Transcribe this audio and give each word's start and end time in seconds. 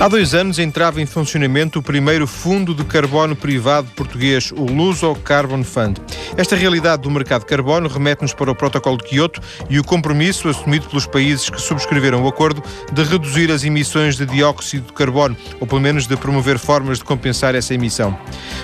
Há 0.00 0.08
dois 0.08 0.32
anos 0.32 0.58
entrava 0.58 0.98
em 1.02 1.04
funcionamento 1.04 1.78
o 1.78 1.82
primeiro 1.82 2.26
fundo 2.26 2.74
de 2.74 2.82
carbono 2.84 3.36
privado 3.36 3.86
português, 3.94 4.50
o 4.50 4.64
Luso 4.64 5.14
Carbon 5.16 5.62
Fund. 5.62 5.98
Esta 6.38 6.56
realidade 6.56 7.02
do 7.02 7.10
mercado 7.10 7.42
de 7.42 7.46
carbono 7.46 7.86
remete-nos 7.86 8.32
para 8.32 8.50
o 8.50 8.54
Protocolo 8.54 8.96
de 8.96 9.04
Quioto 9.04 9.42
e 9.68 9.78
o 9.78 9.84
compromisso 9.84 10.48
assumido 10.48 10.88
pelos 10.88 11.06
países 11.06 11.50
que 11.50 11.60
subscreveram 11.60 12.24
o 12.24 12.28
acordo 12.28 12.62
de 12.90 13.02
reduzir 13.02 13.52
as 13.52 13.62
emissões 13.62 14.16
de 14.16 14.24
dióxido 14.24 14.86
de 14.86 14.92
carbono, 14.94 15.36
ou 15.60 15.66
pelo 15.66 15.82
menos 15.82 16.06
de 16.06 16.16
promover 16.16 16.58
formas 16.58 16.96
de 16.96 17.04
compensar 17.04 17.54
essa 17.54 17.74
emissão. 17.74 18.18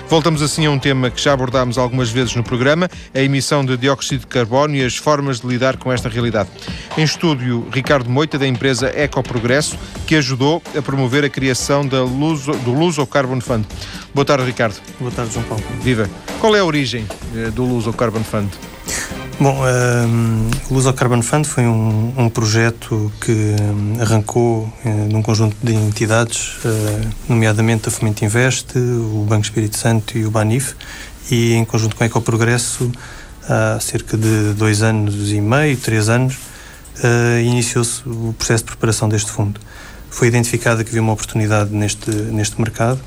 Voltamos 0.09 0.41
assim 0.41 0.65
a 0.65 0.71
um 0.71 0.79
tema 0.79 1.11
que 1.11 1.21
já 1.21 1.33
abordámos 1.33 1.77
algumas 1.77 2.09
vezes 2.09 2.35
no 2.35 2.43
programa, 2.43 2.89
a 3.13 3.19
emissão 3.19 3.63
de 3.63 3.77
dióxido 3.77 4.21
de 4.21 4.27
carbono 4.27 4.75
e 4.75 4.83
as 4.83 4.97
formas 4.97 5.39
de 5.39 5.45
lidar 5.45 5.77
com 5.77 5.93
esta 5.93 6.09
realidade. 6.09 6.49
Em 6.97 7.03
estúdio, 7.03 7.67
Ricardo 7.71 8.09
Moita, 8.09 8.39
da 8.39 8.47
empresa 8.47 8.91
Ecoprogresso, 8.99 9.77
que 10.07 10.15
ajudou 10.15 10.63
a 10.75 10.81
promover 10.81 11.25
a 11.25 11.26
criação 11.29 11.85
da 11.85 12.03
Luso, 12.03 12.51
do 12.53 12.71
Luso 12.71 13.05
Carbon 13.05 13.41
Fund. 13.41 13.65
Boa 14.13 14.25
tarde, 14.25 14.45
Ricardo. 14.45 14.75
Boa 14.99 15.11
tarde, 15.11 15.33
João 15.33 15.45
Paulo. 15.45 15.63
Viva. 15.81 16.09
Qual 16.39 16.55
é 16.55 16.59
a 16.59 16.65
origem 16.65 17.05
eh, 17.35 17.49
do 17.51 17.63
Luso 17.63 17.91
Carbon 17.93 18.23
Fund? 18.23 18.49
Bom, 19.39 19.61
um, 19.61 19.67
ehm, 19.67 20.49
o 20.71 20.73
Luso 20.73 20.91
Carbon 20.93 21.21
Fund 21.21 21.45
foi 21.45 21.67
um, 21.67 22.11
um 22.17 22.27
projeto 22.27 23.11
que 23.21 23.31
ehm, 23.31 24.01
arrancou 24.01 24.63
uh, 24.63 24.89
num 25.11 25.21
conjunto 25.21 25.55
de 25.61 25.75
entidades, 25.75 26.55
uh, 26.65 27.07
nomeadamente 27.29 27.87
a 27.87 27.91
Fomento 27.91 28.25
Invest, 28.25 28.75
o 28.77 29.25
Banco 29.29 29.43
Espírito 29.43 29.77
Santo 29.77 30.17
e 30.17 30.25
o 30.25 30.31
Banif, 30.31 30.73
e 31.29 31.53
em 31.53 31.65
conjunto 31.65 31.95
com 31.95 32.03
a 32.03 32.07
Ecoprogresso, 32.07 32.91
há 33.47 33.79
cerca 33.79 34.17
de 34.17 34.53
dois 34.53 34.81
anos 34.81 35.31
e 35.31 35.39
meio, 35.39 35.77
três 35.77 36.09
anos, 36.09 36.35
uh, 37.03 37.39
iniciou-se 37.39 38.01
o 38.07 38.33
processo 38.37 38.63
de 38.63 38.71
preparação 38.71 39.07
deste 39.07 39.29
fundo. 39.29 39.59
Foi 40.17 40.29
identificada 40.29 40.83
que 40.83 40.89
havia 40.89 41.01
uma 41.03 41.13
oportunidade 41.13 41.71
neste, 41.71 42.09
neste 42.09 42.59
mercado, 42.59 42.99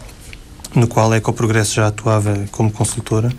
no 0.77 0.87
qual 0.87 1.11
a 1.11 1.17
Ecoprogresso 1.17 1.75
já 1.75 1.89
atuava 1.89 2.45
como 2.53 2.71
consultora, 2.71 3.33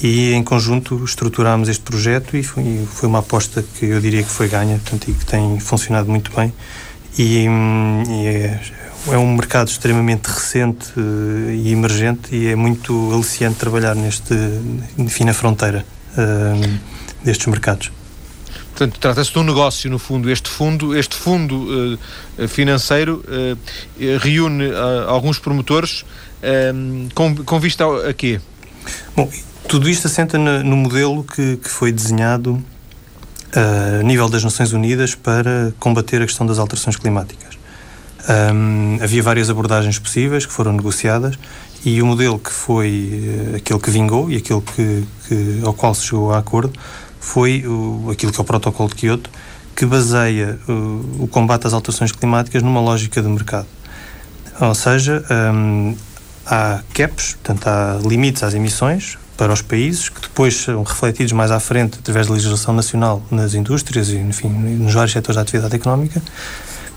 e 0.00 0.32
em 0.32 0.44
conjunto 0.44 1.04
estruturámos 1.04 1.68
este 1.68 1.82
projeto 1.82 2.36
e 2.36 2.44
foi, 2.44 2.86
foi, 2.88 3.08
uma 3.08 3.18
aposta 3.18 3.60
que 3.60 3.86
eu 3.86 4.00
diria 4.00 4.22
que 4.22 4.30
foi 4.30 4.46
ganha, 4.46 4.78
portanto, 4.78 5.10
e 5.10 5.14
que 5.14 5.26
tem 5.26 5.58
funcionado 5.58 6.08
muito 6.08 6.30
bem. 6.30 6.52
E, 7.18 7.44
e 8.08 8.26
é, 8.28 8.60
é, 9.08 9.18
um 9.18 9.34
mercado 9.34 9.66
extremamente 9.66 10.26
recente 10.26 10.92
uh, 10.96 11.50
e 11.50 11.72
emergente 11.72 12.32
e 12.32 12.46
é 12.46 12.54
muito 12.54 13.12
aliciante 13.12 13.56
trabalhar 13.56 13.96
neste, 13.96 14.32
enfim, 14.96 15.24
na 15.24 15.34
fronteira 15.34 15.84
uh, 16.12 16.78
destes 17.24 17.48
mercados. 17.48 17.90
Portanto, 18.72 18.98
trata-se 18.98 19.30
de 19.30 19.38
um 19.38 19.44
negócio, 19.44 19.90
no 19.90 19.98
fundo. 19.98 20.30
Este 20.30 20.48
fundo, 20.48 20.96
este 20.96 21.14
fundo 21.14 21.98
uh, 22.38 22.48
financeiro 22.48 23.22
uh, 23.28 24.18
reúne 24.18 24.68
uh, 24.68 25.08
alguns 25.08 25.38
promotores 25.38 26.04
com, 27.14 27.36
com 27.36 27.60
vista 27.60 27.84
a 28.08 28.12
quê? 28.12 28.40
Bom, 29.14 29.30
tudo 29.68 29.88
isto 29.88 30.08
assenta 30.08 30.36
no, 30.36 30.64
no 30.64 30.76
modelo 30.76 31.22
que, 31.22 31.56
que, 31.58 31.68
foi 31.68 31.92
desenhado 31.92 32.60
a 33.54 34.02
nível 34.02 34.28
das 34.28 34.42
Nações 34.42 34.72
Unidas 34.72 35.14
para 35.14 35.72
combater 35.78 36.20
a 36.20 36.26
questão 36.26 36.44
das 36.44 36.58
alterações 36.58 36.96
climáticas. 36.96 37.56
Um, 38.28 38.98
havia 39.00 39.22
várias 39.22 39.48
abordagens 39.50 40.00
possíveis 40.00 40.44
que 40.44 40.52
foram 40.52 40.72
negociadas 40.72 41.38
e 41.84 42.02
o 42.02 42.06
modelo 42.06 42.40
que 42.40 42.50
foi 42.50 43.52
aquele 43.56 43.78
que 43.78 43.90
vingou 43.92 44.28
e 44.28 44.38
aquele 44.38 44.62
que, 44.62 45.04
que 45.28 45.60
ao 45.64 45.74
qual 45.74 45.94
se 45.94 46.06
chegou 46.06 46.32
a 46.32 46.38
acordo 46.38 46.72
foi 47.22 47.64
o, 47.64 48.10
aquilo 48.10 48.32
que 48.32 48.38
é 48.38 48.42
o 48.42 48.44
Protocolo 48.44 48.88
de 48.88 48.96
Kyoto, 48.96 49.30
que 49.76 49.86
baseia 49.86 50.58
o, 50.68 51.22
o 51.22 51.28
combate 51.30 51.66
às 51.68 51.72
alterações 51.72 52.10
climáticas 52.10 52.62
numa 52.62 52.80
lógica 52.80 53.22
de 53.22 53.28
mercado. 53.28 53.66
Ou 54.60 54.74
seja, 54.74 55.24
um, 55.54 55.96
há 56.44 56.80
caps, 56.92 57.34
portanto, 57.34 57.68
há 57.68 58.00
limites 58.04 58.42
às 58.42 58.54
emissões 58.54 59.16
para 59.36 59.52
os 59.52 59.62
países, 59.62 60.08
que 60.08 60.20
depois 60.20 60.56
são 60.56 60.82
refletidos 60.82 61.32
mais 61.32 61.52
à 61.52 61.60
frente 61.60 61.98
através 62.00 62.26
da 62.26 62.34
legislação 62.34 62.74
nacional 62.74 63.22
nas 63.30 63.54
indústrias 63.54 64.08
e, 64.08 64.16
enfim, 64.16 64.48
nos 64.48 64.92
vários 64.92 65.12
setores 65.12 65.36
da 65.36 65.42
atividade 65.42 65.74
económica. 65.76 66.20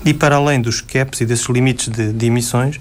E 0.04 0.12
para 0.12 0.36
além 0.36 0.60
dos 0.60 0.80
caps 0.80 1.20
e 1.20 1.24
desses 1.24 1.46
limites 1.46 1.88
de, 1.88 2.12
de 2.12 2.26
emissões, 2.26 2.80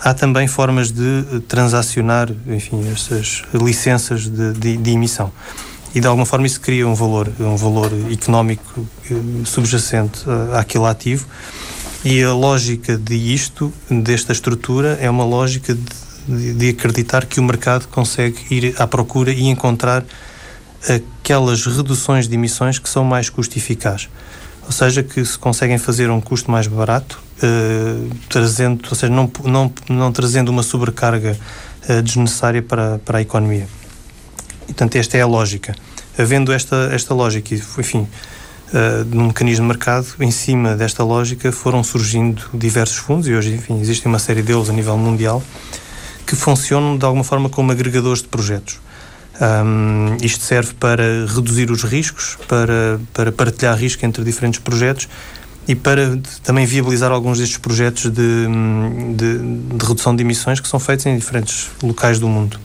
há 0.00 0.14
também 0.14 0.46
formas 0.46 0.92
de 0.92 1.40
transacionar, 1.48 2.30
enfim, 2.46 2.88
essas 2.90 3.42
licenças 3.52 4.22
de, 4.22 4.52
de, 4.52 4.76
de 4.76 4.90
emissão 4.92 5.32
e 5.94 6.00
de 6.00 6.06
alguma 6.06 6.26
forma 6.26 6.46
isso 6.46 6.60
cria 6.60 6.86
um 6.88 6.94
valor, 6.94 7.30
um 7.38 7.56
valor 7.56 7.90
económico 8.10 8.86
eh, 9.08 9.14
subjacente 9.44 10.28
uh, 10.28 10.56
àquele 10.56 10.86
ativo 10.86 11.26
e 12.04 12.22
a 12.22 12.34
lógica 12.34 12.98
de 12.98 13.14
isto, 13.14 13.72
desta 13.88 14.32
estrutura, 14.32 14.98
é 15.00 15.08
uma 15.08 15.24
lógica 15.24 15.74
de, 16.28 16.52
de 16.52 16.68
acreditar 16.68 17.24
que 17.24 17.40
o 17.40 17.42
mercado 17.42 17.88
consegue 17.88 18.36
ir 18.50 18.74
à 18.78 18.86
procura 18.86 19.32
e 19.32 19.44
encontrar 19.44 20.04
aquelas 20.86 21.64
reduções 21.64 22.28
de 22.28 22.34
emissões 22.34 22.78
que 22.78 22.90
são 22.90 23.04
mais 23.04 23.30
custo 23.30 23.56
eficazes. 23.56 24.10
Ou 24.66 24.72
seja, 24.72 25.02
que 25.02 25.24
se 25.24 25.38
conseguem 25.38 25.78
fazer 25.78 26.10
um 26.10 26.20
custo 26.20 26.50
mais 26.50 26.66
barato, 26.66 27.22
uh, 27.42 28.10
trazendo, 28.28 28.84
ou 28.86 28.94
seja, 28.94 29.10
não, 29.10 29.30
não, 29.42 29.72
não 29.88 30.12
trazendo 30.12 30.50
uma 30.50 30.62
sobrecarga 30.62 31.38
desnecessária 32.02 32.62
para, 32.62 32.98
para 32.98 33.18
a 33.18 33.20
economia. 33.20 33.66
E, 34.64 34.66
portanto, 34.66 34.96
esta 34.96 35.16
é 35.16 35.20
a 35.20 35.26
lógica. 35.26 35.74
Havendo 36.18 36.52
esta, 36.52 36.90
esta 36.92 37.14
lógica, 37.14 37.54
enfim, 37.54 38.00
uh, 38.72 39.04
num 39.06 39.28
mecanismo 39.28 39.64
de 39.64 39.68
mercado, 39.68 40.06
em 40.20 40.30
cima 40.30 40.74
desta 40.76 41.02
lógica 41.04 41.50
foram 41.52 41.82
surgindo 41.82 42.42
diversos 42.52 42.96
fundos, 42.96 43.28
e 43.28 43.34
hoje, 43.34 43.54
enfim, 43.54 43.80
existe 43.80 44.06
uma 44.06 44.18
série 44.18 44.42
deles 44.42 44.68
a 44.68 44.72
nível 44.72 44.96
mundial, 44.96 45.42
que 46.26 46.36
funcionam 46.36 46.96
de 46.96 47.04
alguma 47.04 47.24
forma 47.24 47.48
como 47.48 47.72
agregadores 47.72 48.22
de 48.22 48.28
projetos. 48.28 48.80
Um, 49.40 50.16
isto 50.22 50.44
serve 50.44 50.74
para 50.74 51.02
reduzir 51.26 51.70
os 51.70 51.82
riscos, 51.82 52.38
para, 52.46 53.00
para 53.12 53.32
partilhar 53.32 53.76
risco 53.76 54.06
entre 54.06 54.22
diferentes 54.22 54.60
projetos 54.60 55.08
e 55.66 55.74
para 55.74 56.18
também 56.42 56.64
viabilizar 56.66 57.10
alguns 57.10 57.38
destes 57.38 57.58
projetos 57.58 58.04
de, 58.04 58.46
de, 59.16 59.76
de 59.76 59.86
redução 59.86 60.14
de 60.14 60.22
emissões 60.22 60.60
que 60.60 60.68
são 60.68 60.78
feitos 60.78 61.06
em 61.06 61.16
diferentes 61.16 61.68
locais 61.82 62.20
do 62.20 62.28
mundo. 62.28 62.60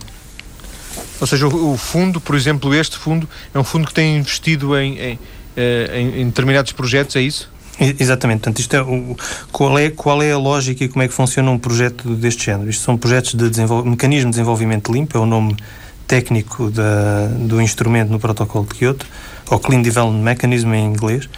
Ou 1.20 1.28
seja, 1.28 1.48
o, 1.48 1.74
o, 1.74 1.78
fundo, 1.78 2.20
por 2.22 2.36
exemplo, 2.36 2.74
este 2.74 2.98
fundo 2.98 3.28
é 3.54 3.60
um 3.60 3.64
fundo 3.64 3.88
que 3.88 3.94
tem 3.94 4.18
investido 4.18 4.78
em, 4.78 4.98
em, 4.98 5.20
eh, 5.56 5.92
em, 5.94 6.22
em 6.22 6.26
determinados 6.28 6.72
projetos, 6.72 7.16
é 7.16 7.22
isso? 7.22 7.50
Exatamente, 7.80 8.40
portanto, 8.40 8.60
isto 8.60 8.76
é 8.76 8.82
o, 8.82 9.16
qual, 9.52 9.80
é, 9.80 9.90
qual 9.90 10.22
é 10.22 10.32
a 10.32 10.38
lógica 10.38 10.84
e 10.84 10.90
como 10.90 11.02
é 11.02 11.08
que 11.08 11.14
funciona 11.14 11.50
um 11.50 11.58
projeto 11.58 12.14
deste 12.16 12.46
género? 12.46 12.70
Isto 12.70 12.84
são 12.84 12.98
projetos 12.98 13.34
de 13.34 13.46
mecanismo 13.86 14.30
de 14.30 14.36
desenvolvimento 14.36 14.92
limpo, 14.92 15.18
é 15.18 15.22
o 15.22 15.26
nome 15.26 15.56
técnico 16.06 16.70
da, 16.70 17.28
do 17.28 17.62
instrumento 17.62 18.10
no 18.10 18.20
protocolo 18.20 18.66
de 18.66 18.76
Kyoto, 18.76 19.06
ou 19.50 19.60
Clean 19.60 19.82
Development 19.82 20.22
Mechanism 20.22 20.74
em 20.74 20.86
inglês. 20.86 21.30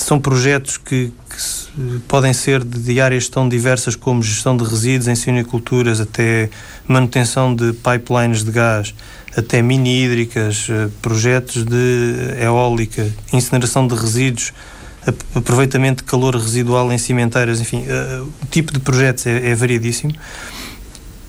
São 0.00 0.18
projetos 0.18 0.78
que, 0.78 1.12
que 1.28 1.98
podem 2.08 2.32
ser 2.32 2.64
de 2.64 3.00
áreas 3.00 3.28
tão 3.28 3.46
diversas 3.46 3.94
como 3.94 4.22
gestão 4.22 4.56
de 4.56 4.64
resíduos 4.64 5.06
em 5.08 5.14
siniculturas 5.14 6.00
até 6.00 6.48
manutenção 6.88 7.54
de 7.54 7.74
pipelines 7.74 8.42
de 8.42 8.50
gás, 8.50 8.94
até 9.36 9.60
mini 9.60 10.02
hídricas, 10.02 10.68
eh, 10.70 10.88
projetos 11.02 11.64
de 11.64 12.34
eólica, 12.42 13.06
incineração 13.30 13.86
de 13.86 13.94
resíduos, 13.94 14.54
aproveitamento 15.34 16.02
de 16.02 16.10
calor 16.10 16.34
residual 16.34 16.90
em 16.90 16.98
cimenteiras, 16.98 17.60
enfim, 17.60 17.84
eh, 17.86 18.22
o 18.42 18.46
tipo 18.46 18.72
de 18.72 18.80
projetos 18.80 19.26
é, 19.26 19.50
é 19.50 19.54
variadíssimo. 19.54 20.14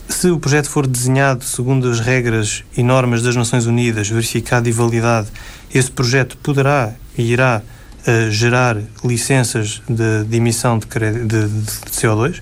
Se 0.08 0.30
o 0.30 0.40
projeto 0.40 0.70
for 0.70 0.88
desenhado 0.88 1.44
segundo 1.44 1.90
as 1.90 2.00
regras 2.00 2.64
e 2.76 2.82
normas 2.84 3.22
das 3.22 3.36
Nações 3.36 3.66
Unidas, 3.66 4.08
verificado 4.08 4.70
e 4.70 4.72
validado, 4.72 5.28
esse 5.74 5.92
projeto 5.92 6.38
poderá 6.38 6.94
e 7.18 7.34
irá 7.34 7.62
uh, 8.08 8.32
gerar 8.32 8.78
licenças 9.04 9.82
de, 9.88 10.24
de 10.26 10.38
emissão 10.38 10.78
de, 10.78 10.88
de, 10.88 11.48
de, 11.48 11.72
CO2 11.92 12.42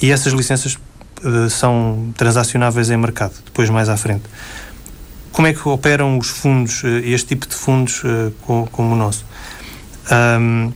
e 0.00 0.10
essas 0.10 0.32
licenças 0.32 0.74
uh, 1.22 1.48
são 1.50 2.12
transacionáveis 2.16 2.90
em 2.90 2.96
mercado, 2.96 3.34
depois 3.44 3.70
mais 3.70 3.88
à 3.88 3.96
frente. 3.96 4.24
Como 5.32 5.46
é 5.46 5.52
que 5.52 5.68
operam 5.68 6.18
os 6.18 6.28
fundos, 6.28 6.82
uh, 6.82 6.86
este 7.04 7.28
tipo 7.28 7.46
de 7.46 7.54
fundos 7.54 8.02
como 8.46 8.94
o 8.94 8.96
nosso? 8.96 9.24
Um, 10.40 10.72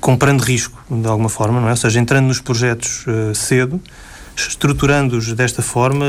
comprando 0.00 0.42
risco, 0.42 0.80
de 0.90 1.08
alguma 1.08 1.28
forma, 1.28 1.60
não 1.60 1.68
é? 1.68 1.70
Ou 1.72 1.76
seja, 1.76 1.98
entrando 1.98 2.26
nos 2.26 2.40
projetos 2.40 3.04
cedo, 3.34 3.80
estruturando-os 4.36 5.32
desta 5.32 5.62
forma, 5.62 6.04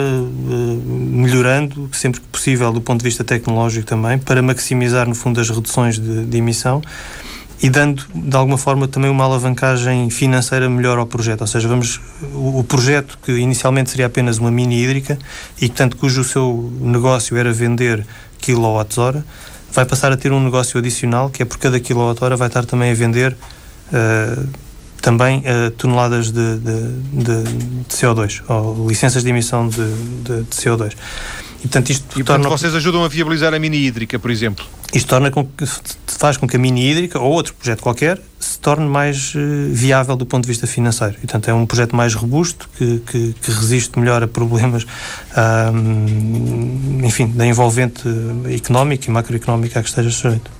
melhorando 0.85 1.89
sempre 1.93 2.19
que 2.19 2.27
possível 2.27 2.71
do 2.71 2.81
ponto 2.81 2.99
de 2.99 3.05
vista 3.05 3.23
tecnológico 3.23 3.85
também, 3.85 4.17
para 4.17 4.41
maximizar, 4.41 5.07
no 5.07 5.15
fundo, 5.15 5.39
as 5.39 5.49
reduções 5.49 5.97
de, 5.97 6.25
de 6.25 6.37
emissão 6.37 6.81
e 7.61 7.69
dando 7.69 8.05
de 8.13 8.35
alguma 8.35 8.57
forma 8.57 8.87
também 8.87 9.09
uma 9.09 9.23
alavancagem 9.23 10.09
financeira 10.09 10.69
melhor 10.69 10.97
ao 10.97 11.07
projeto. 11.07 11.41
Ou 11.41 11.47
seja, 11.47 11.67
vamos 11.67 11.99
o, 12.33 12.59
o 12.59 12.63
projeto 12.63 13.17
que 13.23 13.31
inicialmente 13.31 13.89
seria 13.89 14.05
apenas 14.05 14.37
uma 14.37 14.51
mini 14.51 14.83
hídrica 14.83 15.17
e 15.59 15.67
portanto 15.67 15.97
cujo 15.97 16.23
seu 16.23 16.71
negócio 16.79 17.35
era 17.35 17.51
vender 17.51 18.05
quilowatts-hora, 18.39 19.25
vai 19.71 19.85
passar 19.85 20.11
a 20.11 20.17
ter 20.17 20.31
um 20.31 20.43
negócio 20.43 20.77
adicional 20.77 21.29
que 21.29 21.41
é 21.41 21.45
por 21.45 21.57
cada 21.57 21.79
quilowatt-hora 21.79 22.35
vai 22.35 22.47
estar 22.47 22.65
também 22.65 22.91
a 22.91 22.93
vender 22.93 23.35
uh, 23.91 24.47
também 25.07 25.39
uh, 25.39 25.71
toneladas 25.71 26.31
de, 26.31 26.57
de, 26.57 26.81
de, 27.13 27.43
de, 27.43 27.85
CO2, 27.87 28.41
ou 28.49 28.89
licenças 28.89 29.23
de 29.23 29.29
emissão 29.29 29.69
de, 29.69 29.77
de 29.77 30.43
CO2. 30.51 30.91
E, 31.59 31.61
portanto, 31.61 31.89
isto 31.91 32.19
e, 32.19 32.23
torna... 32.25 32.49
vocês 32.49 32.75
ajudam 32.75 33.05
a 33.05 33.07
viabilizar 33.07 33.53
a 33.53 33.57
mini 33.57 33.77
hídrica, 33.77 34.19
por 34.19 34.29
exemplo? 34.29 34.65
Isto 34.93 35.07
torna 35.07 35.31
com 35.31 35.45
que, 35.45 35.65
faz 36.07 36.35
com 36.35 36.45
que 36.45 36.57
a 36.57 36.59
mini 36.59 36.91
hídrica, 36.91 37.19
ou 37.19 37.31
outro 37.31 37.53
projeto 37.53 37.81
qualquer, 37.81 38.21
se 38.37 38.59
torne 38.59 38.85
mais 38.85 39.33
uh, 39.33 39.39
viável 39.71 40.17
do 40.17 40.25
ponto 40.25 40.43
de 40.43 40.49
vista 40.49 40.67
financeiro. 40.67 41.13
E, 41.13 41.21
portanto, 41.21 41.47
é 41.47 41.53
um 41.53 41.65
projeto 41.65 41.95
mais 41.95 42.13
robusto, 42.13 42.69
que, 42.77 43.01
que, 43.09 43.33
que 43.41 43.51
resiste 43.51 43.97
melhor 43.97 44.21
a 44.21 44.27
problemas, 44.27 44.83
uh, 44.83 47.05
enfim, 47.05 47.27
da 47.27 47.45
envolvente 47.45 48.03
económica 48.53 49.05
e 49.07 49.11
macroeconómica 49.11 49.79
a 49.79 49.83
que 49.83 49.87
esteja 49.87 50.11
sujeito. 50.11 50.56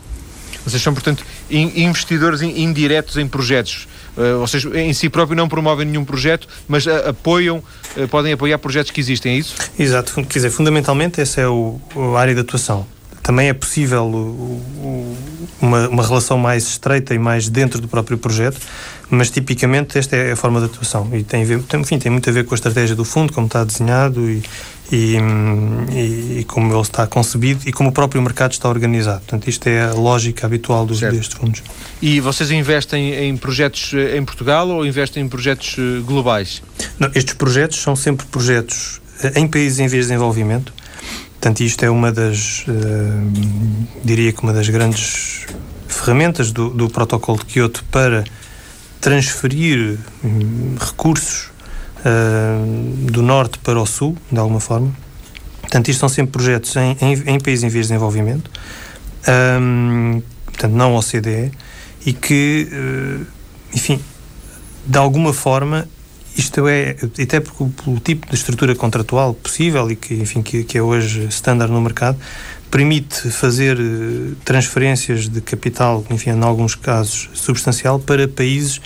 Vocês 0.65 0.81
são, 0.81 0.93
portanto, 0.93 1.23
investidores 1.49 2.41
indiretos 2.41 3.17
em 3.17 3.27
projetos. 3.27 3.87
Uh, 4.17 4.39
vocês 4.39 4.65
em 4.65 4.91
si 4.93 5.09
próprio 5.09 5.37
não 5.37 5.47
promovem 5.47 5.85
nenhum 5.85 6.03
projeto, 6.03 6.47
mas 6.67 6.85
uh, 6.85 7.09
apoiam, 7.09 7.63
uh, 7.95 8.07
podem 8.07 8.33
apoiar 8.33 8.57
projetos 8.57 8.91
que 8.91 8.99
existem, 8.99 9.33
é 9.33 9.37
isso? 9.37 9.55
Exato. 9.77 10.13
Quer 10.23 10.39
dizer, 10.39 10.49
fundamentalmente 10.49 11.21
essa 11.21 11.39
é 11.41 11.47
o, 11.47 11.79
a 12.15 12.19
área 12.19 12.33
de 12.33 12.41
atuação. 12.41 12.85
Também 13.21 13.49
é 13.49 13.53
possível 13.53 14.05
o, 14.05 14.17
o, 14.17 15.17
uma, 15.61 15.89
uma 15.89 16.05
relação 16.05 16.37
mais 16.37 16.65
estreita 16.67 17.13
e 17.13 17.19
mais 17.19 17.49
dentro 17.49 17.81
do 17.81 17.87
próprio 17.87 18.17
projeto, 18.17 18.57
mas 19.09 19.29
tipicamente 19.29 19.97
esta 19.97 20.15
é 20.15 20.31
a 20.31 20.35
forma 20.35 20.59
de 20.59 20.67
atuação 20.67 21.09
e 21.13 21.23
tem, 21.23 21.43
ver, 21.43 21.61
tem, 21.63 21.81
enfim, 21.81 21.99
tem 21.99 22.11
muito 22.11 22.29
a 22.29 22.33
ver 22.33 22.45
com 22.45 22.53
a 22.53 22.55
estratégia 22.55 22.95
do 22.95 23.03
fundo, 23.03 23.33
como 23.33 23.47
está 23.47 23.63
desenhado 23.63 24.29
e, 24.29 24.41
e, 24.91 25.17
e, 25.91 26.39
e, 26.39 26.43
como 26.45 26.73
ele 26.73 26.81
está 26.81 27.05
concebido 27.07 27.61
e 27.65 27.71
como 27.71 27.89
o 27.89 27.91
próprio 27.91 28.21
mercado 28.21 28.51
está 28.51 28.69
organizado. 28.69 29.19
Portanto, 29.19 29.47
isto 29.47 29.67
é 29.67 29.81
a 29.81 29.93
lógica 29.93 30.45
habitual 30.45 30.85
dos, 30.85 30.99
destes 30.99 31.33
fundos. 31.37 31.63
E 32.01 32.19
vocês 32.19 32.51
investem 32.51 33.13
em 33.13 33.35
projetos 33.35 33.91
eh, 33.93 34.17
em 34.17 34.23
Portugal 34.23 34.67
ou 34.69 34.85
investem 34.85 35.23
em 35.23 35.27
projetos 35.27 35.75
eh, 35.77 36.01
globais? 36.05 36.61
Não, 36.99 37.09
estes 37.13 37.33
projetos 37.33 37.79
são 37.79 37.95
sempre 37.95 38.25
projetos 38.27 39.01
eh, 39.23 39.39
em 39.39 39.47
países 39.47 39.79
em 39.79 39.87
vias 39.87 40.05
de 40.05 40.11
desenvolvimento. 40.11 40.73
Portanto, 41.33 41.61
isto 41.61 41.83
é 41.83 41.89
uma 41.89 42.11
das, 42.11 42.65
uh, 42.67 43.93
diria 44.03 44.33
que 44.33 44.41
uma 44.41 44.51
das 44.51 44.67
grandes 44.69 45.45
ferramentas 45.87 46.51
do, 46.51 46.69
do 46.71 46.89
protocolo 46.89 47.37
de 47.37 47.45
Kyoto 47.45 47.83
para 47.91 48.23
transferir 48.99 49.99
um, 50.23 50.75
recursos 50.79 51.51
do 53.11 53.21
norte 53.21 53.57
para 53.59 53.79
o 53.79 53.85
sul, 53.85 54.15
de 54.31 54.39
alguma 54.39 54.59
forma. 54.59 54.93
Portanto, 55.61 55.89
isto 55.89 55.99
são 55.99 56.09
sempre 56.09 56.31
projetos 56.31 56.75
em, 56.75 56.97
em, 57.01 57.13
em 57.35 57.39
países 57.39 57.63
em 57.63 57.67
vias 57.67 57.87
de 57.87 57.93
desenvolvimento, 57.93 58.49
um, 59.61 60.21
portanto, 60.45 60.71
não 60.71 60.95
OCDE, 60.95 61.51
e 62.05 62.13
que, 62.13 62.69
uh, 62.71 63.25
enfim, 63.73 63.99
de 64.85 64.97
alguma 64.97 65.33
forma, 65.33 65.85
isto 66.37 66.67
é, 66.67 66.95
até 67.21 67.41
porque 67.41 67.63
o, 67.63 67.99
tipo 67.99 68.27
de 68.29 68.35
estrutura 68.35 68.73
contratual 68.75 69.33
possível 69.33 69.91
e 69.91 69.95
que, 69.95 70.13
enfim, 70.13 70.41
que, 70.41 70.63
que 70.63 70.77
é 70.77 70.81
hoje 70.81 71.25
standard 71.25 71.71
no 71.71 71.81
mercado, 71.81 72.17
permite 72.69 73.29
fazer 73.31 73.77
eh, 73.79 74.33
transferências 74.45 75.27
de 75.27 75.41
capital, 75.41 76.05
enfim, 76.09 76.31
em 76.31 76.43
alguns 76.43 76.75
casos 76.75 77.29
substancial, 77.33 77.97
para 77.97 78.27
países 78.27 78.79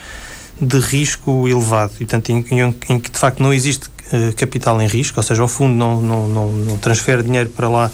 de 0.61 0.79
risco 0.79 1.47
elevado, 1.47 1.93
e, 1.95 2.05
portanto, 2.05 2.29
em, 2.29 2.45
em, 2.51 2.75
em 2.89 2.99
que 2.99 3.09
de 3.09 3.17
facto 3.17 3.41
não 3.41 3.51
existe 3.51 3.87
uh, 3.87 4.35
capital 4.35 4.79
em 4.81 4.87
risco, 4.87 5.19
ou 5.19 5.23
seja, 5.23 5.43
o 5.43 5.47
fundo 5.47 5.73
não, 5.73 6.01
não, 6.01 6.27
não, 6.27 6.51
não 6.51 6.77
transfere 6.77 7.23
dinheiro 7.23 7.49
para 7.49 7.67
lá 7.67 7.91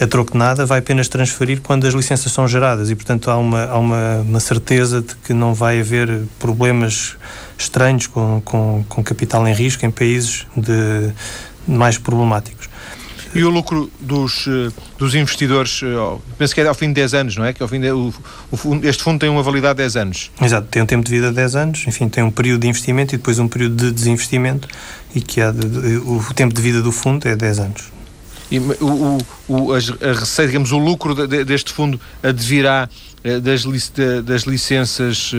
a 0.00 0.06
troco 0.06 0.32
de 0.32 0.38
nada, 0.38 0.66
vai 0.66 0.80
apenas 0.80 1.08
transferir 1.08 1.60
quando 1.60 1.86
as 1.86 1.94
licenças 1.94 2.32
são 2.32 2.46
geradas 2.48 2.90
e, 2.90 2.94
portanto, 2.94 3.30
há 3.30 3.36
uma, 3.36 3.64
há 3.64 3.78
uma, 3.78 4.16
uma 4.16 4.40
certeza 4.40 5.00
de 5.00 5.14
que 5.16 5.32
não 5.32 5.54
vai 5.54 5.80
haver 5.80 6.22
problemas 6.38 7.16
estranhos 7.56 8.06
com, 8.06 8.42
com, 8.44 8.84
com 8.88 9.02
capital 9.02 9.46
em 9.46 9.54
risco 9.54 9.86
em 9.86 9.90
países 9.90 10.46
de, 10.56 11.12
mais 11.66 11.98
problemáticos. 11.98 12.68
E 13.34 13.42
o 13.44 13.50
lucro 13.50 13.90
dos, 13.98 14.46
eh, 14.46 14.70
dos 14.98 15.14
investidores, 15.14 15.80
eh, 15.82 16.18
penso 16.36 16.54
que 16.54 16.60
é 16.60 16.66
ao 16.66 16.74
fim 16.74 16.88
de 16.88 16.94
10 16.94 17.14
anos, 17.14 17.36
não 17.36 17.44
é? 17.44 17.52
Que 17.52 17.62
ao 17.62 17.68
fim 17.68 17.80
de, 17.80 17.90
o, 17.90 18.12
o, 18.52 18.80
este 18.82 19.02
fundo 19.02 19.18
tem 19.20 19.28
uma 19.28 19.42
validade 19.42 19.76
de 19.76 19.82
10 19.82 19.96
anos. 19.96 20.30
Exato, 20.40 20.68
tem 20.70 20.82
um 20.82 20.86
tempo 20.86 21.04
de 21.04 21.10
vida 21.10 21.28
de 21.28 21.36
10 21.36 21.56
anos, 21.56 21.84
enfim, 21.86 22.08
tem 22.08 22.22
um 22.22 22.30
período 22.30 22.60
de 22.60 22.68
investimento 22.68 23.14
e 23.14 23.18
depois 23.18 23.38
um 23.38 23.48
período 23.48 23.76
de 23.76 23.90
desinvestimento 23.90 24.68
e 25.14 25.20
que 25.20 25.40
o 25.42 26.34
tempo 26.34 26.54
de 26.54 26.60
vida 26.60 26.82
do 26.82 26.92
fundo 26.92 27.26
é 27.26 27.34
10 27.34 27.58
anos. 27.58 28.01
E 28.52 28.58
o, 28.58 29.18
o, 29.48 29.72
a 29.72 29.78
receita, 29.78 30.48
digamos, 30.48 30.72
o 30.72 30.78
lucro 30.78 31.26
de, 31.26 31.42
deste 31.42 31.72
fundo 31.72 31.98
advirá 32.22 32.86
eh, 33.24 33.40
das, 33.40 33.64
das 34.24 34.42
licenças 34.42 35.32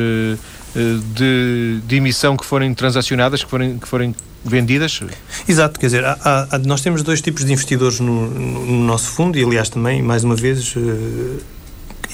de, 1.14 1.80
de 1.86 1.96
emissão 1.96 2.36
que 2.36 2.44
forem 2.44 2.74
transacionadas, 2.74 3.44
que 3.44 3.50
forem, 3.52 3.78
que 3.78 3.88
forem 3.88 4.16
vendidas? 4.44 5.00
Exato, 5.48 5.80
quer 5.80 5.86
dizer, 5.86 6.04
há, 6.04 6.18
há, 6.52 6.58
nós 6.58 6.82
temos 6.82 7.04
dois 7.04 7.22
tipos 7.22 7.46
de 7.46 7.54
investidores 7.54 8.00
no, 8.00 8.32
no, 8.32 8.84
nosso 8.84 9.10
fundo 9.12 9.38
e, 9.38 9.44
aliás, 9.44 9.70
também, 9.70 10.02
mais 10.02 10.24
uma 10.24 10.36
vez, 10.36 10.74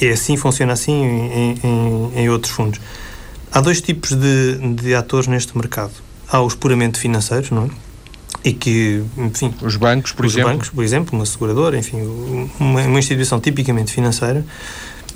é 0.01 0.09
assim, 0.09 0.35
funciona 0.35 0.73
assim 0.73 0.91
em, 0.91 1.59
em, 1.63 2.11
em, 2.13 2.29
outros 2.29 2.51
fundos. 2.51 2.79
Há 3.53 3.61
dois 3.61 3.79
tipos 3.79 4.11
de, 4.11 4.57
de 4.75 4.93
atores 4.93 5.27
neste 5.27 5.57
mercado. 5.57 5.93
Há 6.29 6.41
os 6.41 6.55
puramente 6.55 6.99
financeiros, 6.99 7.51
não 7.51 7.67
é? 7.67 7.88
E 8.43 8.53
que, 8.53 9.03
enfim... 9.17 9.53
Os 9.61 9.75
bancos, 9.75 10.11
por 10.13 10.25
os 10.25 10.33
exemplo? 10.33 10.49
Os 10.49 10.55
bancos, 10.55 10.69
por 10.69 10.83
exemplo, 10.83 11.17
uma 11.17 11.25
seguradora, 11.25 11.77
enfim, 11.77 11.97
uma, 12.59 12.81
uma 12.83 12.99
instituição 12.99 13.39
tipicamente 13.39 13.91
financeira 13.91 14.45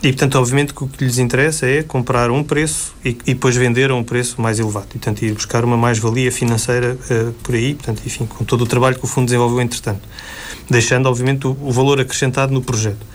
e, 0.03 0.09
portanto, 0.09 0.37
obviamente 0.37 0.73
que 0.73 0.83
o 0.83 0.87
que 0.87 1.05
lhes 1.05 1.17
interessa 1.17 1.65
é 1.65 1.81
comprar 1.81 2.29
um 2.29 2.43
preço 2.43 2.93
e, 3.05 3.11
e 3.25 3.33
depois 3.33 3.55
vender 3.55 3.89
a 3.89 3.95
um 3.95 4.03
preço 4.03 4.41
mais 4.41 4.59
elevado. 4.59 4.87
E, 4.89 4.99
portanto, 4.99 5.23
ir 5.23 5.33
buscar 5.33 5.63
uma 5.63 5.77
mais-valia 5.77 6.29
financeira 6.29 6.97
uh, 7.09 7.31
por 7.41 7.55
aí, 7.55 7.73
portanto, 7.73 8.01
enfim, 8.05 8.25
com 8.25 8.43
todo 8.43 8.63
o 8.63 8.67
trabalho 8.67 8.97
que 8.99 9.05
o 9.05 9.07
fundo 9.07 9.27
desenvolveu 9.27 9.61
entretanto. 9.61 10.01
Deixando, 10.69 11.05
obviamente, 11.05 11.47
o, 11.47 11.57
o 11.61 11.71
valor 11.71 12.01
acrescentado 12.01 12.53
no 12.53 12.61
projeto. 12.61 13.05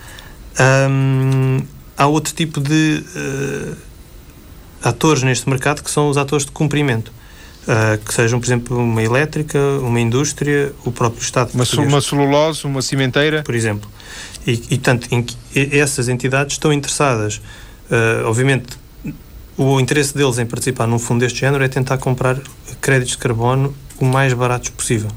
Há 1.95 2.07
outro 2.07 2.33
tipo 2.33 2.59
de 2.59 3.03
uh, 3.15 3.77
atores 4.81 5.21
neste 5.21 5.47
mercado 5.47 5.83
que 5.83 5.91
são 5.91 6.09
os 6.09 6.17
atores 6.17 6.43
de 6.43 6.51
cumprimento. 6.51 7.13
Uh, 7.67 8.03
que 8.03 8.13
sejam, 8.13 8.39
por 8.39 8.47
exemplo, 8.47 8.77
uma 8.77 9.03
elétrica, 9.03 9.59
uma 9.81 9.99
indústria, 9.99 10.73
o 10.85 10.91
próprio 10.91 11.21
Estado 11.21 11.51
uma, 11.53 11.65
uma 11.85 12.01
celulose, 12.01 12.65
uma 12.65 12.81
cimenteira. 12.81 13.43
Por 13.43 13.53
exemplo. 13.53 13.87
E, 14.47 14.63
e 14.71 14.77
tanto 14.77 15.07
em 15.13 15.23
essas 15.53 16.09
entidades 16.09 16.53
estão 16.53 16.73
interessadas, 16.73 17.37
uh, 17.91 18.25
obviamente, 18.25 18.77
o 19.57 19.79
interesse 19.79 20.15
deles 20.15 20.39
em 20.39 20.45
participar 20.45 20.87
num 20.87 20.97
fundo 20.97 21.19
deste 21.19 21.41
género 21.41 21.63
é 21.63 21.67
tentar 21.67 21.97
comprar 21.97 22.39
créditos 22.79 23.11
de 23.11 23.17
carbono 23.17 23.75
o 23.99 24.05
mais 24.05 24.33
baratos 24.33 24.69
possível. 24.69 25.09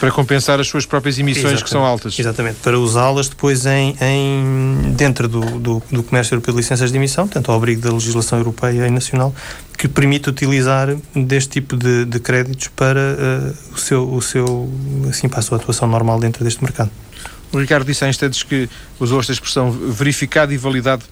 Para 0.00 0.10
compensar 0.10 0.60
as 0.60 0.68
suas 0.68 0.84
próprias 0.84 1.18
emissões 1.18 1.38
Exatamente. 1.38 1.64
que 1.64 1.70
são 1.70 1.84
altas. 1.84 2.18
Exatamente, 2.18 2.56
para 2.62 2.78
usá-las 2.78 3.28
depois 3.28 3.64
em, 3.66 3.96
em 4.00 4.92
dentro 4.92 5.28
do, 5.28 5.40
do, 5.58 5.82
do, 5.90 6.02
comércio 6.02 6.34
europeu 6.34 6.52
de 6.54 6.60
licenças 6.60 6.90
de 6.90 6.96
emissão, 6.96 7.26
tanto 7.26 7.50
ao 7.50 7.56
abrigo 7.56 7.80
da 7.80 7.92
legislação 7.92 8.38
europeia 8.38 8.86
e 8.86 8.90
nacional, 8.90 9.34
que 9.76 9.88
permite 9.88 10.28
utilizar 10.28 10.94
deste 11.14 11.50
tipo 11.50 11.76
de, 11.76 12.04
de 12.04 12.20
créditos 12.20 12.68
para 12.68 13.00
uh, 13.00 13.74
o 13.74 13.78
seu, 13.78 14.12
o 14.12 14.22
seu, 14.22 14.72
assim, 15.08 15.28
para 15.28 15.38
a 15.38 15.42
sua 15.42 15.58
atuação 15.58 15.88
normal 15.88 16.18
dentro 16.18 16.44
deste 16.44 16.62
mercado. 16.62 16.90
O 17.52 17.58
Ricardo 17.58 17.86
disse 17.86 18.04
há 18.04 18.08
instantes 18.08 18.42
que 18.42 18.68
usou 19.00 19.20
esta 19.20 19.32
expressão 19.32 19.70
verificado 19.70 20.52
e 20.52 20.58
validado, 20.58 21.04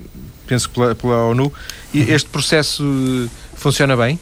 penso 0.46 0.68
pela, 0.70 0.94
pela 0.94 1.24
ONU, 1.24 1.52
e 1.94 2.02
uhum. 2.02 2.14
este 2.14 2.28
processo 2.28 2.84
eh, 2.84 3.28
funciona 3.54 3.96
bem? 3.96 4.18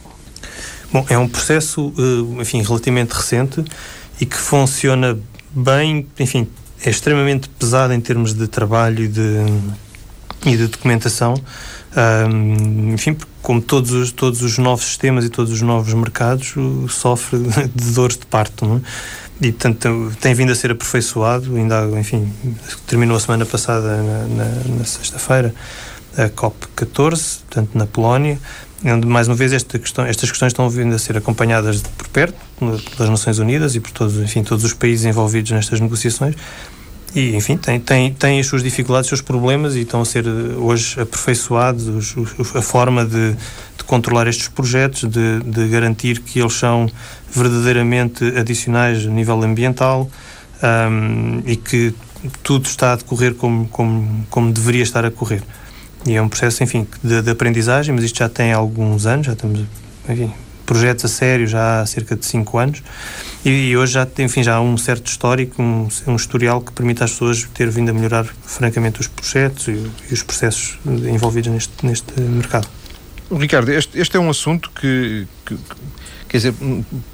Bom, 0.95 1.05
é 1.09 1.19
um 1.19 1.27
processo, 1.27 1.93
eh, 1.99 2.41
enfim, 2.41 2.63
relativamente 2.63 3.11
recente 3.11 3.65
e 4.21 4.25
que 4.25 4.37
funciona 4.37 5.19
bem, 5.51 6.07
enfim, 6.21 6.47
é 6.85 6.89
extremamente 6.89 7.49
pesado 7.49 7.93
em 7.93 8.01
termos 8.01 8.33
de 8.33 8.47
trabalho 8.47 9.03
e 9.03 9.09
de, 9.09 9.39
e 10.47 10.57
de 10.57 10.69
documentação, 10.69 11.35
um, 12.31 12.95
enfim, 12.95 13.17
como 13.43 13.61
todos 13.61 13.91
os, 13.91 14.13
todos 14.13 14.41
os 14.41 14.57
novos 14.57 14.85
sistemas 14.85 15.25
e 15.25 15.31
todos 15.31 15.53
os 15.53 15.63
novos 15.63 15.93
mercados, 15.95 16.55
sofre 16.89 17.41
de 17.75 17.91
dores 17.91 18.17
de 18.17 18.27
parto, 18.27 18.65
não 18.65 18.77
é? 18.77 18.81
e 19.41 19.51
portanto 19.51 20.13
tem 20.21 20.33
vindo 20.33 20.53
a 20.53 20.55
ser 20.55 20.71
aperfeiçoado 20.71 21.57
ainda 21.57 21.87
enfim 21.99 22.33
terminou 22.87 23.17
a 23.17 23.21
semana 23.21 23.45
passada 23.45 23.97
na, 23.97 24.27
na, 24.29 24.77
na 24.79 24.85
sexta-feira 24.85 25.53
a 26.16 26.28
COP 26.28 26.66
14 26.76 27.38
portanto 27.49 27.71
na 27.75 27.87
Polónia 27.87 28.38
onde 28.85 29.06
mais 29.06 29.28
uma 29.28 29.35
vez 29.35 29.52
esta 29.52 29.78
questão, 29.78 30.04
estas 30.04 30.30
questões 30.30 30.52
estão 30.52 30.68
vindo 30.68 30.94
a 30.94 30.99
ser 30.99 31.16
acompanhadas 31.16 31.83
por 31.83 32.09
perto 32.09 32.37
pelas 32.59 33.11
Nações 33.11 33.38
Unidas 33.38 33.75
e 33.75 33.80
por 33.80 33.90
todos 33.90 34.16
enfim 34.16 34.42
todos 34.42 34.64
os 34.64 34.73
países 34.73 35.04
envolvidos 35.06 35.50
nestas 35.52 35.80
negociações 35.80 36.35
e 37.14 37.35
enfim 37.35 37.56
tem 37.56 37.80
tem 37.80 38.12
tem 38.12 38.40
as 38.40 38.47
suas 38.47 38.62
dificuldades, 38.62 39.06
os 39.06 39.18
seus 39.18 39.21
problemas 39.21 39.75
e 39.76 39.80
estão 39.80 40.00
a 40.00 40.04
ser 40.04 40.26
hoje 40.26 41.00
aperfeiçoados 41.00 42.14
a 42.54 42.62
forma 42.62 43.04
de, 43.04 43.33
de 43.33 43.85
controlar 43.87 44.26
estes 44.26 44.49
projetos 44.49 45.09
de, 45.09 45.40
de 45.40 45.68
garantir 45.68 46.21
que 46.21 46.40
eles 46.40 46.54
são 46.54 46.90
verdadeiramente 47.33 48.25
adicionais 48.37 49.06
a 49.06 49.11
nível 49.11 49.42
ambiental 49.42 50.11
um, 50.62 51.42
e 51.47 51.56
que 51.56 51.94
tudo 52.42 52.66
está 52.66 52.92
a 52.92 52.97
decorrer 52.97 53.35
como, 53.35 53.66
como, 53.68 54.26
como 54.30 54.52
deveria 54.52 54.83
estar 54.83 55.04
a 55.04 55.11
correr. 55.11 55.42
E 56.07 56.15
é 56.15 56.23
um 56.23 56.29
processo, 56.29 56.63
enfim, 56.63 56.87
de, 57.03 57.23
de, 57.23 57.31
aprendizagem, 57.31 57.95
mas 57.95 58.05
isto 58.05 58.19
já 58.19 58.29
tem 58.29 58.53
alguns 58.53 59.07
anos, 59.07 59.27
já 59.27 59.33
estamos 59.33 59.61
enfim, 60.09 60.33
projetos 60.67 61.05
a 61.05 61.09
sério 61.09 61.47
já 61.47 61.81
há 61.81 61.87
cerca 61.87 62.15
de 62.15 62.25
5 62.27 62.59
anos 62.59 62.83
e, 63.45 63.71
e, 63.71 63.77
hoje 63.77 63.93
já, 63.93 64.07
enfim, 64.19 64.43
já 64.43 64.57
há 64.57 64.61
um 64.61 64.77
certo 64.77 65.07
histórico, 65.07 65.63
um, 65.63 65.89
um, 66.07 66.17
historial 66.17 66.61
que 66.61 66.73
permite 66.73 67.03
às 67.03 67.13
pessoas 67.13 67.49
ter 67.55 67.71
vindo 67.71 67.91
a 67.91 67.93
melhorar 67.93 68.25
francamente 68.43 69.01
os 69.01 69.09
projetos 69.09 69.69
e, 69.69 69.73
e 70.11 70.13
os 70.13 70.23
processos 70.23 70.79
envolvidos 70.87 71.51
neste, 71.53 71.87
neste 71.87 72.21
mercado. 72.21 72.69
Ricardo, 73.31 73.71
este, 73.71 73.99
este 73.99 74.17
é 74.17 74.21
um 74.21 74.29
assunto 74.31 74.71
que, 74.71 75.27
que, 75.47 75.57
Quer 76.35 76.38
dizer, 76.38 76.55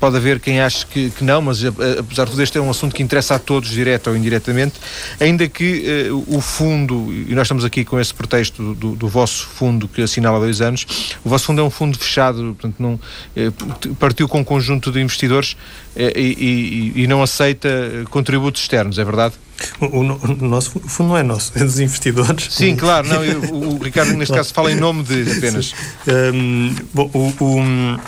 pode 0.01 0.17
haver 0.17 0.41
quem 0.41 0.63
ache 0.63 0.87
que, 0.87 1.11
que 1.11 1.23
não, 1.23 1.43
mas 1.43 1.63
apesar 1.63 2.25
de 2.25 2.31
tudo, 2.31 2.43
este 2.43 2.57
é 2.57 2.61
um 2.63 2.71
assunto 2.71 2.95
que 2.95 3.03
interessa 3.03 3.35
a 3.35 3.39
todos, 3.39 3.69
direto 3.69 4.09
ou 4.09 4.17
indiretamente, 4.17 4.81
ainda 5.21 5.47
que 5.47 6.09
uh, 6.11 6.25
o 6.35 6.41
fundo, 6.41 7.13
e 7.13 7.35
nós 7.35 7.43
estamos 7.43 7.63
aqui 7.63 7.85
com 7.85 8.01
esse 8.01 8.15
pretexto 8.15 8.73
do, 8.73 8.97
do, 8.97 9.09
vosso 9.09 9.47
fundo 9.47 9.87
que 9.87 10.01
assinala 10.01 10.39
há 10.39 10.41
dois 10.41 10.63
anos, 10.63 10.87
o 11.23 11.29
vosso 11.29 11.45
fundo 11.45 11.61
é 11.61 11.65
um 11.65 11.69
fundo 11.69 11.99
fechado, 11.99 12.57
portanto, 12.59 12.77
não, 12.79 12.95
uh, 12.95 13.95
partiu 13.97 14.27
com 14.27 14.39
um 14.39 14.45
conjunto 14.45 14.91
de 14.91 15.03
investidores 15.03 15.53
uh, 15.53 15.99
e, 16.17 16.95
e, 16.97 17.03
e 17.03 17.07
não 17.07 17.23
aceita 17.23 17.69
contributos 18.09 18.63
externos, 18.63 18.99
é 18.99 19.05
verdade? 19.05 19.35
O, 19.83 19.85
o, 19.85 20.01
o, 20.01 20.49
nosso 20.49 20.81
fundo 20.81 21.11
não 21.11 21.19
é 21.19 21.23
nosso, 21.23 21.53
é 21.57 21.63
dos 21.63 21.79
investidores. 21.79 22.49
Sim, 22.55 22.75
claro, 22.75 23.07
não, 23.07 23.21
eu, 23.23 23.39
o, 23.53 23.77
Ricardo 23.83 24.15
neste 24.15 24.35
caso 24.35 24.55
fala 24.55 24.73
em 24.73 24.77
nome 24.77 25.03
de 25.03 25.31
apenas. 25.31 25.75
Um, 26.09 26.75
bom, 26.95 27.11
o, 27.13 27.99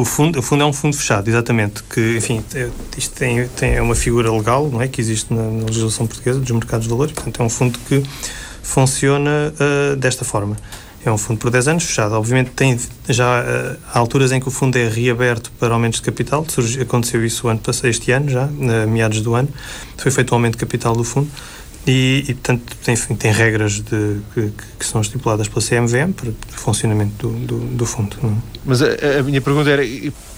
o 0.00 0.04
fundo, 0.04 0.38
o 0.38 0.42
fundo 0.42 0.62
é 0.62 0.66
um 0.66 0.72
fundo 0.72 0.96
fechado, 0.96 1.28
exatamente, 1.28 1.82
que, 1.82 2.16
enfim, 2.16 2.42
é, 2.54 2.68
isto 2.96 3.14
tem, 3.14 3.46
tem 3.48 3.74
é 3.74 3.82
uma 3.82 3.94
figura 3.94 4.32
legal, 4.32 4.68
não 4.68 4.80
é, 4.80 4.88
que 4.88 5.00
existe 5.00 5.32
na, 5.32 5.42
na 5.42 5.64
legislação 5.66 6.06
portuguesa 6.06 6.40
dos 6.40 6.50
mercados 6.50 6.84
de 6.84 6.90
valores, 6.90 7.12
portanto 7.12 7.40
é 7.40 7.44
um 7.44 7.50
fundo 7.50 7.78
que 7.88 8.02
funciona 8.62 9.52
uh, 9.54 9.96
desta 9.96 10.24
forma. 10.24 10.56
É 11.04 11.10
um 11.10 11.16
fundo 11.16 11.38
por 11.38 11.50
10 11.50 11.68
anos 11.68 11.84
fechado. 11.84 12.12
Obviamente 12.14 12.50
tem 12.50 12.78
já 13.08 13.40
uh, 13.40 13.78
há 13.92 13.98
alturas 13.98 14.32
em 14.32 14.40
que 14.40 14.48
o 14.48 14.50
fundo 14.50 14.76
é 14.76 14.86
reaberto 14.86 15.50
para 15.58 15.72
aumentos 15.72 15.98
de 15.98 16.04
capital. 16.04 16.44
Surge, 16.46 16.78
aconteceu 16.78 17.24
isso 17.24 17.48
ano 17.48 17.60
este 17.84 18.12
ano 18.12 18.28
já, 18.28 18.46
na 18.46 18.86
meados 18.86 19.22
do 19.22 19.34
ano. 19.34 19.48
Foi 19.96 20.12
feito 20.12 20.30
o 20.30 20.34
um 20.34 20.36
aumento 20.36 20.54
de 20.54 20.58
capital 20.58 20.94
do 20.94 21.02
fundo. 21.02 21.30
E, 21.86 22.24
e 22.28 22.34
portanto, 22.34 22.76
tem, 22.84 22.94
tem 22.94 23.32
regras 23.32 23.80
de, 23.80 24.20
que, 24.34 24.52
que, 24.78 24.84
são 24.84 25.00
estipuladas 25.00 25.48
pela 25.48 25.64
CMVM 25.64 26.12
para 26.12 26.28
o 26.28 26.34
funcionamento 26.50 27.28
do, 27.28 27.46
do, 27.46 27.58
do 27.76 27.86
fundo. 27.86 28.16
Não? 28.22 28.30
É? 28.30 28.34
Mas 28.64 28.82
a, 28.82 28.86
a, 29.18 29.22
minha 29.22 29.40
pergunta 29.40 29.70
era, 29.70 29.82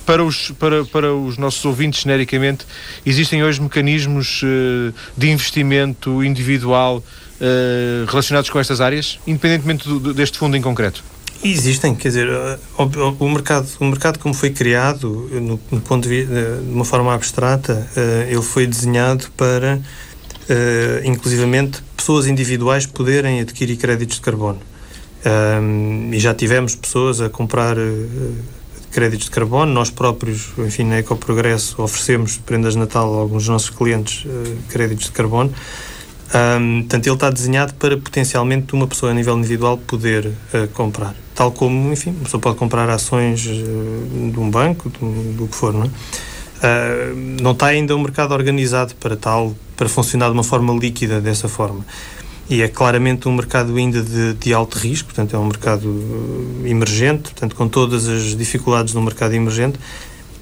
para 0.06 0.24
os, 0.24 0.52
para, 0.52 0.84
para 0.84 1.12
os 1.12 1.36
nossos 1.38 1.64
ouvintes, 1.64 2.02
genericamente, 2.02 2.64
existem 3.04 3.42
hoje 3.42 3.60
mecanismos 3.60 4.42
uh, 4.42 4.94
de 5.16 5.30
investimento 5.30 6.22
individual 6.22 6.98
uh, 6.98 8.06
relacionados 8.08 8.48
com 8.48 8.60
estas 8.60 8.80
áreas, 8.80 9.18
independentemente 9.26 9.88
do, 9.88 10.14
deste 10.14 10.38
fundo 10.38 10.56
em 10.56 10.62
concreto? 10.62 11.02
Existem, 11.44 11.92
quer 11.96 12.06
dizer, 12.06 12.28
eh, 12.28 12.58
o, 13.18 13.28
mercado, 13.28 13.68
o 13.80 13.84
mercado 13.86 14.16
como 14.20 14.32
foi 14.32 14.50
criado, 14.50 15.28
no, 15.32 15.60
no 15.72 15.80
ponto 15.80 16.08
de, 16.08 16.24
de 16.24 16.70
uma 16.70 16.84
forma 16.84 17.12
abstrata, 17.12 17.84
ele 18.28 18.42
foi 18.42 18.64
desenhado 18.64 19.26
para 19.36 19.80
uh, 20.48 21.06
inclusivamente 21.06 21.82
pessoas 21.96 22.26
individuais 22.26 22.86
poderem 22.86 23.40
adquirir 23.40 23.76
créditos 23.76 24.16
de 24.16 24.22
carbono. 24.22 24.60
Um, 25.24 26.12
e 26.12 26.18
já 26.18 26.34
tivemos 26.34 26.74
pessoas 26.74 27.20
a 27.20 27.28
comprar 27.28 27.78
uh, 27.78 28.34
créditos 28.90 29.26
de 29.26 29.30
carbono, 29.30 29.72
nós 29.72 29.90
próprios, 29.90 30.52
enfim, 30.58 30.84
na 30.84 30.98
Ecoprogresso 30.98 31.80
oferecemos 31.80 32.36
prendas 32.36 32.74
de 32.74 32.80
Natal 32.80 33.14
a 33.14 33.20
alguns 33.20 33.44
dos 33.44 33.48
nossos 33.48 33.70
clientes 33.70 34.24
uh, 34.24 34.56
créditos 34.68 35.06
de 35.06 35.12
carbono. 35.12 35.52
Um, 36.34 36.80
portanto, 36.80 37.06
ele 37.06 37.14
está 37.14 37.30
desenhado 37.30 37.74
para 37.74 37.96
potencialmente 37.96 38.72
uma 38.72 38.86
pessoa 38.86 39.12
a 39.12 39.14
nível 39.14 39.36
individual 39.36 39.76
poder 39.78 40.26
uh, 40.26 40.68
comprar. 40.72 41.14
Tal 41.34 41.52
como, 41.52 41.92
enfim, 41.92 42.10
uma 42.10 42.24
pessoa 42.24 42.40
pode 42.40 42.56
comprar 42.56 42.88
ações 42.88 43.46
uh, 43.46 44.30
de 44.30 44.38
um 44.38 44.50
banco, 44.50 44.88
do, 44.88 45.34
do 45.34 45.46
que 45.46 45.54
for, 45.54 45.72
não 45.72 45.84
é? 45.84 45.90
Uh, 46.62 47.42
não 47.42 47.52
está 47.52 47.66
ainda 47.66 47.96
um 47.96 48.00
mercado 48.00 48.32
organizado 48.32 48.94
para 48.94 49.16
tal, 49.16 49.54
para 49.76 49.88
funcionar 49.88 50.26
de 50.26 50.32
uma 50.32 50.44
forma 50.44 50.72
líquida 50.72 51.20
dessa 51.20 51.48
forma. 51.48 51.84
E 52.48 52.62
é 52.62 52.68
claramente 52.68 53.28
um 53.28 53.34
mercado 53.34 53.74
ainda 53.76 54.00
de, 54.00 54.34
de 54.34 54.54
alto 54.54 54.78
risco, 54.78 55.06
portanto, 55.06 55.34
é 55.34 55.38
um 55.38 55.46
mercado 55.46 55.88
uh, 55.88 56.62
emergente, 56.64 57.22
portanto, 57.22 57.56
com 57.56 57.66
todas 57.66 58.08
as 58.08 58.36
dificuldades 58.36 58.94
do 58.94 59.00
mercado 59.00 59.34
emergente, 59.34 59.78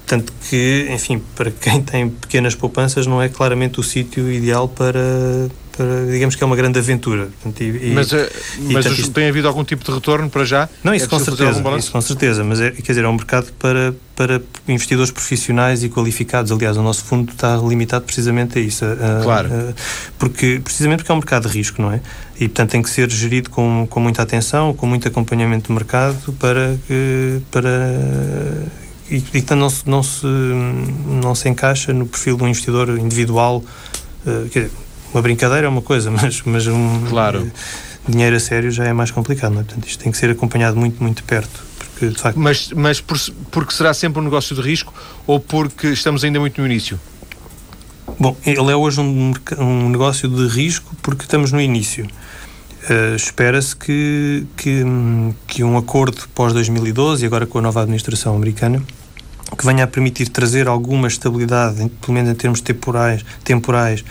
tanto 0.05 0.31
que, 0.47 0.87
enfim, 0.91 1.21
para 1.35 1.49
quem 1.49 1.81
tem 1.81 2.09
pequenas 2.09 2.53
poupanças, 2.53 3.07
não 3.07 3.21
é 3.21 3.29
claramente 3.29 3.79
o 3.79 3.83
sítio 3.83 4.31
ideal 4.31 4.67
para, 4.67 5.49
para, 5.75 6.05
digamos 6.11 6.35
que 6.35 6.43
é 6.43 6.45
uma 6.45 6.55
grande 6.55 6.79
aventura. 6.79 7.29
Portanto, 7.41 7.61
e, 7.61 7.91
mas 7.93 8.13
eh, 8.13 8.31
e, 8.59 8.73
mas 8.73 8.85
isto... 8.85 9.11
tem 9.11 9.27
havido 9.27 9.47
algum 9.47 9.63
tipo 9.63 9.83
de 9.83 9.91
retorno 9.91 10.29
para 10.29 10.45
já? 10.45 10.69
Não, 10.83 10.93
isso, 10.93 11.05
é 11.05 11.07
com, 11.07 11.19
certeza, 11.19 11.77
isso 11.77 11.91
com 11.91 12.01
certeza, 12.01 12.43
mas 12.43 12.59
é, 12.61 12.71
quer 12.71 12.91
dizer, 12.91 13.03
é 13.03 13.07
um 13.07 13.13
mercado 13.13 13.51
para, 13.59 13.93
para 14.15 14.41
investidores 14.67 15.11
profissionais 15.11 15.83
e 15.83 15.89
qualificados. 15.89 16.51
Aliás, 16.51 16.77
o 16.77 16.83
nosso 16.83 17.03
fundo 17.03 17.31
está 17.31 17.57
limitado 17.57 18.05
precisamente 18.05 18.59
a 18.59 18.61
isso. 18.61 18.85
A, 18.85 19.23
claro. 19.23 19.49
A, 19.53 19.73
porque, 20.17 20.59
precisamente 20.63 20.99
porque 20.99 21.11
é 21.11 21.15
um 21.15 21.19
mercado 21.19 21.49
de 21.49 21.57
risco, 21.57 21.81
não 21.81 21.91
é? 21.91 22.01
E, 22.35 22.47
portanto, 22.47 22.71
tem 22.71 22.81
que 22.81 22.89
ser 22.89 23.09
gerido 23.09 23.49
com, 23.49 23.87
com 23.89 23.99
muita 23.99 24.21
atenção, 24.21 24.73
com 24.73 24.85
muito 24.85 25.07
acompanhamento 25.07 25.67
do 25.67 25.73
mercado 25.73 26.33
para, 26.33 26.75
para 27.51 27.69
e, 29.11 29.17
e 29.17 29.21
portanto, 29.21 29.59
não 29.59 29.69
se, 29.69 29.89
não, 29.89 30.03
se, 30.03 30.25
não 30.25 31.35
se 31.35 31.49
encaixa 31.49 31.91
no 31.91 32.05
perfil 32.05 32.37
de 32.37 32.43
um 32.43 32.47
investidor 32.47 32.97
individual. 32.97 33.61
Uh, 34.25 34.47
quer 34.49 34.63
dizer, 34.63 34.71
uma 35.13 35.21
brincadeira 35.21 35.67
é 35.67 35.69
uma 35.69 35.81
coisa, 35.81 36.09
mas, 36.11 36.41
mas 36.43 36.67
um 36.67 37.05
claro. 37.09 37.51
dinheiro 38.07 38.35
a 38.35 38.39
sério 38.39 38.71
já 38.71 38.85
é 38.85 38.93
mais 38.93 39.11
complicado, 39.11 39.53
não 39.53 39.61
é? 39.61 39.63
Portanto, 39.63 39.87
isto 39.87 40.03
tem 40.03 40.11
que 40.11 40.17
ser 40.17 40.29
acompanhado 40.29 40.77
muito, 40.77 41.01
muito 41.01 41.23
perto. 41.23 41.63
Porque, 41.77 42.07
de 42.07 42.19
facto... 42.19 42.39
Mas, 42.39 42.71
mas 42.71 42.99
por, 43.01 43.17
porque 43.51 43.73
será 43.73 43.93
sempre 43.93 44.19
um 44.19 44.23
negócio 44.23 44.55
de 44.55 44.61
risco 44.61 44.93
ou 45.27 45.39
porque 45.39 45.87
estamos 45.87 46.23
ainda 46.23 46.39
muito 46.39 46.59
no 46.59 46.67
início? 46.67 46.99
Bom, 48.19 48.35
ele 48.45 48.71
é 48.71 48.75
hoje 48.75 48.99
um, 48.99 49.33
um 49.57 49.89
negócio 49.89 50.27
de 50.29 50.47
risco 50.47 50.95
porque 51.01 51.23
estamos 51.23 51.51
no 51.51 51.61
início. 51.61 52.05
Uh, 52.89 53.15
Espera-se 53.15 53.75
que, 53.75 54.45
que, 54.57 54.83
que 55.47 55.63
um 55.63 55.77
acordo 55.77 56.27
pós-2012, 56.33 57.21
e 57.21 57.25
agora 57.25 57.45
com 57.45 57.59
a 57.59 57.61
nova 57.61 57.81
administração 57.81 58.35
americana, 58.35 58.81
que 59.57 59.65
venha 59.65 59.83
a 59.83 59.87
permitir 59.87 60.29
trazer 60.29 60.67
alguma 60.67 61.07
estabilidade, 61.07 61.89
pelo 62.01 62.13
menos 62.13 62.31
em 62.31 62.35
termos 62.35 62.61
temporais, 62.61 63.23
temporais 63.43 64.03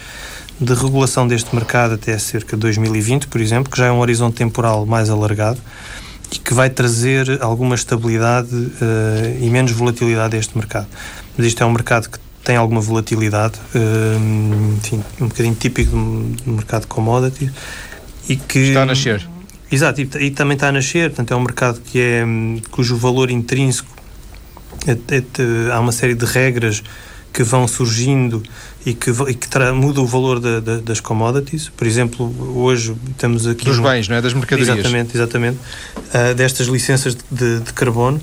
de 0.61 0.75
regulação 0.75 1.27
deste 1.27 1.55
mercado 1.55 1.95
até 1.95 2.17
cerca 2.19 2.57
de 2.57 2.61
2020, 2.61 3.29
por 3.29 3.41
exemplo, 3.41 3.73
que 3.73 3.79
já 3.79 3.87
é 3.87 3.93
um 3.93 3.99
horizonte 3.99 4.35
temporal 4.35 4.85
mais 4.85 5.09
alargado 5.09 5.59
e 6.31 6.39
que 6.39 6.53
vai 6.53 6.69
trazer 6.69 7.43
alguma 7.43 7.75
estabilidade 7.75 8.55
uh, 8.55 9.39
e 9.41 9.49
menos 9.49 9.73
volatilidade 9.73 10.37
a 10.37 10.39
este 10.39 10.57
mercado. 10.57 10.87
Mas 11.37 11.47
isto 11.47 11.63
é 11.63 11.67
um 11.67 11.73
mercado 11.73 12.11
que 12.11 12.19
tem 12.45 12.57
alguma 12.57 12.81
volatilidade, 12.81 13.55
uh, 13.75 14.77
enfim, 14.77 15.03
um 15.21 15.29
bocadinho 15.29 15.55
típico 15.55 15.91
do, 15.93 16.53
mercado 16.53 16.83
de 16.83 16.89
commodities 16.89 17.51
e 18.29 18.37
que... 18.37 18.59
Está 18.59 18.83
a 18.83 18.87
nascer. 18.87 19.27
Exato, 19.73 20.01
e, 20.01 20.11
e, 20.21 20.31
também 20.31 20.55
está 20.55 20.69
a 20.69 20.73
nascer, 20.73 21.11
portanto 21.11 21.33
é 21.33 21.37
um 21.37 21.41
mercado 21.41 21.81
que 21.81 22.01
é, 22.01 22.25
cujo 22.71 22.97
valor 22.97 23.31
intrínseco 23.31 23.89
é, 24.87 24.93
é, 24.93 25.73
há 25.73 25.81
uma 25.81 25.93
série 25.93 26.15
de 26.15 26.25
regras 26.25 26.83
que 27.33 27.43
vão 27.43 27.69
surgindo 27.69 28.43
e 28.85 28.95
que, 28.95 29.11
e 29.11 29.35
que 29.35 29.49
muda 29.73 30.01
o 30.01 30.07
valor 30.07 30.41
das 30.41 31.01
commodities. 31.01 31.69
Por 31.69 31.87
exemplo, 31.87 32.35
hoje 32.57 32.95
temos 33.19 33.47
aqui... 33.47 33.65
Dos 33.65 33.79
bens, 33.79 34.09
não 34.09 34.17
é? 34.17 34.23
Das 34.23 34.33
mercadorias. 34.33 34.69
Exatamente, 34.69 35.17
exatamente. 35.17 35.59
Uh, 35.59 36.35
destas 36.35 36.67
licenças 36.67 37.17
de, 37.31 37.61
de 37.61 37.73
carbono. 37.73 38.21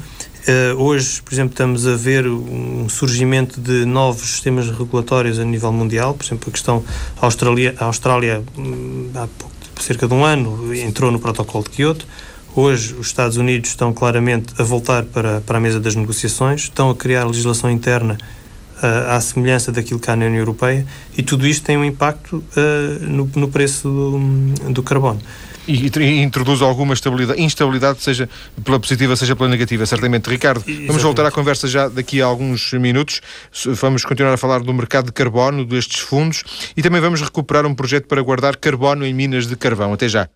Uh, 0.47 0.81
hoje, 0.81 1.21
por 1.21 1.33
exemplo, 1.33 1.51
estamos 1.51 1.85
a 1.85 1.95
ver 1.95 2.25
um 2.25 2.87
surgimento 2.89 3.59
de 3.59 3.85
novos 3.85 4.31
sistemas 4.31 4.69
regulatórios 4.69 5.39
a 5.39 5.43
nível 5.43 5.71
mundial. 5.71 6.13
Por 6.13 6.25
exemplo, 6.25 6.49
a 6.49 6.51
questão 6.51 6.83
Austrália, 7.21 7.75
a 7.77 7.85
Austrália 7.85 8.41
hum, 8.57 9.09
há 9.13 9.27
pouco, 9.37 9.55
cerca 9.79 10.07
de 10.07 10.13
um 10.13 10.23
ano, 10.25 10.73
entrou 10.73 11.11
no 11.11 11.19
protocolo 11.19 11.63
de 11.65 11.69
Kyoto. 11.71 12.07
Hoje, 12.55 12.95
os 12.95 13.07
Estados 13.07 13.37
Unidos 13.37 13.69
estão 13.69 13.93
claramente 13.93 14.53
a 14.57 14.63
voltar 14.63 15.03
para, 15.03 15.41
para 15.41 15.57
a 15.57 15.61
mesa 15.61 15.79
das 15.79 15.93
negociações, 15.93 16.61
estão 16.61 16.89
a 16.89 16.95
criar 16.95 17.25
legislação 17.25 17.69
interna 17.69 18.17
à 18.81 19.19
semelhança 19.19 19.71
daquilo 19.71 19.99
que 19.99 20.09
há 20.09 20.15
na 20.15 20.25
União 20.25 20.39
Europeia, 20.39 20.85
e 21.17 21.23
tudo 21.23 21.47
isto 21.47 21.65
tem 21.65 21.77
um 21.77 21.83
impacto 21.83 22.43
no, 23.01 23.29
no, 23.35 23.47
preço 23.47 23.89
do, 23.89 24.71
do 24.73 24.83
carbono. 24.83 25.19
E, 25.67 26.21
introduz 26.21 26.61
alguma 26.61 26.93
instabilidade, 26.93 28.01
seja 28.01 28.29
pela 28.63 28.79
positiva, 28.79 29.15
seja 29.15 29.35
pela 29.35 29.49
negativa, 29.49 29.85
certamente. 29.85 30.29
Ricardo, 30.29 30.59
Exatamente. 30.59 30.87
vamos 30.87 31.03
voltar 31.03 31.25
à 31.25 31.31
conversa 31.31 31.67
já 31.67 31.89
daqui 31.89 32.21
a 32.21 32.25
alguns 32.25 32.71
minutos. 32.73 33.21
Vamos 33.65 34.05
continuar 34.05 34.33
a 34.33 34.37
falar 34.37 34.61
do 34.61 34.73
mercado 34.73 35.07
de 35.07 35.11
carbono, 35.11 35.65
destes 35.65 35.99
fundos, 35.99 36.43
e 36.75 36.81
também 36.81 37.01
vamos 37.01 37.21
recuperar 37.21 37.65
um 37.65 37.75
projeto 37.75 38.07
para 38.07 38.21
guardar 38.21 38.55
carbono 38.55 39.05
em 39.05 39.13
minas 39.13 39.45
de 39.45 39.57
carvão. 39.57 39.91
Até 39.91 40.07
já. 40.07 40.29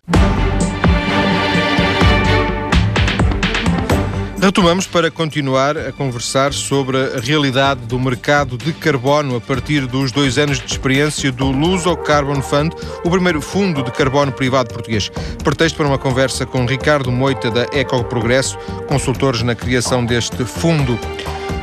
Retomamos 4.42 4.88
para 4.88 5.08
continuar 5.08 5.78
a 5.78 5.92
conversar 5.92 6.52
sobre 6.52 6.96
a 6.96 7.20
realidade 7.20 7.82
do 7.82 7.96
mercado 7.96 8.58
de 8.58 8.72
carbono 8.72 9.36
a 9.36 9.40
partir 9.40 9.86
dos 9.86 10.10
dois 10.10 10.36
anos 10.36 10.58
de 10.58 10.66
experiência 10.66 11.30
do 11.30 11.52
Luso 11.52 11.96
Carbon 11.98 12.42
Fund, 12.42 12.74
o 13.04 13.08
primeiro 13.08 13.40
fundo 13.40 13.84
de 13.84 13.92
carbono 13.92 14.32
privado 14.32 14.74
português. 14.74 15.08
Pretexto 15.44 15.76
para 15.76 15.86
uma 15.86 15.96
conversa 15.96 16.44
com 16.44 16.66
Ricardo 16.66 17.12
Moita 17.12 17.52
da 17.52 17.68
Eco 17.72 18.02
Progresso, 18.02 18.58
consultores 18.88 19.42
na 19.42 19.54
criação 19.54 20.04
deste 20.04 20.44
fundo. 20.44 20.98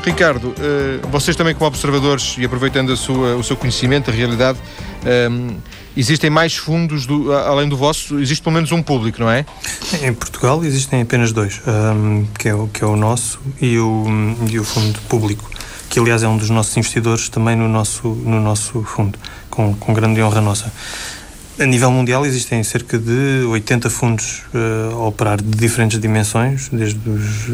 Ricardo, 0.02 0.56
eh, 0.58 1.06
vocês 1.12 1.36
também 1.36 1.54
como 1.54 1.68
observadores 1.68 2.38
e 2.38 2.46
aproveitando 2.46 2.96
sua, 2.96 3.36
o 3.36 3.44
seu 3.44 3.58
conhecimento, 3.58 4.10
a 4.10 4.14
realidade, 4.14 4.58
ehm, 5.06 5.58
existem 5.96 6.30
mais 6.30 6.56
fundos 6.56 7.06
do, 7.06 7.34
além 7.34 7.68
do 7.68 7.78
vosso? 7.78 8.20
Existe 8.20 8.42
pelo 8.42 8.54
menos 8.54 8.72
um 8.72 8.82
público, 8.82 9.20
não 9.22 9.30
é? 9.30 9.46
Em 10.02 10.14
Portugal 10.14 10.64
existem 10.64 11.02
apenas 11.02 11.32
dois, 11.32 11.62
um, 11.68 12.26
que, 12.38 12.50
é 12.50 12.56
o, 12.56 12.68
que 12.68 12.84
é 12.84 12.88
o 12.88 12.96
nosso 12.96 13.40
e 13.62 13.78
o, 13.78 14.06
e 14.50 14.60
o 14.60 14.64
fundo 14.64 15.00
público, 15.02 15.50
que 15.90 16.00
aliás 16.00 16.24
é 16.24 16.28
um 16.28 16.38
dos 16.38 16.50
nossos 16.50 16.76
investidores 16.78 17.30
também 17.30 17.56
no 17.56 17.68
nosso, 17.68 18.08
no 18.08 18.40
nosso 18.40 18.84
fundo, 18.84 19.18
com, 19.50 19.74
com 19.76 19.94
grande 19.94 20.22
honra 20.22 20.42
nossa. 20.42 20.72
A 21.60 21.66
nível 21.66 21.92
mundial 21.92 22.26
existem 22.26 22.64
cerca 22.64 22.98
de 22.98 23.44
80 23.50 23.90
fundos 23.90 24.44
uh, 24.54 24.96
a 24.96 25.08
operar 25.10 25.42
de 25.42 25.58
diferentes 25.58 26.00
dimensões, 26.00 26.70
desde 26.70 26.98
os 27.10 27.50
uh, 27.50 27.54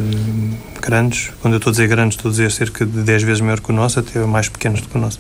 grandes, 0.79 1.31
quando 1.41 1.55
eu 1.55 1.57
estou 1.57 1.71
a 1.71 1.73
dizer 1.73 1.87
grandes, 1.87 2.15
estou 2.15 2.29
a 2.29 2.31
dizer 2.31 2.51
cerca 2.51 2.85
de 2.85 3.01
10 3.01 3.23
vezes 3.23 3.41
maior 3.41 3.59
que 3.59 3.71
o 3.71 3.73
nosso, 3.73 3.99
até 3.99 4.23
mais 4.23 4.47
pequenos 4.47 4.79
do 4.79 4.89
que 4.89 4.95
o 4.95 5.01
nosso. 5.01 5.19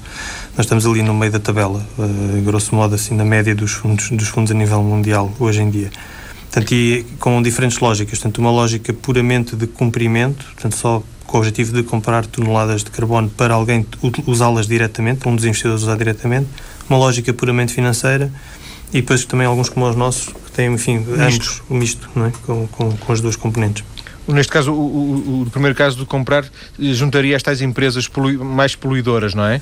Nós 0.55 0.67
estamos 0.67 0.85
ali 0.85 1.01
no 1.01 1.15
meio 1.15 1.31
da 1.31 1.39
tabela, 1.39 1.83
uh, 1.97 2.41
grosso 2.43 2.75
modo, 2.75 2.93
assim, 2.93 3.15
na 3.15 3.25
média 3.25 3.55
dos 3.55 3.71
fundos, 3.71 4.11
dos 4.11 4.27
fundos 4.27 4.51
a 4.51 4.53
nível 4.53 4.83
mundial 4.83 5.33
hoje 5.39 5.63
em 5.63 5.71
dia. 5.71 5.89
Portanto, 6.51 6.71
e 6.71 7.07
com 7.19 7.41
diferentes 7.41 7.79
lógicas. 7.79 8.19
Portanto, 8.19 8.37
uma 8.37 8.51
lógica 8.51 8.93
puramente 8.93 9.55
de 9.55 9.65
cumprimento, 9.65 10.45
portanto, 10.53 10.75
só 10.75 11.01
com 11.25 11.37
o 11.37 11.39
objetivo 11.39 11.73
de 11.73 11.81
comprar 11.81 12.27
toneladas 12.27 12.83
de 12.83 12.91
carbono 12.91 13.31
para 13.31 13.55
alguém 13.55 13.83
usá-las 14.27 14.67
diretamente, 14.67 15.27
um 15.27 15.35
dos 15.35 15.43
investidores 15.43 15.81
usar 15.81 15.97
diretamente, 15.97 16.47
uma 16.87 16.99
lógica 16.99 17.33
puramente 17.33 17.73
financeira 17.73 18.31
e 18.93 19.01
depois 19.01 19.25
também 19.25 19.45
alguns 19.45 19.69
como 19.69 19.87
os 19.89 19.95
nossos, 19.95 20.27
que 20.27 20.51
têm, 20.51 20.73
enfim, 20.73 20.99
misto. 20.99 21.21
ambos 21.21 21.61
o 21.69 21.73
misto, 21.73 22.09
não 22.15 22.25
é? 22.25 22.31
com, 22.45 22.67
com, 22.67 22.91
com 22.97 23.13
as 23.13 23.21
duas 23.21 23.35
componentes. 23.35 23.83
Neste 24.27 24.51
caso, 24.51 24.71
o, 24.71 24.75
o, 24.75 25.41
o, 25.43 25.49
primeiro 25.51 25.75
caso 25.75 25.97
de 25.97 26.05
comprar 26.05 26.45
juntaria 26.79 27.35
estas 27.35 27.61
empresas 27.61 28.09
mais 28.39 28.75
poluidoras, 28.75 29.35
não 29.35 29.45
é? 29.45 29.61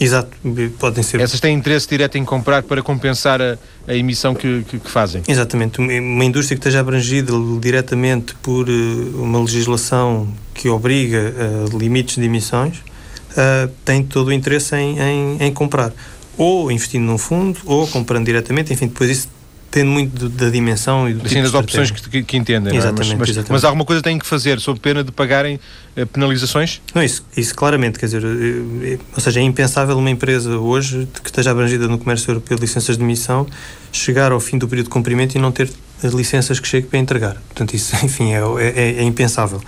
Exato, 0.00 0.30
podem 0.78 1.02
ser. 1.02 1.20
Essas 1.20 1.40
têm 1.40 1.54
interesse 1.54 1.88
direto 1.88 2.16
em 2.16 2.24
comprar 2.24 2.62
para 2.62 2.82
compensar 2.82 3.42
a, 3.42 3.58
a 3.86 3.94
emissão 3.94 4.34
que, 4.34 4.62
que, 4.62 4.78
que, 4.78 4.90
fazem? 4.90 5.22
Exatamente. 5.26 5.80
Uma 5.80 6.24
indústria 6.24 6.56
que 6.56 6.60
esteja 6.60 6.80
abrangida 6.80 7.32
diretamente 7.60 8.34
por 8.36 8.68
uh, 8.68 9.22
uma 9.22 9.40
legislação 9.40 10.28
que 10.54 10.68
obriga 10.68 11.34
uh, 11.72 11.76
limites 11.76 12.16
de 12.16 12.24
emissões 12.24 12.78
uh, 12.78 13.68
tem 13.84 14.04
todo 14.04 14.28
o 14.28 14.32
interesse 14.32 14.76
em, 14.76 14.98
em, 15.00 15.36
em 15.40 15.52
comprar 15.52 15.92
ou 16.38 16.70
investindo 16.70 17.02
num 17.02 17.18
fundo, 17.18 17.58
ou 17.66 17.86
comprando 17.88 18.24
diretamente, 18.24 18.72
enfim, 18.72 18.86
depois 18.86 19.10
isso 19.10 19.28
depende 19.70 19.90
muito 19.90 20.28
da 20.30 20.48
dimensão 20.48 21.08
e 21.08 21.12
do 21.12 21.26
assim, 21.26 21.28
tipo 21.28 21.42
das 21.42 21.54
opções 21.54 21.90
que, 21.90 22.22
que, 22.22 22.36
entendem. 22.36 22.74
Exatamente, 22.74 23.12
é? 23.12 23.16
mas, 23.16 23.18
mas, 23.18 23.28
exatamente. 23.28 23.52
mas, 23.52 23.64
alguma 23.64 23.84
coisa 23.84 24.02
têm 24.02 24.18
que 24.18 24.26
fazer 24.26 24.58
sob 24.60 24.80
pena 24.80 25.04
de 25.04 25.12
pagarem 25.12 25.60
uh, 25.96 26.06
penalizações? 26.06 26.80
Não, 26.94 27.02
isso, 27.02 27.24
isso 27.36 27.54
claramente, 27.54 27.98
quer 27.98 28.06
dizer, 28.06 28.24
eh, 28.24 28.94
eh, 28.94 28.98
ou 29.14 29.20
seja, 29.20 29.40
é 29.40 29.42
impensável 29.42 29.98
uma 29.98 30.10
empresa 30.10 30.56
hoje 30.56 31.06
que 31.22 31.28
esteja 31.28 31.50
abrangida 31.50 31.86
no 31.86 31.98
comércio 31.98 32.30
europeu 32.30 32.56
de 32.56 32.62
licenças 32.62 32.96
de 32.96 33.02
emissão 33.02 33.46
chegar 33.92 34.32
ao 34.32 34.40
fim 34.40 34.56
do 34.56 34.66
período 34.66 34.86
de 34.86 34.90
cumprimento 34.90 35.34
e 35.34 35.38
não 35.38 35.52
ter 35.52 35.70
as 36.02 36.12
licenças 36.12 36.58
que 36.58 36.66
chegue 36.66 36.86
para 36.86 36.98
entregar. 36.98 37.34
Portanto, 37.48 37.74
isso, 37.74 37.94
enfim, 38.04 38.32
é, 38.32 38.40
é, 38.58 38.94
é 39.00 39.02
impensável. 39.02 39.60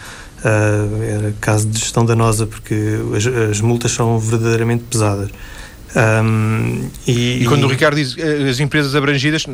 Uh, 0.42 1.02
era 1.02 1.34
caso 1.38 1.68
de 1.68 1.78
gestão 1.78 2.02
danosa 2.02 2.46
porque 2.46 2.74
as, 3.14 3.26
as 3.26 3.60
multas 3.60 3.92
são 3.92 4.18
verdadeiramente 4.18 4.84
pesadas. 4.84 5.28
Um, 5.94 6.88
e, 7.04 7.42
e, 7.42 7.44
quando 7.46 7.64
o 7.64 7.66
Ricardo 7.66 7.96
diz 7.96 8.16
eh, 8.16 8.48
as 8.48 8.60
empresas 8.60 8.94
abrangidas, 8.94 9.44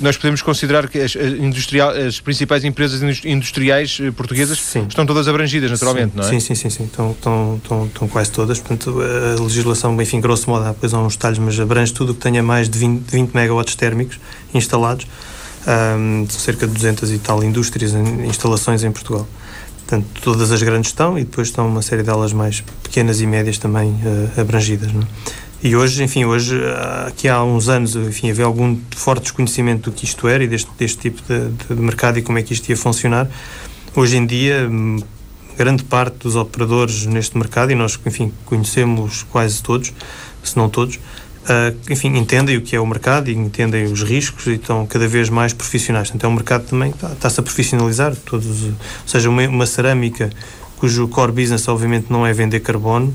nós 0.00 0.16
podemos 0.16 0.42
considerar 0.42 0.88
que 0.88 0.98
as, 0.98 1.14
industrial, 1.14 1.90
as 1.90 2.18
principais 2.18 2.64
empresas 2.64 3.00
industriais 3.24 3.98
eh, 4.02 4.10
portuguesas 4.10 4.60
sim. 4.60 4.86
estão 4.88 5.06
todas 5.06 5.28
abrangidas, 5.28 5.70
naturalmente, 5.70 6.10
sim, 6.10 6.18
não 6.18 6.24
é? 6.24 6.30
Sim, 6.30 6.40
sim, 6.40 6.54
sim, 6.56 6.70
sim. 6.70 6.84
Estão, 6.84 7.12
estão, 7.12 7.60
estão, 7.62 7.86
estão, 7.86 8.08
quase 8.08 8.32
todas. 8.32 8.58
Portanto, 8.58 8.98
a 9.00 9.40
legislação, 9.40 10.00
enfim, 10.02 10.20
grosso 10.20 10.50
modo, 10.50 10.64
há 10.64 10.72
depois 10.72 10.92
há 10.92 10.98
uns 10.98 11.14
detalhes, 11.14 11.38
mas 11.38 11.58
abrange 11.60 11.92
tudo 11.92 12.10
o 12.10 12.14
que 12.14 12.20
tenha 12.20 12.42
mais 12.42 12.68
de 12.68 12.76
20, 12.76 13.08
20 13.08 13.32
megawatts 13.32 13.76
térmicos 13.76 14.18
instalados. 14.52 15.06
Um, 15.66 16.26
cerca 16.30 16.66
de 16.66 16.72
200 16.72 17.12
e 17.12 17.18
tal 17.18 17.44
indústrias, 17.44 17.92
instalações 17.92 18.82
em 18.82 18.90
Portugal. 18.90 19.28
Portanto, 19.76 20.06
todas 20.22 20.50
as 20.50 20.62
grandes 20.62 20.90
estão 20.90 21.18
e 21.18 21.24
depois 21.24 21.48
estão 21.48 21.66
uma 21.66 21.82
série 21.82 22.02
delas 22.02 22.32
mais 22.32 22.62
pequenas 22.82 23.20
e 23.20 23.26
médias 23.26 23.58
também 23.58 23.90
uh, 23.90 24.40
abrangidas. 24.40 24.92
Não 24.92 25.02
é? 25.02 25.06
E 25.60 25.74
hoje, 25.74 26.04
enfim, 26.04 26.24
hoje, 26.24 26.56
aqui 27.06 27.28
há 27.28 27.42
uns 27.42 27.68
anos, 27.68 27.96
enfim, 27.96 28.30
havia 28.30 28.44
algum 28.44 28.78
forte 28.94 29.22
desconhecimento 29.22 29.90
do 29.90 29.96
que 29.96 30.04
isto 30.04 30.28
era 30.28 30.44
e 30.44 30.46
deste, 30.46 30.70
deste 30.78 30.98
tipo 30.98 31.20
de, 31.22 31.50
de 31.74 31.80
mercado 31.80 32.18
e 32.18 32.22
como 32.22 32.38
é 32.38 32.42
que 32.42 32.52
isto 32.52 32.68
ia 32.68 32.76
funcionar. 32.76 33.28
Hoje 33.96 34.16
em 34.16 34.24
dia, 34.24 34.70
grande 35.56 35.82
parte 35.82 36.18
dos 36.18 36.36
operadores 36.36 37.04
neste 37.06 37.36
mercado, 37.36 37.72
e 37.72 37.74
nós, 37.74 37.98
enfim, 38.06 38.32
conhecemos 38.44 39.24
quase 39.24 39.60
todos, 39.60 39.92
se 40.44 40.56
não 40.56 40.68
todos, 40.68 40.94
uh, 40.94 41.76
enfim, 41.90 42.16
entendem 42.16 42.56
o 42.56 42.62
que 42.62 42.76
é 42.76 42.80
o 42.80 42.86
mercado 42.86 43.28
e 43.28 43.34
entendem 43.34 43.84
os 43.86 44.04
riscos 44.04 44.46
e 44.46 44.52
estão 44.52 44.86
cada 44.86 45.08
vez 45.08 45.28
mais 45.28 45.52
profissionais. 45.52 46.12
Então, 46.14 46.30
é 46.30 46.32
um 46.32 46.36
mercado 46.36 46.66
também 46.68 46.94
está-se 47.12 47.40
a 47.40 47.42
profissionalizar. 47.42 48.14
Todos, 48.14 48.62
ou 48.62 48.72
seja, 49.04 49.28
uma, 49.28 49.42
uma 49.48 49.66
cerâmica 49.66 50.30
cujo 50.76 51.08
core 51.08 51.32
business, 51.32 51.66
obviamente, 51.66 52.06
não 52.08 52.24
é 52.24 52.32
vender 52.32 52.60
carbono, 52.60 53.12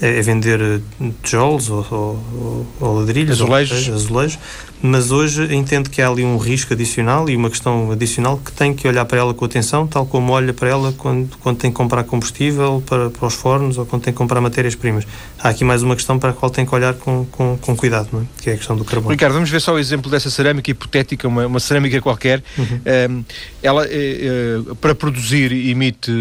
é, 0.00 0.18
é 0.18 0.22
vender 0.22 0.60
eh, 0.60 1.10
tijolos 1.22 1.70
ou, 1.70 1.86
ou, 1.90 2.66
ou 2.80 2.98
ladrilhos, 2.98 3.40
azulejos. 3.40 3.88
Ou, 3.88 3.94
azulejos, 3.94 4.38
mas 4.82 5.10
hoje 5.10 5.54
entendo 5.54 5.88
que 5.88 6.02
há 6.02 6.08
ali 6.08 6.24
um 6.24 6.36
risco 6.36 6.74
adicional 6.74 7.30
e 7.30 7.36
uma 7.36 7.48
questão 7.48 7.90
adicional 7.90 8.36
que 8.36 8.52
tem 8.52 8.74
que 8.74 8.86
olhar 8.86 9.04
para 9.06 9.18
ela 9.18 9.32
com 9.32 9.44
atenção, 9.44 9.86
tal 9.86 10.04
como 10.04 10.32
olha 10.32 10.52
para 10.52 10.68
ela 10.68 10.92
quando, 10.92 11.36
quando 11.38 11.56
tem 11.56 11.70
que 11.70 11.76
comprar 11.76 12.04
combustível 12.04 12.82
para, 12.84 13.08
para 13.08 13.26
os 13.26 13.34
fornos 13.34 13.78
ou 13.78 13.86
quando 13.86 14.02
tem 14.02 14.12
que 14.12 14.18
comprar 14.18 14.40
matérias-primas. 14.40 15.06
Há 15.38 15.48
aqui 15.48 15.64
mais 15.64 15.82
uma 15.82 15.94
questão 15.94 16.18
para 16.18 16.30
a 16.30 16.32
qual 16.32 16.50
tem 16.50 16.66
que 16.66 16.74
olhar 16.74 16.92
com, 16.94 17.24
com, 17.26 17.56
com 17.56 17.76
cuidado, 17.76 18.08
não 18.12 18.20
é? 18.20 18.24
que 18.42 18.50
é 18.50 18.54
a 18.54 18.56
questão 18.56 18.76
do 18.76 18.84
carbono. 18.84 19.10
Ricardo, 19.10 19.32
vamos 19.32 19.48
ver 19.48 19.60
só 19.60 19.74
o 19.74 19.78
exemplo 19.78 20.10
dessa 20.10 20.28
cerâmica 20.28 20.70
hipotética, 20.70 21.26
uma, 21.28 21.46
uma 21.46 21.60
cerâmica 21.60 21.98
qualquer. 22.02 22.42
Uhum. 22.58 22.64
Um, 22.64 22.80
ehm, 22.84 23.24
ela, 23.62 23.86
uh, 23.86 24.74
para 24.76 24.94
produzir, 24.94 25.50
emite. 25.52 26.12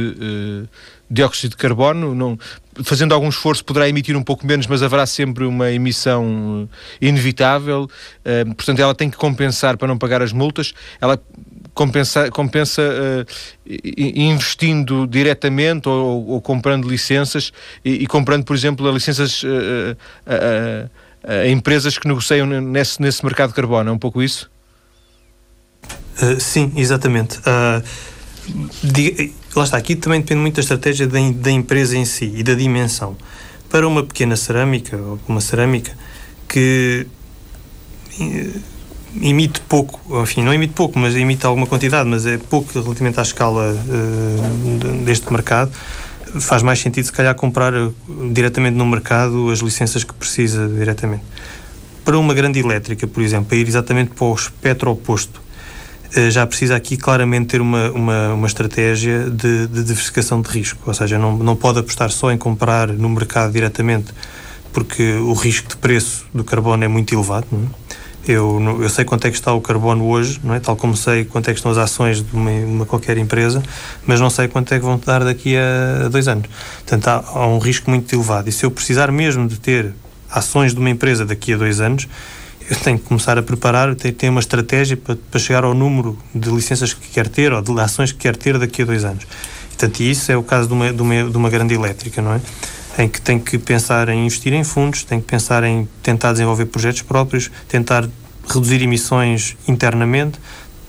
Uh, 1.13 1.23
dióxido 1.23 1.51
de 1.51 1.57
carbono, 1.57 2.15
não, 2.15 2.37
fazendo 2.83 3.13
algum 3.13 3.29
esforço 3.29 3.63
poderá 3.63 3.87
emitir 3.87 4.17
um 4.17 4.23
pouco 4.23 4.45
menos, 4.45 4.65
mas 4.65 4.81
haverá 4.81 5.05
sempre 5.05 5.45
uma 5.45 5.71
emissão 5.71 6.67
eh, 7.01 7.07
inevitável, 7.07 7.83
uh, 7.83 8.55
portanto 8.55 8.79
ela 8.79 8.95
tem 8.95 9.09
que 9.09 9.17
compensar 9.17 9.77
para 9.77 9.87
não 9.87 9.97
pagar 9.97 10.21
as 10.21 10.33
multas, 10.33 10.73
ela 10.99 11.21
compensa, 11.73 12.31
compensa 12.31 12.81
uh, 12.81 13.25
investindo 13.95 15.05
diretamente 15.05 15.87
ou, 15.87 16.27
ou, 16.27 16.41
comprando 16.41 16.89
licenças 16.89 17.53
e, 17.85 18.03
e, 18.03 18.07
comprando, 18.07 18.43
por 18.43 18.55
exemplo, 18.55 18.89
licenças 18.91 19.43
uh, 19.43 19.95
a 21.25 21.47
empresas 21.47 21.97
que 21.97 22.07
negociam 22.07 22.45
nesse, 22.45 23.01
nesse 23.01 23.23
mercado 23.23 23.49
de 23.49 23.55
carbono, 23.55 23.89
é 23.89 23.93
um 23.93 23.99
pouco 23.99 24.21
isso? 24.21 24.51
sim, 26.39 26.71
exatamente. 26.75 27.39
Diga, 28.83 29.29
lá 29.57 29.65
está, 29.65 29.77
aqui 29.77 29.95
também 29.95 30.21
depende 30.21 30.41
muito 30.41 30.55
da 30.55 30.61
estratégia 30.61 31.07
da, 31.07 31.19
da 31.31 31.51
empresa 31.51 31.97
em 31.97 32.05
si 32.05 32.31
e 32.35 32.43
da 32.43 32.53
dimensão. 32.53 33.15
Para 33.69 33.87
uma 33.87 34.03
pequena 34.03 34.35
cerâmica, 34.35 34.97
ou 34.97 35.19
uma 35.27 35.41
cerâmica 35.41 35.91
que 36.47 37.07
eh, 38.19 38.59
emite 39.21 39.61
pouco, 39.61 40.21
enfim, 40.21 40.43
não 40.43 40.53
emite 40.53 40.73
pouco, 40.73 40.97
mas 40.97 41.15
emite 41.15 41.45
alguma 41.45 41.67
quantidade, 41.67 42.07
mas 42.07 42.25
é 42.25 42.37
pouco 42.37 42.71
relativamente 42.79 43.19
à 43.19 43.23
escala 43.23 43.73
uh, 43.73 45.03
deste 45.03 45.31
mercado, 45.31 45.71
faz 46.39 46.63
mais 46.63 46.79
sentido 46.79 47.05
se 47.05 47.11
calhar 47.11 47.35
comprar 47.35 47.73
eh, 47.73 47.89
diretamente 48.31 48.75
no 48.75 48.85
mercado 48.85 49.51
as 49.51 49.59
licenças 49.59 50.03
que 50.03 50.13
precisa 50.13 50.67
diretamente. 50.67 51.23
Para 52.03 52.17
uma 52.17 52.33
grande 52.33 52.59
elétrica, 52.59 53.07
por 53.07 53.21
exemplo, 53.21 53.55
ir 53.55 53.67
exatamente 53.67 54.11
para 54.11 54.25
o 54.25 54.33
espectro 54.33 54.91
oposto, 54.91 55.42
já 56.29 56.45
precisa 56.45 56.75
aqui 56.75 56.95
claramente 56.95 57.47
ter 57.47 57.61
uma, 57.61 57.91
uma, 57.91 58.33
uma 58.33 58.47
estratégia 58.47 59.29
de, 59.29 59.67
de, 59.67 59.83
diversificação 59.83 60.41
de 60.41 60.49
risco, 60.49 60.79
ou 60.85 60.93
seja, 60.93 61.17
não, 61.17 61.37
não 61.37 61.55
pode 61.55 61.79
apostar 61.79 62.11
só 62.11 62.31
em 62.31 62.37
comprar 62.37 62.87
no 62.87 63.09
mercado 63.09 63.51
diretamente, 63.51 64.13
porque 64.71 65.13
o 65.13 65.33
risco 65.33 65.69
de 65.69 65.77
preço 65.77 66.25
do 66.33 66.43
carbono 66.43 66.83
é 66.83 66.87
muito 66.87 67.13
elevado. 67.13 67.47
É? 67.51 67.93
Eu, 68.25 68.79
eu 68.81 68.89
sei 68.89 69.03
quanto 69.03 69.27
é 69.27 69.29
que 69.29 69.35
está 69.35 69.51
o 69.51 69.59
carbono 69.59 70.07
hoje, 70.07 70.39
não 70.43 70.53
é? 70.53 70.59
tal 70.59 70.77
como 70.77 70.95
sei 70.95 71.25
quanto 71.25 71.49
é 71.49 71.53
que 71.53 71.59
estão 71.59 71.71
as 71.71 71.77
ações 71.77 72.23
de 72.23 72.33
uma, 72.33 72.51
uma 72.51 72.85
qualquer 72.85 73.17
empresa, 73.17 73.61
mas 74.05 74.21
não 74.21 74.29
sei 74.29 74.47
quanto 74.47 74.73
é 74.73 74.79
que 74.79 74.85
vão 74.85 74.99
dar 75.03 75.25
daqui 75.25 75.57
a, 75.57 76.05
a 76.05 76.09
dois 76.09 76.27
anos. 76.29 76.47
Portanto, 76.77 77.07
há, 77.07 77.23
há 77.39 77.47
um 77.47 77.59
risco 77.59 77.89
muito 77.89 78.13
elevado. 78.15 78.47
E 78.47 78.51
se 78.51 78.65
eu 78.65 78.71
precisar 78.71 79.11
mesmo 79.11 79.45
de 79.47 79.59
ter 79.59 79.93
ações 80.31 80.73
de 80.73 80.79
uma 80.79 80.89
empresa 80.89 81.25
daqui 81.25 81.53
a 81.53 81.57
dois 81.57 81.81
anos, 81.81 82.07
tenho 82.79 82.97
que 82.97 83.05
começar 83.05 83.37
a 83.37 83.43
preparar, 83.43 83.95
que 83.95 84.11
ter 84.11 84.29
uma 84.29 84.39
estratégia 84.39 84.97
para, 84.97 85.15
para 85.15 85.39
chegar 85.39 85.63
ao 85.63 85.73
número 85.73 86.17
de 86.33 86.49
licenças 86.49 86.93
que 86.93 87.07
quer 87.09 87.27
ter 87.27 87.51
ou 87.51 87.61
de 87.61 87.79
ações 87.79 88.11
que 88.11 88.19
quer 88.19 88.35
ter 88.35 88.57
daqui 88.57 88.81
a 88.81 88.85
dois 88.85 89.03
anos. 89.03 89.25
Portanto, 89.69 89.99
isso 90.01 90.31
é 90.31 90.37
o 90.37 90.43
caso 90.43 90.67
de 90.67 90.73
uma, 90.73 90.93
de 90.93 91.01
uma, 91.01 91.29
de 91.29 91.37
uma 91.37 91.49
grande 91.49 91.73
elétrica, 91.73 92.21
não 92.21 92.33
é? 92.33 92.41
Em 92.97 93.09
que 93.09 93.19
tem 93.19 93.39
que 93.39 93.57
pensar 93.57 94.07
em 94.09 94.25
investir 94.25 94.53
em 94.53 94.63
fundos, 94.63 95.03
tem 95.03 95.19
que 95.19 95.25
pensar 95.25 95.63
em 95.63 95.87
tentar 96.01 96.31
desenvolver 96.31 96.65
projetos 96.65 97.01
próprios, 97.01 97.49
tentar 97.67 98.07
reduzir 98.47 98.81
emissões 98.81 99.57
internamente, 99.67 100.39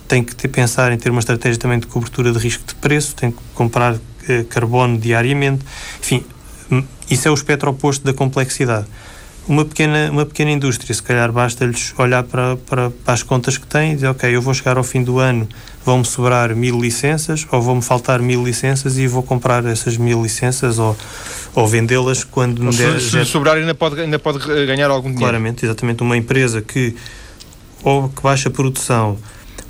tem 0.06 0.22
que 0.22 0.34
ter, 0.34 0.48
pensar 0.48 0.92
em 0.92 0.98
ter 0.98 1.10
uma 1.10 1.20
estratégia 1.20 1.58
também 1.58 1.78
de 1.78 1.86
cobertura 1.86 2.30
de 2.30 2.38
risco 2.38 2.64
de 2.66 2.74
preço, 2.74 3.14
tem 3.14 3.30
que 3.30 3.38
comprar 3.54 3.96
eh, 4.28 4.44
carbono 4.48 4.98
diariamente. 4.98 5.64
Enfim, 6.00 6.22
hum, 6.70 6.84
isso 7.10 7.26
é 7.26 7.30
o 7.30 7.34
espectro 7.34 7.70
oposto 7.70 8.04
da 8.04 8.12
complexidade. 8.12 8.86
Uma 9.46 9.64
pequena, 9.64 10.10
uma 10.10 10.24
pequena 10.24 10.50
indústria, 10.50 10.94
se 10.94 11.02
calhar 11.02 11.30
basta-lhes 11.30 11.92
olhar 11.98 12.22
para, 12.22 12.56
para, 12.56 12.90
para, 12.90 13.14
as 13.14 13.22
contas 13.22 13.58
que 13.58 13.66
têm 13.66 13.92
e 13.92 13.94
dizer, 13.96 14.06
ok, 14.06 14.34
eu 14.34 14.40
vou 14.40 14.54
chegar 14.54 14.78
ao 14.78 14.84
fim 14.84 15.02
do 15.02 15.18
ano, 15.18 15.46
vão-me 15.84 16.04
sobrar 16.04 16.56
mil 16.56 16.80
licenças 16.80 17.46
ou 17.52 17.60
vão-me 17.60 17.82
faltar 17.82 18.20
mil 18.20 18.42
licenças 18.42 18.96
e 18.96 19.06
vou 19.06 19.22
comprar 19.22 19.64
essas 19.66 19.98
mil 19.98 20.22
licenças 20.22 20.78
ou, 20.78 20.96
ou 21.54 21.66
vendê-las 21.68 22.24
quando 22.24 22.62
me 22.62 22.74
der... 22.74 22.98
Se, 23.00 23.10
se 23.10 23.24
sobrar 23.26 23.56
ainda 23.56 23.74
pode, 23.74 24.00
ainda 24.00 24.18
pode 24.18 24.38
ganhar 24.66 24.90
algum 24.90 25.08
dinheiro. 25.08 25.26
Claramente, 25.26 25.66
exatamente. 25.66 26.02
Uma 26.02 26.16
empresa 26.16 26.62
que 26.62 26.94
ou 27.82 28.08
que 28.08 28.22
baixa 28.22 28.48
a 28.48 28.52
produção 28.52 29.18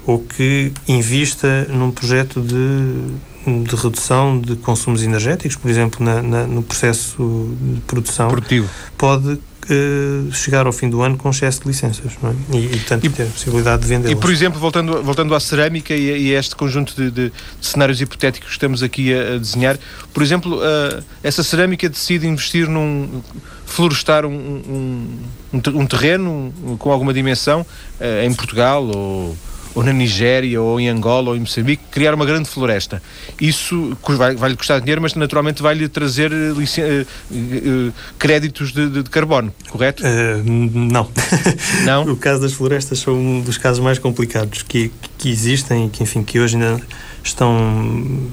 ou 0.06 0.20
que 0.20 0.72
invista 0.86 1.66
num 1.68 1.90
projeto 1.90 2.40
de, 2.40 3.64
de 3.64 3.74
redução 3.74 4.38
de 4.38 4.54
consumos 4.56 5.02
energéticos, 5.02 5.56
por 5.56 5.70
exemplo, 5.70 6.04
na, 6.04 6.22
na, 6.22 6.46
no 6.46 6.62
processo 6.62 7.56
de 7.60 7.80
produção, 7.80 8.28
Produtivo. 8.28 8.68
pode 8.96 9.38
Uh, 9.64 10.30
chegar 10.32 10.66
ao 10.66 10.72
fim 10.72 10.90
do 10.90 11.00
ano 11.00 11.16
com 11.16 11.30
excesso 11.30 11.62
de 11.62 11.68
licenças 11.68 12.12
não 12.22 12.30
é? 12.30 12.34
e, 12.52 12.66
e, 12.66 12.68
portanto, 12.68 13.04
e, 13.04 13.08
ter 13.08 13.22
a 13.22 13.26
possibilidade 13.26 13.82
de 13.82 13.88
vender. 13.88 14.10
E, 14.10 14.16
por 14.16 14.30
exemplo, 14.30 14.60
voltando, 14.60 15.02
voltando 15.02 15.34
à 15.34 15.40
cerâmica 15.40 15.94
e, 15.94 16.28
e 16.28 16.36
a 16.36 16.38
este 16.38 16.54
conjunto 16.54 16.94
de, 16.94 17.10
de, 17.10 17.32
cenários 17.62 17.98
hipotéticos 18.00 18.48
que 18.48 18.54
estamos 18.54 18.82
aqui 18.82 19.14
a, 19.14 19.34
a 19.34 19.38
desenhar, 19.38 19.78
por 20.12 20.22
exemplo, 20.22 20.58
uh, 20.58 21.02
essa 21.22 21.42
cerâmica 21.42 21.88
decide 21.88 22.26
investir 22.26 22.68
num. 22.68 23.22
florestar 23.64 24.26
um, 24.26 24.34
um, 24.34 25.18
um, 25.54 25.80
um 25.80 25.86
terreno 25.86 26.52
com 26.78 26.92
alguma 26.92 27.14
dimensão 27.14 27.62
uh, 27.62 28.22
em 28.22 28.34
Portugal 28.34 28.84
ou 28.84 29.34
ou 29.74 29.82
na 29.82 29.92
Nigéria, 29.92 30.60
ou 30.60 30.78
em 30.78 30.88
Angola, 30.88 31.30
ou 31.30 31.36
em 31.36 31.40
Moçambique, 31.40 31.82
criar 31.90 32.14
uma 32.14 32.24
grande 32.24 32.48
floresta. 32.48 33.02
Isso 33.40 33.96
vai-lhe 34.06 34.36
vai 34.36 34.54
custar 34.54 34.80
dinheiro, 34.80 35.02
mas 35.02 35.14
naturalmente 35.14 35.62
vai-lhe 35.62 35.88
trazer 35.88 36.32
uh, 36.32 36.56
uh, 36.56 37.92
créditos 38.18 38.72
de, 38.72 38.88
de, 38.88 39.02
de, 39.02 39.10
carbono, 39.10 39.52
correto? 39.68 40.02
Não. 40.44 41.08
Não? 41.84 42.04
o 42.04 42.16
caso 42.16 42.40
das 42.40 42.52
florestas 42.52 43.00
são 43.00 43.14
um 43.14 43.40
dos 43.40 43.58
casos 43.58 43.82
mais 43.82 43.98
complicados 43.98 44.62
que, 44.62 44.90
que 45.18 45.28
existem 45.28 45.86
e 45.86 45.90
que, 45.90 46.02
enfim, 46.02 46.22
que 46.22 46.38
hoje 46.38 46.56
ainda 46.56 46.80
estão 47.22 48.32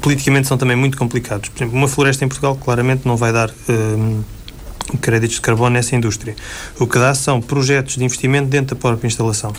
politicamente 0.00 0.48
são 0.48 0.58
também 0.58 0.76
muito 0.76 0.96
complicados. 0.96 1.48
Por 1.48 1.58
exemplo, 1.58 1.78
uma 1.78 1.86
floresta 1.86 2.24
em 2.24 2.28
Portugal 2.28 2.56
claramente 2.56 3.06
não 3.06 3.16
vai 3.16 3.32
dar 3.32 3.50
créditos 4.98 5.36
de 5.36 5.42
carbono 5.42 5.70
nessa 5.70 5.94
indústria. 5.94 6.34
O 6.78 6.86
que 6.86 6.98
dá 6.98 7.14
são 7.14 7.40
projetos 7.40 7.96
de 7.96 8.04
investimento 8.04 8.48
dentro 8.48 8.74
da 8.74 8.80
própria 8.80 9.06
instalação. 9.06 9.52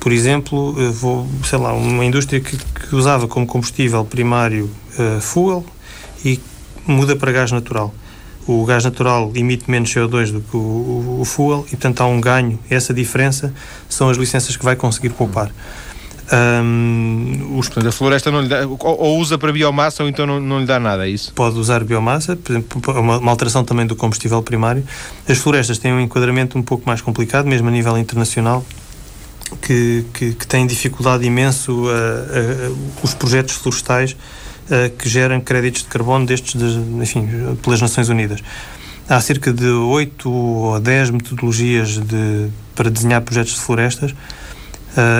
Por 0.00 0.12
exemplo, 0.12 0.72
vou, 0.92 1.26
sei 1.44 1.58
lá, 1.58 1.72
uma 1.72 2.04
indústria 2.04 2.40
que, 2.40 2.56
que 2.56 2.94
usava 2.94 3.26
como 3.26 3.46
combustível 3.46 4.04
primário 4.04 4.70
uh, 4.98 5.20
fuel 5.20 5.64
e 6.24 6.40
muda 6.86 7.16
para 7.16 7.32
gás 7.32 7.52
natural. 7.52 7.92
O 8.46 8.64
gás 8.64 8.84
natural 8.84 9.30
emite 9.34 9.70
menos 9.70 9.92
CO2 9.92 10.32
do 10.32 10.40
que 10.40 10.56
o, 10.56 10.60
o, 10.60 11.18
o 11.20 11.24
fuel 11.24 11.64
e, 11.66 11.70
portanto, 11.70 12.00
há 12.00 12.06
um 12.06 12.20
ganho. 12.20 12.58
Essa 12.70 12.94
diferença 12.94 13.52
são 13.88 14.08
as 14.08 14.16
licenças 14.16 14.56
que 14.56 14.64
vai 14.64 14.74
conseguir 14.74 15.10
poupar. 15.10 15.50
Um, 16.30 17.56
os... 17.58 17.68
Portanto, 17.68 17.88
a 17.88 17.92
floresta 17.92 18.30
não 18.30 18.42
lhe 18.42 18.48
dá, 18.48 18.66
ou, 18.66 18.78
ou, 18.80 19.18
usa 19.18 19.38
para 19.38 19.50
biomassa 19.50 20.02
ou 20.02 20.08
então 20.08 20.26
não, 20.26 20.38
não 20.38 20.60
lhe 20.60 20.66
dá 20.66 20.78
nada, 20.78 21.06
é 21.06 21.10
isso? 21.10 21.32
Pode 21.32 21.58
usar 21.58 21.82
biomassa, 21.84 22.36
por 22.36 22.52
exemplo, 22.52 22.82
uma, 23.00 23.18
uma, 23.18 23.30
alteração 23.30 23.64
também 23.64 23.86
do 23.86 23.96
combustível 23.96 24.42
primário. 24.42 24.84
As 25.28 25.38
florestas 25.38 25.78
têm 25.78 25.92
um 25.92 26.00
enquadramento 26.00 26.58
um 26.58 26.62
pouco 26.62 26.84
mais 26.86 27.00
complicado, 27.00 27.46
mesmo 27.46 27.68
a 27.68 27.70
nível 27.70 27.96
internacional, 27.96 28.64
que, 29.56 30.04
que, 30.12 30.32
que 30.32 30.46
têm 30.46 30.66
dificuldade 30.66 31.24
imenso 31.24 31.72
uh, 31.72 31.86
uh, 31.86 32.78
os 33.02 33.14
projetos 33.14 33.54
florestais 33.54 34.12
uh, 34.12 34.96
que 34.96 35.08
geram 35.08 35.40
créditos 35.40 35.82
de 35.82 35.88
carbono 35.88 36.26
destes, 36.26 36.54
de, 36.54 36.78
enfim, 37.02 37.28
pelas 37.62 37.80
Nações 37.80 38.08
Unidas. 38.08 38.40
Há 39.08 39.20
cerca 39.20 39.52
de 39.52 39.66
8 39.66 40.30
ou 40.30 40.78
10 40.78 41.10
metodologias 41.10 41.98
de, 41.98 42.48
para 42.74 42.90
desenhar 42.90 43.22
projetos 43.22 43.54
de 43.54 43.60
florestas 43.60 44.14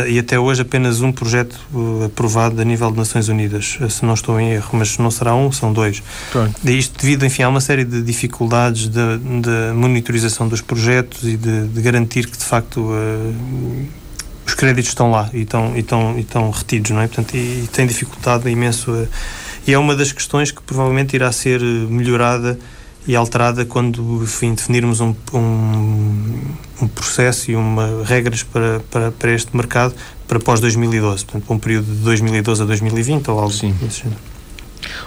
e 0.09 0.19
até 0.19 0.37
hoje 0.37 0.63
apenas 0.63 1.03
um 1.03 1.13
projeto 1.13 1.57
aprovado 2.05 2.61
a 2.61 2.65
nível 2.65 2.91
de 2.91 2.99
Nações 2.99 3.29
Unidas, 3.29 3.79
se 3.89 4.05
não 4.05 4.15
estou 4.15 4.41
em 4.41 4.51
erro, 4.51 4.71
mas 4.73 4.99
não 4.99 5.11
será 5.11 5.37
um, 5.37 5.53
são 5.53 5.73
dois. 5.73 6.03
E 6.65 6.77
isto 6.77 7.01
devido, 7.01 7.25
enfim, 7.25 7.45
a 7.45 7.49
uma 7.49 7.61
série 7.61 7.85
de 7.85 8.03
dificuldades 8.03 8.89
de, 8.89 9.19
de 9.19 9.73
monitorização 9.75 10.49
dos 10.49 10.61
projetos 10.61 11.23
e 11.23 11.37
de, 11.37 11.69
de 11.69 11.81
garantir 11.81 12.27
que, 12.27 12.37
de 12.37 12.45
facto, 12.45 12.91
os 14.49 14.55
créditos 14.55 14.89
estão 14.89 15.11
lá 15.11 15.29
e 15.35 15.43
estão, 15.43 15.77
e 15.77 15.81
estão, 15.81 16.17
e 16.17 16.21
estão 16.21 16.51
retidos, 16.51 16.91
não 16.91 17.03
é? 17.03 17.07
Portanto, 17.07 17.37
e, 17.37 17.65
e 17.65 17.69
tem 17.71 17.87
dificultado 17.87 18.49
imenso. 18.49 19.07
e 19.67 19.73
é 19.75 19.79
uma 19.79 19.95
das 19.95 20.11
questões 20.11 20.51
que 20.51 20.63
provavelmente 20.63 21.15
irá 21.15 21.31
ser 21.31 21.61
melhorada 21.61 22.59
e 23.07 23.15
alterada 23.15 23.67
quando 23.67 24.23
enfim, 24.23 24.55
definirmos 24.55 25.01
um, 25.01 25.15
um, 25.35 26.41
um 26.81 26.89
processo 26.89 27.51
e 27.51 27.57
uma, 27.57 28.05
regras 28.05 28.43
para, 28.43 28.81
para, 28.91 29.11
para 29.13 29.33
este 29.33 29.55
mercado 29.55 29.95
para 30.27 30.39
pós-2012, 30.39 31.01
portanto, 31.01 31.45
para 31.45 31.55
um 31.55 31.59
período 31.59 31.87
de 31.87 32.03
2012 32.03 32.63
a 32.63 32.65
2020 32.65 33.31
ou 33.31 33.39
algo 33.39 33.55
assim. 33.55 33.73
desse 33.81 34.01
género. 34.01 34.21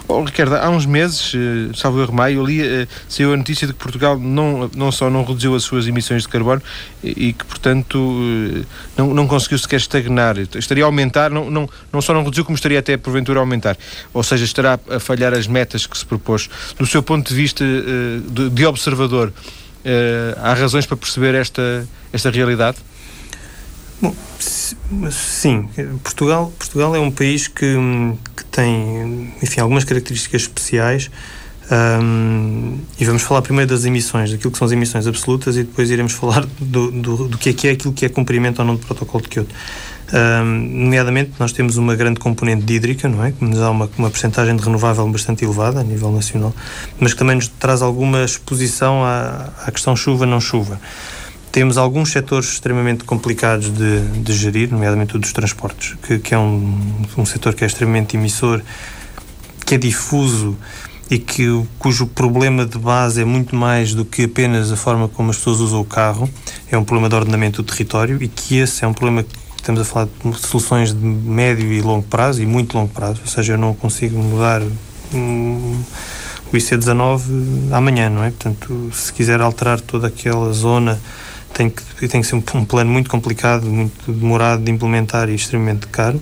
Oh, 0.07 0.23
Ricardo, 0.23 0.55
há 0.55 0.69
uns 0.69 0.85
meses, 0.85 1.33
uh, 1.33 1.75
salvo 1.75 2.01
erro 2.01 2.13
maio, 2.13 2.43
ali 2.43 2.61
uh, 2.61 2.87
saiu 3.07 3.33
a 3.33 3.37
notícia 3.37 3.67
de 3.67 3.73
que 3.73 3.79
Portugal 3.79 4.17
não, 4.17 4.69
não 4.75 4.91
só 4.91 5.09
não 5.09 5.23
reduziu 5.23 5.55
as 5.55 5.63
suas 5.63 5.87
emissões 5.87 6.23
de 6.23 6.29
carbono 6.29 6.61
e, 7.03 7.33
que, 7.33 7.45
portanto, 7.45 7.95
uh, 7.95 8.65
não, 8.97 9.13
não 9.13 9.27
conseguiu 9.27 9.57
sequer 9.57 9.77
estagnar. 9.77 10.37
Estaria 10.37 10.83
a 10.83 10.87
aumentar, 10.87 11.29
não, 11.29 11.49
não, 11.49 11.69
não 11.91 12.01
só 12.01 12.13
não 12.13 12.23
reduziu, 12.23 12.45
como 12.45 12.55
estaria 12.55 12.79
até 12.79 12.97
porventura 12.97 13.39
a 13.39 13.41
aumentar. 13.41 13.77
Ou 14.13 14.23
seja, 14.23 14.43
estará 14.43 14.79
a 14.89 14.99
falhar 14.99 15.33
as 15.33 15.47
metas 15.47 15.85
que 15.85 15.97
se 15.97 16.05
propôs. 16.05 16.49
Do 16.77 16.85
seu 16.85 17.01
ponto 17.01 17.27
de 17.27 17.35
vista 17.35 17.63
de, 17.63 18.49
de, 18.49 18.65
observador, 18.65 19.33
há 20.41 20.53
razões 20.53 20.85
para 20.85 20.97
perceber 20.97 21.35
esta, 21.35 21.87
esta 22.13 22.29
realidade? 22.29 22.77
Bom, 24.01 24.15
sim. 25.11 25.69
Portugal, 26.03 26.51
Portugal 26.57 26.95
é 26.95 26.99
um 26.99 27.11
país 27.11 27.47
que, 27.47 27.75
que 28.35 28.43
tem, 28.45 29.33
enfim, 29.41 29.61
algumas 29.61 29.83
características 29.83 30.41
especiais. 30.41 31.11
Um, 31.71 32.79
e 32.99 33.05
vamos 33.05 33.21
falar 33.21 33.41
primeiro 33.41 33.69
das 33.69 33.85
emissões, 33.85 34.29
daquilo 34.29 34.51
que 34.51 34.57
são 34.57 34.65
as 34.65 34.73
emissões 34.73 35.07
absolutas, 35.07 35.55
e 35.55 35.63
depois 35.63 35.89
iremos 35.89 36.11
falar 36.13 36.45
do, 36.59 36.91
do, 36.91 37.27
do 37.29 37.37
que 37.37 37.49
é 37.49 37.53
que 37.53 37.67
é 37.67 37.71
aquilo 37.71 37.93
que 37.93 38.05
é 38.05 38.09
cumprimento 38.09 38.59
ou 38.59 38.65
não 38.65 38.75
do 38.75 38.85
protocolo 38.85 39.23
de 39.23 39.29
Kyoto. 39.29 39.55
Um, 40.13 40.43
nomeadamente, 40.83 41.31
nós 41.39 41.53
temos 41.53 41.77
uma 41.77 41.95
grande 41.95 42.19
componente 42.19 42.63
de 42.63 42.73
hídrica, 42.73 43.07
não 43.07 43.23
é? 43.23 43.31
Que 43.31 43.45
nos 43.45 43.57
dá 43.57 43.71
uma, 43.71 43.89
uma 43.97 44.09
percentagem 44.09 44.53
de 44.57 44.61
renovável 44.61 45.07
bastante 45.07 45.45
elevada 45.45 45.79
a 45.79 45.83
nível 45.83 46.11
nacional, 46.11 46.53
mas 46.99 47.13
que 47.13 47.19
também 47.19 47.35
nos 47.35 47.47
traz 47.47 47.81
alguma 47.81 48.25
exposição 48.25 49.05
à, 49.05 49.49
à 49.65 49.71
questão 49.71 49.95
chuva-não-chuva. 49.95 50.81
Temos 51.51 51.77
alguns 51.77 52.11
setores 52.11 52.53
extremamente 52.53 53.03
complicados 53.03 53.69
de, 53.69 53.99
de 54.21 54.33
gerir, 54.33 54.71
nomeadamente 54.71 55.17
o 55.17 55.19
dos 55.19 55.33
transportes, 55.33 55.97
que, 56.01 56.17
que 56.17 56.33
é 56.33 56.37
um, 56.37 57.05
um 57.17 57.25
setor 57.25 57.53
que 57.53 57.63
é 57.63 57.67
extremamente 57.67 58.15
emissor, 58.15 58.61
que 59.65 59.75
é 59.75 59.77
difuso 59.77 60.57
e 61.09 61.19
que, 61.19 61.45
cujo 61.77 62.07
problema 62.07 62.65
de 62.65 62.77
base 62.77 63.21
é 63.21 63.25
muito 63.25 63.53
mais 63.53 63.93
do 63.93 64.05
que 64.05 64.23
apenas 64.23 64.71
a 64.71 64.77
forma 64.77 65.09
como 65.09 65.31
as 65.31 65.37
pessoas 65.37 65.59
usam 65.59 65.81
o 65.81 65.85
carro, 65.85 66.29
é 66.71 66.77
um 66.77 66.85
problema 66.85 67.09
de 67.09 67.15
ordenamento 67.15 67.61
do 67.61 67.69
território 67.69 68.23
e 68.23 68.29
que 68.29 68.57
esse 68.57 68.85
é 68.85 68.87
um 68.87 68.93
problema 68.93 69.23
que 69.23 69.35
estamos 69.57 69.81
a 69.81 69.83
falar 69.83 70.05
de 70.05 70.39
soluções 70.39 70.93
de 70.93 71.05
médio 71.05 71.69
e 71.73 71.81
longo 71.81 72.03
prazo 72.03 72.41
e 72.41 72.45
muito 72.45 72.77
longo 72.77 72.93
prazo, 72.93 73.19
ou 73.21 73.27
seja, 73.27 73.53
eu 73.53 73.57
não 73.57 73.73
consigo 73.73 74.17
mudar 74.17 74.61
um, 75.13 75.83
o 76.51 76.55
IC19 76.55 77.21
amanhã, 77.73 78.09
não 78.09 78.23
é? 78.23 78.29
Portanto, 78.29 78.89
se 78.93 79.11
quiser 79.11 79.41
alterar 79.41 79.81
toda 79.81 80.07
aquela 80.07 80.53
zona 80.53 80.97
tem 81.53 81.69
que, 81.69 82.07
tem 82.07 82.21
que 82.21 82.27
ser 82.27 82.35
um, 82.35 82.43
um 82.55 82.65
plano 82.65 82.91
muito 82.91 83.09
complicado, 83.09 83.65
muito 83.65 84.11
demorado 84.11 84.63
de 84.63 84.71
implementar 84.71 85.29
e 85.29 85.35
extremamente 85.35 85.87
caro. 85.87 86.21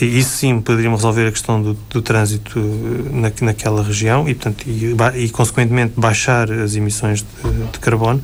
E 0.00 0.18
isso 0.18 0.38
sim 0.38 0.60
poderíamos 0.60 1.00
resolver 1.00 1.28
a 1.28 1.30
questão 1.30 1.62
do, 1.62 1.74
do 1.90 2.02
trânsito 2.02 2.58
eh, 2.58 3.10
na, 3.12 3.32
naquela 3.42 3.82
região 3.82 4.28
e, 4.28 4.34
portanto, 4.34 4.64
e, 4.66 4.94
e, 5.16 5.28
consequentemente 5.28 5.92
baixar 5.96 6.50
as 6.50 6.74
emissões 6.74 7.22
de, 7.22 7.70
de 7.72 7.78
carbono. 7.78 8.20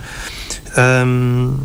Um, 0.76 1.58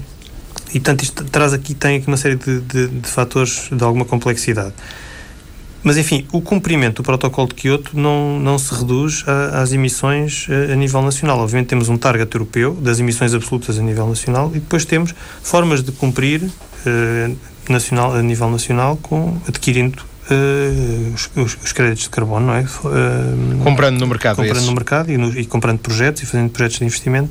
e 0.69 0.79
portanto 0.79 1.03
isto 1.03 1.23
traz 1.25 1.53
aqui, 1.53 1.73
tem 1.73 1.97
aqui 1.97 2.07
uma 2.07 2.17
série 2.17 2.35
de, 2.35 2.59
de, 2.59 2.87
de 2.87 3.09
fatores 3.09 3.69
de 3.71 3.83
alguma 3.83 4.05
complexidade. 4.05 4.73
Mas, 5.85 5.97
enfim, 5.97 6.25
o 6.31 6.41
cumprimento 6.41 7.03
do 7.03 7.03
protocolo 7.03 7.47
de 7.47 7.53
Kyoto 7.53 7.91
não, 7.95 8.39
não 8.39 8.57
se 8.57 8.73
reduz 8.73 9.23
a, 9.27 9.61
às 9.61 9.71
emissões 9.71 10.47
a, 10.49 10.53
eh, 10.53 10.73
a, 10.73 10.75
nível 10.75 10.99
nacional. 11.03 11.37
Obviamente 11.37 11.67
temos 11.67 11.89
um 11.89 11.95
target 11.95 12.33
europeu 12.33 12.73
das 12.73 12.99
emissões 12.99 13.35
absolutas 13.35 13.77
a 13.77 13.83
nível 13.83 14.07
nacional 14.07 14.49
e 14.55 14.59
depois 14.59 14.83
temos 14.83 15.13
formas 15.43 15.83
de 15.83 15.91
cumprir 15.91 16.49
eh, 16.87 17.29
nacional, 17.69 18.15
a 18.15 18.23
nível 18.23 18.49
nacional 18.49 18.97
com, 18.97 19.39
adquirindo 19.47 20.03
Uh, 20.25 21.13
os, 21.13 21.55
os, 21.63 21.71
créditos 21.71 22.05
de 22.05 22.09
carbono, 22.09 22.47
não 22.47 22.55
é? 22.55 22.61
Uh, 22.61 23.63
comprando 23.63 23.99
no 23.99 24.07
mercado, 24.07 24.37
Comprando 24.37 24.63
é 24.63 24.65
no 24.65 24.71
mercado 24.71 25.11
e, 25.11 25.17
no, 25.19 25.39
e, 25.39 25.45
comprando 25.45 25.77
projetos 25.77 26.23
e 26.23 26.25
fazendo 26.25 26.49
projetos 26.49 26.79
de 26.79 26.83
investimento. 26.83 27.29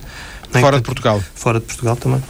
É? 0.54 0.60
Fora 0.60 0.76
de 0.76 0.84
Portugal? 0.84 1.20
Fora 1.34 1.58
de 1.58 1.66
Portugal 1.66 1.96
também. 1.96 2.22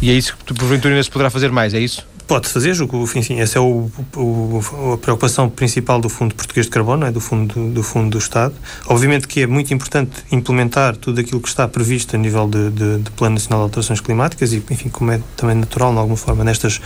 E 0.00 0.12
é 0.12 0.14
isso 0.14 0.36
que 0.46 0.54
porventura 0.54 0.94
ainda 0.94 1.02
se 1.02 1.10
poderá 1.10 1.28
fazer 1.28 1.50
mais, 1.50 1.74
é 1.74 1.80
isso? 1.80 2.06
Pode-se 2.32 2.54
fazer, 2.54 2.74
enfim, 3.14 3.40
essa 3.40 3.58
é 3.58 3.60
o, 3.60 3.90
o, 4.16 4.60
a 4.94 4.96
preocupação 4.96 5.50
principal 5.50 6.00
do 6.00 6.08
Fundo 6.08 6.34
Português 6.34 6.64
de 6.64 6.72
Carbono, 6.72 7.04
é? 7.04 7.10
do, 7.10 7.20
fundo, 7.20 7.68
do 7.68 7.82
Fundo 7.82 8.08
do 8.08 8.16
Estado. 8.16 8.54
Obviamente 8.86 9.28
que 9.28 9.42
é 9.42 9.46
muito 9.46 9.74
importante 9.74 10.24
implementar 10.32 10.96
tudo 10.96 11.20
aquilo 11.20 11.42
que 11.42 11.48
está 11.48 11.68
previsto 11.68 12.16
a 12.16 12.18
nível 12.18 12.48
de, 12.48 12.70
de, 12.70 12.98
de 13.00 13.10
Plano 13.10 13.34
Nacional 13.34 13.58
de 13.58 13.64
Alterações 13.64 14.00
Climáticas 14.00 14.54
e, 14.54 14.64
enfim, 14.70 14.88
como 14.88 15.10
é 15.10 15.20
também 15.36 15.56
natural, 15.56 15.92
de 15.92 15.98
alguma 15.98 16.16
forma, 16.16 16.42
nestas, 16.42 16.80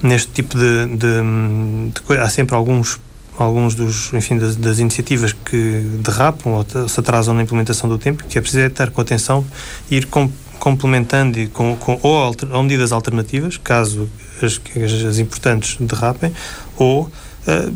neste 0.00 0.30
tipo 0.30 0.56
de, 0.56 0.86
de, 0.86 1.90
de 1.92 2.16
Há 2.16 2.28
sempre 2.28 2.54
alguns 2.54 3.00
alguns 3.36 3.74
dos, 3.74 4.12
enfim, 4.12 4.38
das, 4.38 4.54
das, 4.54 4.78
iniciativas 4.78 5.32
que 5.32 5.80
derrapam 6.04 6.52
ou 6.52 6.88
se 6.88 7.00
atrasam 7.00 7.34
na 7.34 7.42
implementação 7.42 7.88
do 7.88 7.98
tempo, 7.98 8.22
que 8.22 8.38
é 8.38 8.40
preciso 8.40 8.62
é 8.62 8.66
estar 8.66 8.90
com 8.90 9.00
atenção 9.00 9.44
e 9.90 9.96
ir 9.96 10.06
com, 10.06 10.30
complementando 10.58 11.38
e 11.38 11.46
com, 11.46 11.76
com 11.76 11.98
ou, 12.02 12.16
alter, 12.16 12.50
ou 12.52 12.62
medidas 12.62 12.92
alternativas, 12.92 13.56
caso 13.56 14.08
as, 14.42 14.60
as 15.04 15.18
importantes 15.18 15.76
derrapem, 15.80 16.32
ou, 16.76 17.02
uh, 17.02 17.10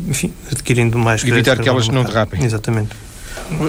enfim, 0.07 0.33
adquirindo 0.51 0.97
mais... 0.97 1.23
Evitar 1.23 1.57
que 1.57 1.69
elas 1.69 1.87
não 1.87 2.03
derrapem. 2.03 2.43
Exatamente. 2.43 2.91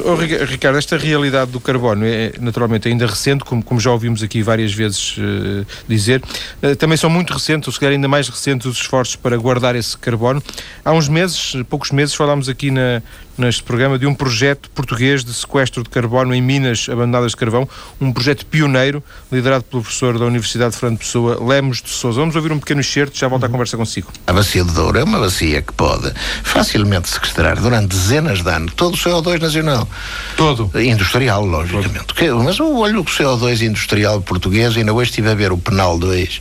Oh, 0.05 0.15
Ricardo, 0.15 0.77
esta 0.77 0.99
realidade 0.99 1.51
do 1.51 1.61
carbono 1.61 2.05
é 2.05 2.33
naturalmente 2.39 2.87
ainda 2.87 3.07
recente, 3.07 3.45
como, 3.45 3.63
como 3.63 3.81
já 3.81 3.91
ouvimos 3.91 4.23
aqui 4.23 4.43
várias 4.43 4.75
vezes 4.75 5.17
uh, 5.17 5.67
dizer. 5.89 6.23
Uh, 6.63 6.77
também 6.77 6.99
são 6.99 7.09
muito 7.09 7.33
recentes, 7.33 7.67
ou 7.67 7.73
se 7.73 7.81
calhar 7.81 7.95
ainda 7.95 8.09
mais 8.09 8.29
recentes, 8.29 8.67
os 8.67 8.77
esforços 8.77 9.17
para 9.17 9.37
guardar 9.39 9.75
esse 9.75 9.97
carbono. 9.97 10.43
Há 10.85 10.93
uns 10.93 11.09
meses, 11.09 11.55
poucos 11.69 11.93
meses, 11.93 12.15
falámos 12.15 12.49
aqui 12.49 12.71
na, 12.71 13.03
neste 13.41 13.63
programa 13.63 13.99
de 13.99 14.07
um 14.07 14.15
projeto 14.15 14.71
português 14.71 15.25
de 15.25 15.33
sequestro 15.33 15.83
de 15.83 15.89
carbono 15.89 16.35
em 16.35 16.43
minas 16.43 16.87
abandonadas 16.89 17.33
de 17.33 17.37
carvão, 17.37 17.69
um 18.01 18.13
projeto 18.13 18.45
pioneiro, 18.47 19.03
liderado 19.33 19.65
pelo 19.65 19.83
professor 19.83 20.19
da 20.19 20.27
Universidade 20.27 20.73
de 20.73 20.79
Fernando 20.79 20.99
Pessoa, 20.99 21.39
Lemos 21.43 21.83
de 21.83 21.91
Souza. 21.91 22.21
Vamos 22.21 22.37
ouvir 22.37 22.53
um 22.53 22.59
pequeno 22.59 22.81
excerto, 22.81 23.17
já 23.17 23.29
volto 23.29 23.47
à 23.47 23.49
conversa 23.49 23.77
consigo. 23.77 24.09
A 24.27 24.33
bacia 24.33 24.65
de 24.65 24.73
Douro 24.73 24.99
é 24.99 25.05
uma 25.05 25.19
bacia 25.19 25.63
que 25.63 25.73
pode 25.73 26.13
facilmente 26.43 27.09
sequestrar 27.09 27.61
durante 27.61 27.89
dezenas 27.89 28.43
de 28.43 28.51
anos 28.51 28.75
todo 28.75 28.95
o 28.95 28.97
CO2 28.97 29.41
nacional. 29.41 29.89
Todo? 30.37 30.71
Industrial, 30.81 31.45
logicamente. 31.45 32.15
Mas 32.45 32.61
o 32.61 32.77
olho 32.77 33.01
o 33.01 33.05
CO2 33.05 33.63
industrial 33.63 34.21
português, 34.21 34.77
ainda 34.77 34.93
hoje 34.93 35.11
estive 35.11 35.31
a 35.31 35.35
ver 35.35 35.53
o 35.53 35.59
Penal 35.59 35.99
2, 35.99 36.41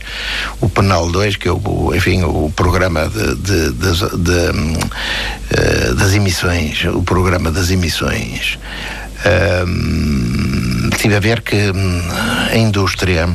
o 0.60 0.68
Penal 0.68 1.10
2, 1.10 1.36
que 1.36 1.48
é 1.48 1.52
o, 1.52 1.92
enfim, 1.94 2.22
o 2.22 2.52
programa 2.54 3.08
de, 3.08 3.34
de, 3.36 3.72
de, 3.72 4.16
de 4.18 4.58
hum, 4.58 4.78
eh, 5.50 5.94
das 5.94 6.14
emissões 6.14 6.84
o 6.94 7.02
programa 7.02 7.50
das 7.50 7.70
emissões, 7.70 8.58
um, 9.66 10.90
tive 10.96 11.16
a 11.16 11.20
ver 11.20 11.42
que 11.42 11.70
hum, 11.70 12.02
a 12.52 12.56
indústria 12.56 13.28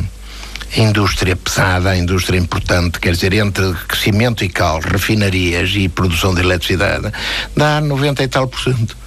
a 0.78 0.80
indústria 0.80 1.38
pesada, 1.38 1.92
a 1.92 1.98
indústria 1.98 2.38
importante, 2.38 3.00
quer 3.00 3.14
dizer, 3.14 3.34
entre 3.34 3.74
cimento 3.94 4.44
e 4.44 4.50
cal, 4.50 4.82
refinarias 4.82 5.72
e 5.74 5.88
produção 5.88 6.34
de 6.34 6.42
eletricidade, 6.42 7.12
dá 7.56 7.80
90 7.80 8.24
e 8.24 8.28
tal 8.28 8.48
por 8.48 8.60
cento 8.60 9.05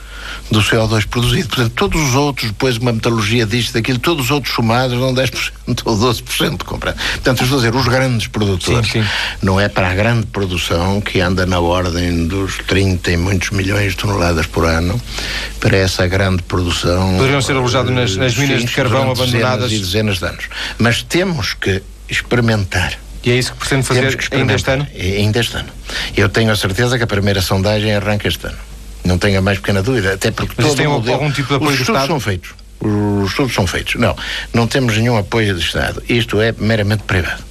do 0.51 0.61
CO2 0.61 1.07
produzido. 1.07 1.49
Portanto, 1.49 1.73
todos 1.75 2.01
os 2.01 2.15
outros, 2.15 2.49
depois 2.49 2.77
uma 2.77 2.93
metalurgia 2.93 3.47
disto, 3.47 3.75
daquilo, 3.75 3.99
todos 3.99 4.27
os 4.27 4.31
outros 4.31 4.55
somados 4.55 4.99
dão 4.99 5.15
10% 5.15 5.53
ou 5.85 5.97
12% 5.97 6.59
de 6.59 6.65
compra. 6.65 6.93
Portanto, 6.93 7.43
estou 7.43 7.59
a 7.59 7.63
dizer, 7.63 7.75
os 7.75 7.87
grandes 7.87 8.27
produtores. 8.29 8.91
Sim, 8.91 9.03
sim. 9.03 9.09
Não 9.43 9.61
é 9.61 9.69
para 9.69 9.91
a 9.91 9.95
grande 9.95 10.27
produção 10.27 11.01
que 11.01 11.21
anda 11.21 11.47
na 11.47 11.61
ordem 11.61 12.27
dos 12.27 12.59
30 12.67 13.11
e 13.11 13.17
muitos 13.17 13.51
milhões 13.51 13.93
de 13.93 13.99
toneladas 13.99 14.47
por 14.47 14.65
ano, 14.65 15.01
para 15.61 15.77
essa 15.77 16.07
grande 16.07 16.43
produção. 16.43 17.17
Poderiam 17.17 17.43
ser 17.43 17.57
alojados 17.57 17.93
nas, 17.93 18.17
nas 18.17 18.37
minas 18.37 18.61
sim, 18.61 18.67
de 18.67 18.73
carvão 18.73 19.11
abandonadas. 19.11 19.71
Dezenas 19.71 19.73
e 19.73 19.79
dezenas 19.79 20.19
de 20.19 20.25
anos. 20.27 20.45
Mas 20.79 21.03
temos 21.03 21.55
que 21.55 21.83
experimentar. 22.09 22.99
E 23.25 23.31
é 23.31 23.37
isso 23.37 23.53
que 23.53 23.59
pretende 23.59 23.87
fazer 23.87 24.19
ainda 24.33 24.55
este 24.55 24.71
ano? 24.71 24.87
Ainda 24.95 25.41
este 25.41 25.57
ano. 25.57 25.69
Eu 26.17 26.29
tenho 26.29 26.51
a 26.51 26.57
certeza 26.57 26.97
que 26.97 27.05
a 27.05 27.07
primeira 27.07 27.43
sondagem 27.43 27.95
arranca 27.95 28.29
este 28.29 28.47
ano. 28.47 28.68
Não 29.09 29.19
tenho 29.19 29.39
a 29.39 29.43
mais 29.43 29.59
pequena 29.59 29.83
dúvida, 29.83 30.13
até 30.13 30.31
porque 30.31 30.55
Mas 30.57 30.67
todo 30.67 30.77
tem 30.77 30.87
modelo, 30.87 31.15
algum 31.15 31.31
tipo 31.33 31.49
de 31.49 31.55
apoio 31.55 31.71
os 31.71 31.81
estudos 31.81 32.07
são 32.07 32.21
feitos. 32.21 32.51
Os 32.81 33.31
estudos 33.31 33.55
são 33.55 33.67
feitos. 33.67 33.95
Não, 33.97 34.15
não 34.53 34.67
temos 34.67 34.97
nenhum 34.97 35.17
apoio 35.17 35.55
do 35.55 35.61
Estado. 35.61 36.03
Isto 36.09 36.41
é 36.41 36.55
meramente 36.59 37.03
privado 37.05 37.48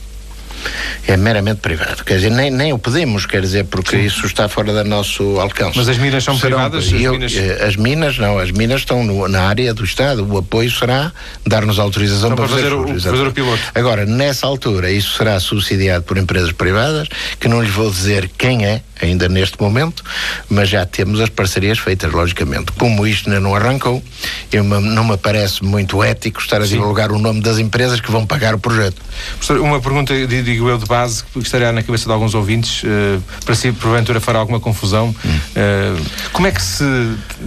é 1.08 1.18
meramente 1.18 1.62
privado. 1.62 2.04
Quer 2.04 2.16
dizer, 2.16 2.32
nem, 2.32 2.52
nem 2.52 2.74
o 2.74 2.80
pedimos, 2.80 3.26
quer 3.26 3.42
dizer, 3.42 3.66
porque 3.66 3.98
Sim. 3.98 4.06
isso 4.06 4.26
está 4.26 4.48
fora 4.48 4.72
do 4.74 4.84
nosso 4.90 5.40
alcance. 5.40 5.78
Mas 5.78 5.90
as 5.90 5.98
minas 5.98 6.24
são 6.24 6.38
Serão, 6.38 6.58
privadas? 6.58 6.92
Eu, 6.92 7.12
as, 7.14 7.18
minas... 7.18 7.36
Eh, 7.36 7.66
as, 7.66 7.76
minas... 7.76 8.18
não, 8.18 8.40
as 8.40 8.52
minas 8.52 8.82
estão 8.82 9.04
no, 9.04 9.28
na 9.28 9.44
área 9.44 9.74
do 9.74 9.84
Estado. 9.84 10.26
O 10.26 10.38
apoio 10.38 10.70
será 10.72 11.12
dar-nos 11.46 11.80
autorização 11.80 12.30
para, 12.36 12.48
para, 12.48 12.56
fazer, 12.56 12.74
o, 12.74 12.88
fazer 13.00 13.28
o 13.28 13.32
piloto. 13.32 13.62
Agora, 13.74 14.06
nessa 14.06 14.48
altura, 14.48 14.92
isso 14.92 15.18
será 15.18 15.40
subsidiado 15.40 16.04
por 16.04 16.18
empresas 16.18 16.52
privadas, 16.52 17.08
que 17.40 17.48
não 17.48 17.62
lhes 17.62 17.72
vou 17.72 17.90
dizer 17.90 18.30
quem 18.38 18.66
é, 18.66 18.82
ainda 19.02 19.30
neste 19.30 19.60
momento, 19.62 20.04
mas 20.50 20.70
já 20.70 20.86
temos 20.86 21.20
as 21.20 21.30
parcerias 21.30 21.80
feitas, 21.80 22.12
logicamente. 22.12 22.72
Como 22.74 23.06
isto 23.06 23.30
ainda 23.30 23.40
não 23.40 23.56
arrancou, 23.56 24.04
eu, 24.52 24.64
não 24.64 25.04
me 25.04 25.18
parece 25.18 25.64
muito 25.64 26.04
ético 26.04 26.40
estar 26.40 26.62
a 26.62 26.66
divulgar 26.66 27.12
o 27.12 27.20
nome 27.20 27.42
das 27.42 27.60
empresas 27.60 28.00
que 28.00 28.12
vão 28.12 28.26
pagar 28.26 28.56
o 28.56 28.60
projeto. 28.60 29.02
Professor, 29.38 29.60
uma 29.60 29.82
pergunta, 29.82 30.14
digo 30.58 30.70
eu, 30.70 30.78
de 30.78 30.86
base, 30.86 31.24
que 31.24 31.40
estará 31.40 31.72
na 31.72 31.84
cabeça 31.84 32.06
de 32.06 32.12
alguns 32.12 32.34
ouvintes, 32.34 32.84
uh, 32.84 33.22
para 33.46 33.54
si, 33.54 33.72
porventura, 33.72 34.20
fará 34.20 34.40
alguma 34.40 34.60
confusão. 34.60 35.16
Hum. 35.24 35.30
Uh, 35.30 36.06
como 36.34 36.48
é 36.48 36.52
que 36.52 36.62
se 36.62 36.84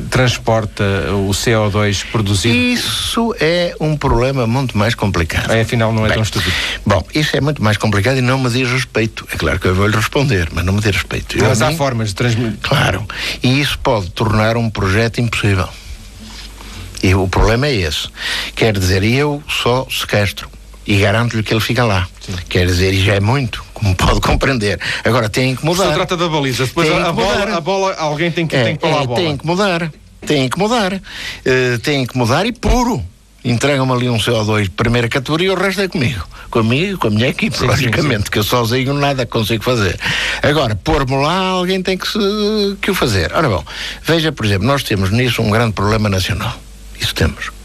transporta 0.08 0.84
o 1.12 1.30
CO2 1.30 2.06
produzido? 2.10 2.54
Isso 2.54 3.34
é 3.40 3.74
um 3.80 3.96
problema 3.96 4.46
muito 4.46 4.78
mais 4.78 4.94
complicado. 4.94 5.50
É, 5.50 5.62
afinal, 5.62 5.92
não 5.92 6.04
é 6.04 6.08
Bem, 6.08 6.14
tão 6.14 6.22
estúpido. 6.22 6.54
Bom, 6.86 7.04
isso 7.12 7.36
é 7.36 7.40
muito 7.40 7.62
mais 7.62 7.76
complicado 7.76 8.18
e 8.18 8.20
não 8.20 8.38
me 8.38 8.48
diz 8.48 8.70
respeito. 8.70 9.26
É 9.32 9.36
claro 9.36 9.58
que 9.58 9.66
eu 9.66 9.74
vou-lhe 9.74 9.96
responder, 9.96 10.48
mas 10.52 10.64
não 10.64 10.74
me 10.74 10.80
diz 10.80 10.92
respeito. 10.92 11.36
Mas 11.40 11.60
há 11.60 11.72
formas 11.72 12.08
de 12.08 12.14
transmitir. 12.14 12.58
Claro. 12.62 13.04
E 13.42 13.60
isso 13.60 13.78
pode 13.80 14.10
tornar 14.10 14.56
um 14.56 14.70
projeto 14.70 15.20
impossível. 15.20 15.68
E 17.02 17.14
o 17.14 17.26
problema 17.26 17.66
é 17.66 17.74
esse. 17.74 18.08
Quer 18.54 18.78
dizer, 18.78 19.02
eu 19.02 19.42
só 19.48 19.86
sequestro 19.90 20.48
e 20.90 20.96
garanto-lhe 20.96 21.44
que 21.44 21.55
ele 21.55 21.61
fica 21.61 21.85
lá. 21.85 22.09
Sim. 22.20 22.35
Quer 22.48 22.66
dizer, 22.66 22.92
e 22.92 23.05
já 23.05 23.14
é 23.14 23.20
muito, 23.20 23.64
como 23.72 23.94
pode 23.96 24.20
compreender. 24.20 24.81
Agora 25.05 25.29
tem 25.29 25.55
que 25.55 25.64
mudar. 25.64 25.87
Se 25.87 25.94
trata 25.94 26.16
da 26.16 26.29
baliza, 26.29 26.66
depois 26.66 26.90
a, 26.90 27.09
a, 27.09 27.12
bola, 27.12 27.57
a, 27.57 27.61
bola, 27.61 27.94
alguém 27.94 28.33
tem 28.33 28.44
que, 28.44 28.57
é, 28.57 28.64
tem 28.64 28.74
que 28.74 28.81
pôr 28.81 28.88
é, 28.88 28.98
a 28.98 29.05
bola. 29.05 29.20
Tem 29.20 29.37
que 29.37 29.46
mudar, 29.46 29.92
tem 30.26 30.48
que 30.48 30.59
mudar. 30.59 30.92
Uh, 30.94 31.79
tem 31.81 32.05
que 32.05 32.18
mudar 32.18 32.44
e 32.44 32.50
puro 32.50 33.00
entregam-me 33.44 33.92
ali 33.92 34.11
um 34.11 34.18
CO2 34.18 34.64
de 34.64 34.70
primeira 34.70 35.09
categoria 35.09 35.46
e 35.46 35.50
o 35.50 35.55
resto 35.55 35.81
é 35.81 35.88
comigo. 35.88 36.26
Comigo, 36.50 36.98
com 36.98 37.07
a 37.07 37.11
minha 37.11 37.29
equipe, 37.29 37.57
sim, 37.57 37.66
logicamente, 37.66 38.16
sim, 38.16 38.24
sim. 38.24 38.31
que 38.33 38.38
eu 38.38 38.42
sozinho 38.42 38.92
nada 38.92 39.24
consigo 39.24 39.62
fazer. 39.62 39.98
Agora, 40.42 40.74
pôr-me 40.74 41.16
lá, 41.22 41.38
alguém 41.50 41.81
tem 41.81 41.96
que, 41.96 42.09
se, 42.09 42.18
que 42.83 42.90
o 42.90 42.94
fazer. 42.94 43.33
Ora 43.33 43.48
bom, 43.48 43.64
veja, 44.03 44.33
por 44.33 44.44
exemplo, 44.44 44.66
nós 44.66 44.83
temos 44.83 45.11
nisso 45.11 45.40
um 45.40 45.50
grande 45.50 45.72
problema 45.72 46.09
nacional. 46.09 46.55
Isso 47.00 47.14
temos. 47.14 47.59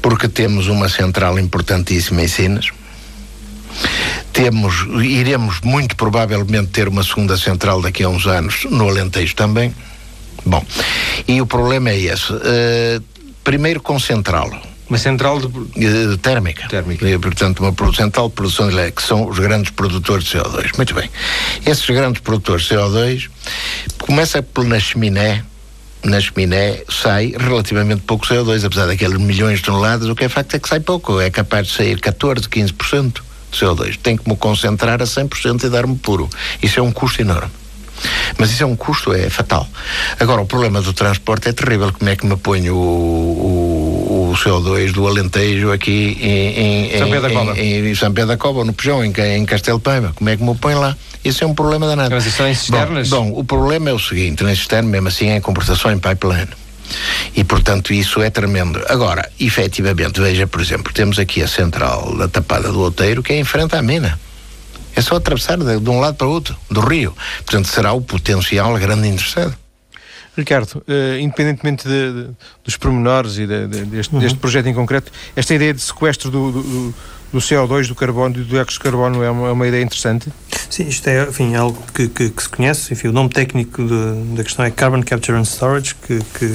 Porque 0.00 0.28
temos 0.28 0.68
uma 0.68 0.88
central 0.88 1.38
importantíssima 1.38 2.22
em 2.22 2.28
Sinas, 2.28 2.70
temos, 4.32 4.86
iremos 5.02 5.60
muito 5.62 5.96
provavelmente 5.96 6.68
ter 6.68 6.88
uma 6.88 7.02
segunda 7.02 7.36
central 7.36 7.80
daqui 7.82 8.02
a 8.02 8.08
uns 8.08 8.26
anos, 8.26 8.64
no 8.70 8.88
Alentejo 8.88 9.34
também. 9.34 9.74
Bom, 10.44 10.64
e 11.26 11.40
o 11.40 11.46
problema 11.46 11.90
é 11.90 11.98
esse. 11.98 12.32
Uh, 12.32 13.02
primeiro 13.42 13.80
concentrá-lo 13.80 14.58
uma 14.88 14.98
central 14.98 15.38
de... 15.38 15.46
Uh, 15.46 16.16
térmica. 16.16 16.66
Térmica. 16.68 17.06
E, 17.08 17.18
portanto, 17.18 17.60
uma 17.60 17.92
central 17.92 18.28
de 18.28 18.34
produção 18.34 18.68
de 18.68 18.74
elétrica, 18.74 19.02
que 19.02 19.06
são 19.06 19.28
os 19.28 19.38
grandes 19.38 19.70
produtores 19.70 20.24
de 20.24 20.38
CO2. 20.38 20.76
Muito 20.76 20.94
bem. 20.94 21.10
Esses 21.66 21.88
grandes 21.90 22.22
produtores 22.22 22.64
de 22.64 22.74
CO2 22.74 23.28
começa 23.98 24.44
na 24.64 24.80
chaminé, 24.80 25.44
na 26.02 26.20
chaminé 26.20 26.82
sai 26.88 27.34
relativamente 27.36 28.02
pouco 28.02 28.26
CO2, 28.26 28.64
apesar 28.64 28.86
daqueles 28.86 29.18
milhões 29.18 29.58
de 29.58 29.64
toneladas, 29.64 30.08
o 30.08 30.14
que 30.14 30.24
é 30.24 30.28
facto 30.28 30.54
é 30.54 30.58
que 30.58 30.68
sai 30.68 30.80
pouco, 30.80 31.20
é 31.20 31.30
capaz 31.30 31.68
de 31.68 31.72
sair 31.74 32.00
14, 32.00 32.48
15% 32.48 33.20
de 33.50 33.58
CO2. 33.58 33.98
Tem 34.02 34.16
que 34.16 34.28
me 34.28 34.36
concentrar 34.36 35.00
a 35.02 35.04
100% 35.04 35.64
e 35.64 35.68
dar-me 35.68 35.96
puro. 35.96 36.28
Isso 36.62 36.78
é 36.80 36.82
um 36.82 36.92
custo 36.92 37.20
enorme. 37.20 37.50
Mas 38.38 38.50
isso 38.52 38.62
é 38.62 38.66
um 38.66 38.76
custo, 38.76 39.12
é 39.12 39.28
fatal. 39.28 39.68
Agora, 40.20 40.40
o 40.40 40.46
problema 40.46 40.80
do 40.80 40.92
transporte 40.92 41.48
é 41.48 41.52
terrível. 41.52 41.92
Como 41.92 42.08
é 42.08 42.14
que 42.14 42.26
me 42.26 42.36
ponho 42.36 42.76
o, 42.76 44.30
o 44.30 44.34
CO2 44.36 44.92
do 44.92 45.06
Alentejo 45.06 45.72
aqui 45.72 46.16
em, 46.20 46.94
em, 46.94 46.98
São 46.98 47.10
Pedro 47.10 47.28
da 47.28 47.30
Cova. 47.30 47.58
Em, 47.58 47.88
em, 47.88 47.94
São 47.94 48.12
Pedro 48.12 48.28
da 48.28 48.36
Cova, 48.36 48.64
no 48.64 48.72
Pujão, 48.72 49.04
em, 49.04 49.12
em 49.12 49.44
Castelo 49.44 49.80
Paiva. 49.80 50.12
Como 50.14 50.30
é 50.30 50.36
que 50.36 50.42
me 50.42 50.54
põe 50.54 50.74
lá? 50.74 50.96
Isso 51.24 51.44
é 51.44 51.46
um 51.46 51.54
problema 51.54 51.86
danado. 51.86 52.10
Transições 52.10 52.58
cisternas? 52.58 53.08
Bom, 53.08 53.30
bom, 53.30 53.40
o 53.40 53.44
problema 53.44 53.90
é 53.90 53.92
o 53.92 53.98
seguinte: 53.98 54.42
na 54.42 54.54
cisterna, 54.54 54.88
mesmo 54.88 55.08
assim, 55.08 55.28
é 55.28 55.40
comportação 55.40 55.90
em 55.90 55.98
pipeline. 55.98 56.48
E, 57.34 57.44
portanto, 57.44 57.92
isso 57.92 58.22
é 58.22 58.30
tremendo. 58.30 58.82
Agora, 58.88 59.30
efetivamente, 59.38 60.20
veja, 60.20 60.46
por 60.46 60.60
exemplo, 60.60 60.92
temos 60.92 61.18
aqui 61.18 61.42
a 61.42 61.48
central 61.48 62.16
da 62.16 62.28
Tapada 62.28 62.72
do 62.72 62.80
Outeiro, 62.80 63.22
que 63.22 63.32
é 63.32 63.36
em 63.36 63.44
frente 63.44 63.76
à 63.76 63.82
mina. 63.82 64.18
É 64.96 65.00
só 65.00 65.16
atravessar 65.16 65.58
de, 65.58 65.78
de 65.78 65.90
um 65.90 66.00
lado 66.00 66.16
para 66.16 66.26
o 66.26 66.30
outro, 66.30 66.56
do 66.70 66.80
rio. 66.80 67.14
Portanto, 67.44 67.68
será 67.68 67.92
o 67.92 68.00
potencial 68.00 68.76
grande 68.78 69.06
interessado. 69.06 69.54
Ricardo, 70.36 70.82
uh, 70.86 71.18
independentemente 71.20 71.86
de, 71.86 72.12
de, 72.12 72.30
dos 72.64 72.76
pormenores 72.76 73.38
e 73.38 73.46
de, 73.46 73.66
deste, 73.66 74.14
uhum. 74.14 74.20
deste, 74.20 74.38
projeto 74.38 74.66
em 74.66 74.74
concreto, 74.74 75.10
esta 75.34 75.52
ideia 75.52 75.74
de 75.74 75.80
sequestro 75.80 76.30
do, 76.30 76.52
do, 76.52 76.62
do 76.62 76.94
CO2, 77.36 77.88
do 77.88 77.94
carbono 77.94 78.36
e 78.36 78.38
do 78.38 78.44
dióxido 78.44 78.78
de 78.78 78.84
carbono 78.84 79.22
é 79.22 79.30
uma, 79.30 79.48
é 79.48 79.52
uma, 79.52 79.68
ideia 79.68 79.82
interessante? 79.82 80.32
Sim, 80.70 80.88
isto 80.88 81.06
é 81.08 81.24
enfim, 81.24 81.54
algo 81.54 81.82
que, 81.94 82.08
que, 82.08 82.30
que 82.30 82.42
se 82.42 82.48
conhece. 82.48 82.92
Enfim, 82.92 83.08
o 83.08 83.12
nome 83.12 83.28
técnico 83.28 83.82
da 84.34 84.42
questão 84.42 84.64
é 84.64 84.70
Carbon 84.70 85.02
Capture 85.02 85.36
and 85.36 85.44
Storage, 85.44 85.94
que, 85.94 86.18
que 86.38 86.46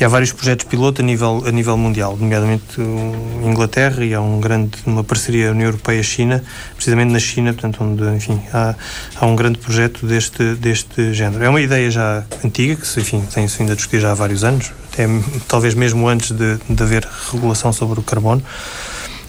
e 0.00 0.04
há 0.04 0.08
vários 0.08 0.32
projetos 0.32 0.66
piloto 0.66 1.00
a 1.00 1.04
nível, 1.04 1.44
a 1.46 1.52
nível 1.52 1.76
mundial, 1.76 2.16
nomeadamente 2.16 2.80
em 2.80 3.48
Inglaterra, 3.48 4.04
e 4.04 4.12
há 4.12 4.20
um 4.20 4.40
grande, 4.40 4.72
uma 4.84 5.04
parceria 5.04 5.52
União 5.52 5.66
Europeia-China, 5.66 6.42
precisamente 6.74 7.12
na 7.12 7.20
China, 7.20 7.52
portanto, 7.52 7.84
onde, 7.84 8.02
enfim, 8.16 8.40
há, 8.52 8.74
há 9.14 9.26
um 9.26 9.36
grande 9.36 9.58
projeto 9.58 10.04
deste, 10.04 10.54
deste 10.54 11.12
género. 11.12 11.44
É 11.44 11.48
uma 11.48 11.60
ideia 11.60 11.90
já 11.90 12.24
antiga, 12.44 12.74
que, 12.74 13.00
enfim, 13.00 13.22
tem-se 13.32 13.58
vindo 13.58 13.70
a 13.72 13.74
discutir 13.74 14.00
já 14.00 14.10
há 14.10 14.14
vários 14.14 14.42
anos, 14.42 14.72
até 14.92 15.06
talvez 15.46 15.74
mesmo 15.74 16.08
antes 16.08 16.32
de, 16.32 16.58
de 16.68 16.82
haver 16.82 17.06
regulação 17.32 17.72
sobre 17.72 18.00
o 18.00 18.02
carbono. 18.02 18.42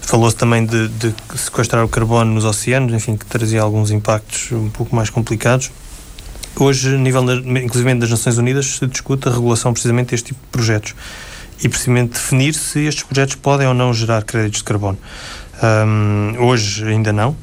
Falou-se 0.06 0.36
também 0.36 0.66
de, 0.66 0.88
de, 0.88 1.14
sequestrar 1.34 1.84
o 1.84 1.88
carbono 1.88 2.34
nos 2.34 2.44
oceanos, 2.44 2.92
enfim, 2.92 3.16
que 3.16 3.24
trazia 3.24 3.62
alguns 3.62 3.90
impactos 3.90 4.52
um 4.52 4.68
pouco 4.68 4.94
mais 4.94 5.08
complicados. 5.08 5.70
Hoje, 6.56 6.94
a 6.94 6.98
nível, 6.98 7.24
inclusive 7.32 7.94
das 7.94 8.10
Nações 8.10 8.38
Unidas, 8.38 8.66
se 8.66 8.86
discute 8.86 9.28
a 9.28 9.32
regulação 9.32 9.72
precisamente 9.72 10.10
deste 10.10 10.26
tipo 10.26 10.40
de 10.40 10.48
projetos 10.48 10.94
e 11.62 11.68
precisamente 11.68 12.12
definir 12.12 12.54
se 12.54 12.80
estes 12.86 13.02
projetos 13.02 13.34
podem 13.36 13.66
ou 13.66 13.74
não 13.74 13.92
gerar 13.92 14.22
créditos 14.22 14.58
de 14.58 14.64
carbono. 14.64 14.98
Um, 15.62 16.36
hoje 16.44 16.86
ainda 16.86 17.12
não. 17.12 17.34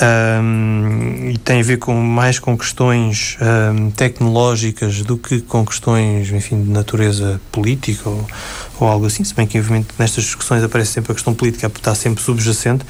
Um, 0.00 1.30
e 1.30 1.38
tem 1.38 1.60
a 1.60 1.62
ver 1.62 1.76
com 1.76 1.94
mais 1.94 2.38
com 2.38 2.56
questões 2.56 3.36
um, 3.40 3.90
tecnológicas 3.90 5.02
do 5.02 5.18
que 5.18 5.42
com 5.42 5.66
questões, 5.66 6.32
enfim, 6.32 6.64
de 6.64 6.70
natureza 6.70 7.38
política 7.50 8.08
ou, 8.08 8.26
ou 8.80 8.88
algo 8.88 9.04
assim, 9.04 9.22
se 9.22 9.34
bem 9.34 9.46
que, 9.46 9.58
obviamente, 9.58 9.88
nestas 9.98 10.24
discussões 10.24 10.64
aparece 10.64 10.92
sempre 10.92 11.12
a 11.12 11.14
questão 11.14 11.34
política, 11.34 11.66
está 11.66 11.94
sempre 11.94 12.22
subjacente, 12.22 12.86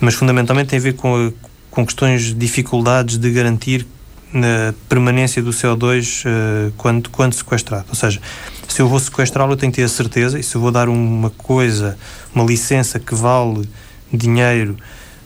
mas 0.00 0.14
fundamentalmente 0.14 0.68
tem 0.68 0.78
a 0.78 0.82
ver 0.82 0.94
com, 0.94 1.32
com 1.70 1.86
questões 1.86 2.24
de 2.24 2.34
dificuldades 2.34 3.16
de 3.16 3.30
garantir 3.30 3.86
na 4.30 4.74
permanência 4.88 5.40
do 5.40 5.50
CO2 5.50 6.24
uh, 6.24 6.28
eh, 6.28 6.72
quando, 6.76 7.08
quando 7.08 7.34
sequestrado. 7.34 7.86
Ou 7.88 7.94
seja, 7.94 8.20
se 8.68 8.82
eu 8.82 8.88
vou 8.88 8.98
sequestrá-lo, 8.98 9.52
eu 9.52 9.56
tenho 9.56 9.70
que 9.70 9.76
ter 9.76 9.84
a 9.84 9.88
certeza, 9.88 10.38
e 10.38 10.42
se 10.42 10.56
eu 10.56 10.60
vou 10.60 10.72
dar 10.72 10.88
uma 10.88 11.30
coisa, 11.30 11.96
uma 12.34 12.44
licença 12.44 12.98
que 12.98 13.14
vale 13.14 13.68
dinheiro, 14.12 14.76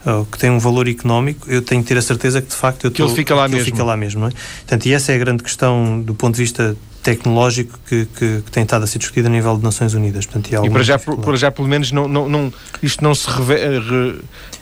ou 0.07 0.25
que 0.25 0.39
tem 0.39 0.51
um 0.51 0.59
valor 0.59 0.89
económico, 0.89 1.51
eu 1.51 1.63
tenho 1.63 1.83
que 1.83 1.89
ter 1.89 1.99
a 1.99 2.03
certeza 2.03 2.41
que 2.41 2.49
de 2.49 2.55
facto 2.55 2.85
eu 2.85 2.91
que 2.91 2.99
tô, 2.99 3.07
ele 3.07 3.15
fica 3.15 3.35
lá 3.35 3.47
que 3.47 3.55
mesmo. 3.55 3.65
Fica 3.65 3.85
lá 3.85 3.97
mesmo 3.97 4.21
não 4.21 4.29
é? 4.29 4.31
Portanto, 4.31 4.87
e 4.87 4.93
essa 4.93 5.13
é 5.13 5.17
a 5.17 5.19
grande 5.19 5.43
questão 5.43 6.01
do 6.01 6.15
ponto 6.15 6.35
de 6.35 6.43
vista 6.43 6.77
tecnológico 7.09 7.79
que, 7.89 8.05
que, 8.05 8.43
que, 8.43 8.51
tem 8.51 8.63
estado 8.63 8.85
a 8.85 8.87
ser 8.87 8.99
discutido 8.99 9.29
a 9.29 9.31
nível 9.31 9.57
de 9.57 9.65
Nações 9.65 9.95
Unidas. 9.95 10.27
Portanto, 10.27 10.67
e, 10.67 10.71
para 10.71 10.83
já, 10.83 10.99
para 10.99 11.37
já, 11.37 11.51
pelo 11.51 11.67
menos, 11.67 11.91
não, 11.91 12.07
não, 12.07 12.29
não, 12.29 12.53
isto 12.83 13.03
não 13.03 13.15
se 13.15 13.27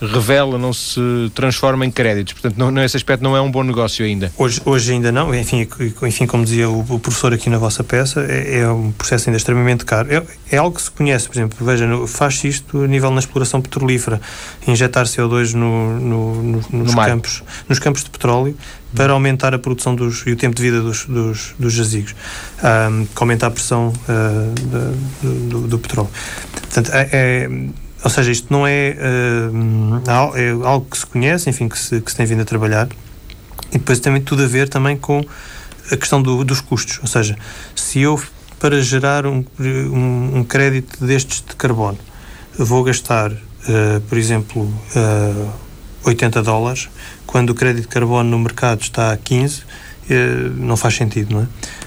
revela, 0.01 0.57
não 0.57 0.73
se 0.73 1.01
transforma 1.35 1.85
em 1.85 1.91
créditos. 1.91 2.35
Portanto, 2.35 2.57
não, 2.57 2.71
nesse 2.71 2.97
aspecto 2.97 3.23
não 3.23 3.37
é 3.37 3.41
um 3.41 3.51
bom 3.51 3.65
negócio 3.65 4.05
ainda. 4.05 4.33
Hoje, 4.39 4.61
hoje 4.65 4.93
ainda 4.93 5.11
não. 5.11 5.35
Enfim, 5.35 5.67
enfim 6.03 6.27
como 6.27 6.45
dizia 6.45 6.69
o, 6.71 6.81
o 6.89 7.01
professor 7.01 7.35
aqui 7.35 7.51
na 7.51 7.59
vossa 7.59 7.83
peça, 7.83 8.25
é, 8.29 8.61
é, 8.61 8.69
um 8.69 8.93
processo 8.93 9.29
ainda 9.29 9.39
extremamente 9.39 9.85
caro. 9.85 10.09
É, 10.13 10.23
é 10.53 10.59
algo 10.59 10.77
que 10.77 10.83
se 10.83 10.91
conhece, 10.91 11.27
por 11.27 11.35
exemplo, 11.37 11.67
veja, 11.67 11.87
faz-se 12.07 12.47
isto 12.47 12.83
a 12.83 12.87
nível 12.87 13.11
na 13.11 13.19
exploração 13.19 13.61
petrolífera, 13.61 14.21
injetar 14.69 15.07
CO2 15.07 15.55
no, 15.55 15.99
no, 15.99 16.43
no, 16.43 16.53
nos, 16.71 16.95
no 16.95 16.95
campos, 16.95 17.43
nos 17.69 17.79
campos 17.81 18.05
de 18.05 18.11
petróleo 18.11 18.57
para 18.94 19.12
aumentar 19.12 19.55
a 19.55 19.59
produção 19.59 19.94
dos, 19.94 20.27
e 20.27 20.33
o 20.33 20.37
tempo 20.37 20.55
de 20.55 20.62
vida 20.62 20.81
dos, 20.81 21.05
dos, 21.07 21.55
dos 21.59 21.72
jazigos, 21.72 22.14
um, 22.62 23.05
que 23.05 23.22
aumenta 23.22 23.46
a 23.46 23.51
pressão 23.51 23.88
uh, 23.88 24.55
do, 25.22 25.49
do, 25.49 25.68
do, 25.68 25.79
petróleo. 25.79 26.11
Portanto, 26.53 26.90
é, 26.92 27.09
é, 27.12 27.51
ou 28.03 28.11
seja, 28.11 28.31
isto 28.31 28.46
não 28.51 28.66
é, 28.66 28.96
uh, 28.96 30.37
é 30.37 30.51
algo 30.66 30.87
que 30.90 30.99
se 30.99 31.07
conhece, 31.07 31.51
enfim, 31.51 31.68
que 31.68 31.79
se, 31.79 32.01
que 32.01 32.11
se 32.11 32.16
tem 32.16 32.27
vindo 32.27 32.42
a 32.42 32.44
trabalhar, 32.44 32.88
e 33.72 33.79
depois 33.79 33.99
tem 33.99 34.20
tudo 34.20 34.44
a 34.44 34.46
ver 34.46 34.68
também 34.68 34.96
com 34.96 35.25
a 35.90 35.96
questão 35.96 36.22
do, 36.22 36.44
dos 36.44 36.61
custos, 36.61 36.99
ou 37.01 37.09
seja, 37.09 37.37
se 37.75 38.01
eu 38.01 38.20
para 38.59 38.81
gerar 38.81 39.27
um, 39.27 39.44
um, 39.61 40.38
um 40.38 40.44
crédito 40.44 41.05
destes 41.05 41.44
de 41.46 41.55
carbono 41.57 41.99
vou 42.59 42.83
gastar, 42.83 43.31
uh, 43.33 44.01
por 44.09 44.16
exemplo, 44.16 44.72
80 46.07 46.42
dólares, 46.42 46.88
quando 47.27 47.51
o 47.51 47.55
crédito 47.55 47.83
de 47.83 47.88
carbono 47.88 48.31
no 48.31 48.38
mercado 48.38 48.81
está 48.81 49.12
a 49.12 49.16
15, 49.16 49.62
eh, 50.09 50.51
não 50.57 50.77
faz 50.77 50.95
sentido, 50.95 51.35
não 51.35 51.42
é? 51.42 51.47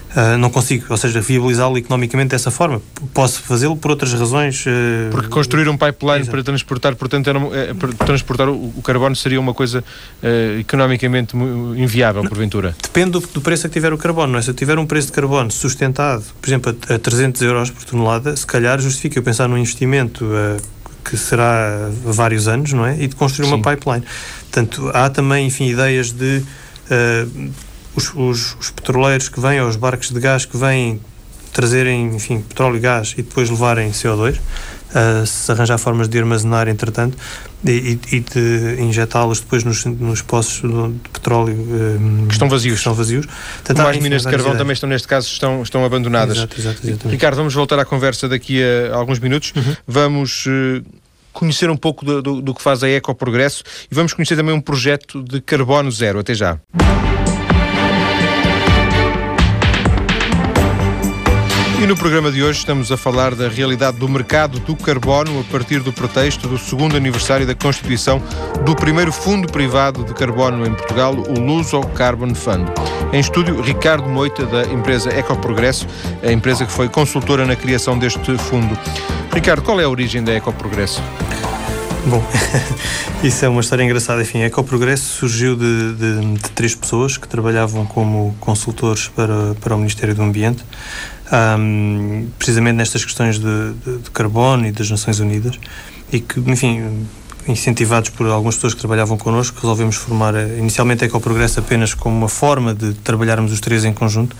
Uh, 0.09 0.39
não 0.39 0.49
consigo, 0.49 0.87
ou 0.89 0.97
seja, 0.97 1.21
viabilizá-lo 1.21 1.77
economicamente 1.77 2.29
dessa 2.29 2.49
forma. 2.49 2.81
Posso 3.13 3.43
fazê-lo 3.43 3.77
por 3.77 3.91
outras 3.91 4.11
razões. 4.11 4.65
Uh, 4.65 5.11
Porque 5.11 5.27
construir 5.27 5.69
um 5.69 5.77
pipeline 5.77 6.21
Exato. 6.21 6.31
para 6.31 6.43
transportar, 6.43 6.95
portanto, 6.95 7.29
era, 7.29 7.39
é, 7.55 7.73
para 7.75 7.93
transportar 7.93 8.49
o, 8.49 8.81
carbono 8.83 9.15
seria 9.15 9.39
uma 9.39 9.53
coisa 9.53 9.83
uh, 10.23 10.59
economicamente 10.59 11.37
inviável, 11.37 12.23
não, 12.23 12.29
porventura? 12.29 12.75
Depende 12.81 13.11
do, 13.11 13.19
do, 13.19 13.39
preço 13.39 13.67
a 13.67 13.69
que 13.69 13.73
tiver 13.73 13.93
o 13.93 13.99
carbono. 13.99 14.33
Não 14.33 14.39
é? 14.39 14.41
Se 14.41 14.49
eu 14.49 14.55
tiver 14.55 14.79
um 14.79 14.85
preço 14.87 15.07
de 15.07 15.13
carbono 15.13 15.51
sustentado, 15.51 16.23
por 16.41 16.49
exemplo, 16.49 16.75
a, 16.89 16.95
a 16.95 16.99
300 16.99 17.41
euros 17.43 17.69
por 17.69 17.83
tonelada, 17.83 18.35
se 18.35 18.47
calhar 18.47 18.81
justifica 18.81 19.19
eu 19.19 19.23
pensar 19.23 19.47
num 19.47 19.59
investimento 19.59 20.25
que 21.03 21.17
será 21.17 21.87
a 21.87 22.11
vários 22.11 22.47
anos, 22.47 22.73
não 22.73 22.85
é? 22.85 23.01
E 23.01 23.07
de 23.07 23.15
construir 23.15 23.47
Sim. 23.47 23.55
uma 23.55 23.71
pipeline. 23.71 24.05
Portanto, 24.41 24.91
há 24.93 25.09
também, 25.09 25.47
enfim, 25.47 25.67
ideias 25.67 26.11
de 26.11 26.43
uh, 26.91 27.51
os, 27.95 28.13
os, 28.15 28.55
os, 28.59 28.69
petroleiros 28.71 29.29
que 29.29 29.39
vêm, 29.39 29.61
ou 29.61 29.67
os 29.67 29.75
barcos 29.75 30.11
de 30.11 30.19
gás 30.19 30.45
que 30.45 30.57
vêm 30.57 30.99
trazerem, 31.51 32.15
enfim, 32.15 32.41
petróleo 32.41 32.77
e 32.77 32.79
gás 32.79 33.13
e 33.17 33.21
depois 33.21 33.49
levarem 33.49 33.91
CO2, 33.91 34.39
uh, 34.89 35.25
se 35.25 35.51
arranjar 35.51 35.77
formas 35.77 36.07
de 36.07 36.17
armazenar, 36.19 36.67
entretanto, 36.67 37.17
e, 37.65 37.99
e 38.11 38.19
de 38.19 38.81
injetá-los 38.81 39.39
depois 39.39 39.63
nos, 39.63 39.85
nos 39.85 40.21
poços 40.21 40.61
de 40.61 41.09
petróleo 41.09 41.53
um, 41.53 42.27
que 42.27 42.33
estão 42.33 42.49
vazios. 42.49 42.73
Que 42.73 42.79
estão 42.79 42.93
vazios. 42.93 43.25
Portanto, 43.25 43.77
Como 43.77 43.89
as 43.89 43.97
minas 43.97 44.21
de 44.23 44.29
carvão 44.29 44.55
também 44.55 44.73
estão, 44.73 44.89
neste 44.89 45.07
caso, 45.07 45.27
estão, 45.27 45.61
estão 45.61 45.85
abandonadas. 45.85 46.37
Exato, 46.37 46.59
exato, 46.59 47.07
Ricardo, 47.09 47.35
vamos 47.35 47.53
voltar 47.53 47.79
à 47.79 47.85
conversa 47.85 48.27
daqui 48.27 48.61
a 48.63 48.95
alguns 48.95 49.19
minutos. 49.19 49.53
Uhum. 49.55 49.75
Vamos. 49.87 50.45
Uh, 50.45 50.83
conhecer 51.31 51.69
um 51.69 51.77
pouco 51.77 52.03
do, 52.03 52.21
do, 52.21 52.41
do 52.41 52.53
que 52.53 52.61
faz 52.61 52.83
a 52.83 52.89
Eco 52.89 53.13
Progresso 53.15 53.63
e 53.89 53.95
vamos 53.95 54.13
conhecer 54.13 54.35
também 54.35 54.53
um 54.53 54.59
projeto 54.59 55.23
de 55.23 55.39
carbono 55.39 55.89
zero. 55.89 56.19
Até 56.19 56.33
já. 56.33 56.59
E 61.81 61.87
no 61.87 61.95
programa 61.95 62.29
de 62.29 62.43
hoje 62.43 62.59
estamos 62.59 62.91
a 62.91 62.97
falar 62.97 63.33
da 63.33 63.47
realidade 63.47 63.97
do 63.97 64.09
mercado 64.09 64.59
do 64.59 64.75
carbono 64.75 65.39
a 65.39 65.43
partir 65.49 65.79
do 65.79 65.93
pretexto 65.93 66.45
do 66.45 66.57
segundo 66.57 66.97
aniversário 66.97 67.47
da 67.47 67.55
constituição 67.55 68.21
do 68.65 68.75
primeiro 68.75 69.13
fundo 69.13 69.49
privado 69.49 70.03
de 70.03 70.13
carbono 70.13 70.67
em 70.67 70.73
Portugal, 70.73 71.15
o 71.15 71.39
Luso 71.39 71.79
Carbon 71.95 72.35
Fund. 72.35 72.67
Em 73.13 73.21
estúdio, 73.21 73.61
Ricardo 73.61 74.09
Moita, 74.09 74.45
da 74.45 74.63
empresa 74.65 75.09
Ecoprogresso, 75.17 75.87
a 76.21 76.33
empresa 76.33 76.65
que 76.65 76.71
foi 76.71 76.89
consultora 76.89 77.45
na 77.45 77.55
criação 77.55 77.97
deste 77.97 78.37
fundo. 78.37 78.77
Ricardo, 79.33 79.61
qual 79.61 79.79
é 79.79 79.85
a 79.85 79.89
origem 79.89 80.21
da 80.21 80.33
Ecoprogresso? 80.33 81.01
Bom, 82.05 82.21
isso 83.23 83.45
é 83.45 83.49
uma 83.49 83.61
história 83.61 83.83
engraçada. 83.83 84.21
Enfim, 84.21 84.41
a 84.41 84.47
Ecoprogresso 84.47 85.17
surgiu 85.17 85.55
de, 85.55 85.93
de, 85.93 86.33
de, 86.33 86.51
três 86.51 86.75
pessoas 86.75 87.17
que 87.17 87.27
trabalhavam 87.27 87.85
como 87.85 88.35
consultores 88.39 89.07
para, 89.07 89.55
para 89.61 89.75
o 89.75 89.77
Ministério 89.77 90.13
do 90.13 90.21
Ambiente 90.21 90.63
um, 91.31 92.27
precisamente 92.37 92.75
nestas 92.75 93.03
questões 93.05 93.39
de, 93.39 93.73
de, 93.85 93.97
de, 93.99 94.11
carbono 94.11 94.65
e 94.65 94.71
das 94.71 94.89
Nações 94.89 95.19
Unidas 95.19 95.59
e 96.11 96.19
que, 96.19 96.39
enfim, 96.39 97.05
incentivados 97.47 98.09
por 98.09 98.27
algumas 98.27 98.55
pessoas 98.55 98.73
que 98.73 98.79
trabalhavam 98.79 99.17
connosco, 99.17 99.59
resolvemos 99.61 99.95
formar 99.95 100.35
eh, 100.35 100.57
inicialmente 100.57 101.03
a 101.03 101.07
Ecoprogresso 101.07 101.59
apenas 101.59 101.93
como 101.93 102.15
uma 102.15 102.29
forma 102.29 102.73
de 102.73 102.93
trabalharmos 102.93 103.51
os 103.51 103.59
três 103.59 103.85
em 103.85 103.93
conjunto 103.93 104.35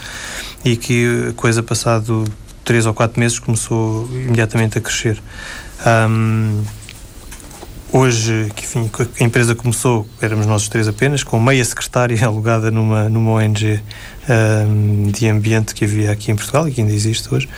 e 0.65 0.75
que 0.75 1.29
a 1.29 1.33
coisa 1.33 1.63
passado 1.63 2.25
três 2.63 2.85
ou 2.85 2.93
quatro 2.93 3.19
meses 3.19 3.39
começou 3.39 4.07
imediatamente 4.11 4.77
a 4.77 4.81
crescer. 4.81 5.21
Um, 5.85 6.63
Hoje, 7.91 8.51
que, 8.55 8.65
enfim, 8.65 8.89
a 9.19 9.23
empresa 9.23 9.55
começou, 9.55 10.07
éramos 10.21 10.45
nós 10.45 10.67
três 10.67 10.87
apenas, 10.87 11.23
com 11.23 11.39
meia 11.39 11.65
secretária 11.65 12.15
alugada 12.23 12.69
numa, 12.69 13.09
numa 13.09 13.31
ONG 13.31 13.81
um, 14.29 15.11
de 15.11 15.27
ambiente 15.27 15.73
que 15.73 15.85
havia 15.85 16.11
aqui 16.11 16.31
em 16.31 16.35
Portugal 16.35 16.67
e 16.67 16.71
que 16.71 16.81
ainda 16.81 16.93
existe 16.93 17.33
hoje. 17.33 17.49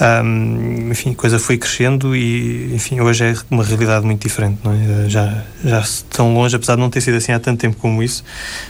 Um, 0.00 0.90
enfim, 0.90 1.12
a 1.12 1.14
coisa 1.14 1.38
foi 1.38 1.56
crescendo 1.56 2.14
e, 2.14 2.74
enfim, 2.74 3.00
hoje 3.00 3.24
é 3.24 3.34
uma 3.50 3.64
realidade 3.64 4.04
muito 4.04 4.22
diferente, 4.22 4.58
não 4.62 4.72
é? 4.72 5.08
Já, 5.08 5.42
já 5.64 5.82
tão 6.10 6.34
longe, 6.34 6.54
apesar 6.54 6.74
de 6.74 6.80
não 6.80 6.90
ter 6.90 7.00
sido 7.00 7.16
assim 7.16 7.32
há 7.32 7.40
tanto 7.40 7.60
tempo 7.60 7.76
como 7.76 8.02
isso, 8.02 8.22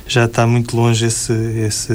já 0.06 0.24
está 0.24 0.46
muito 0.46 0.76
longe 0.76 1.04
esse, 1.04 1.32
esse, 1.32 1.92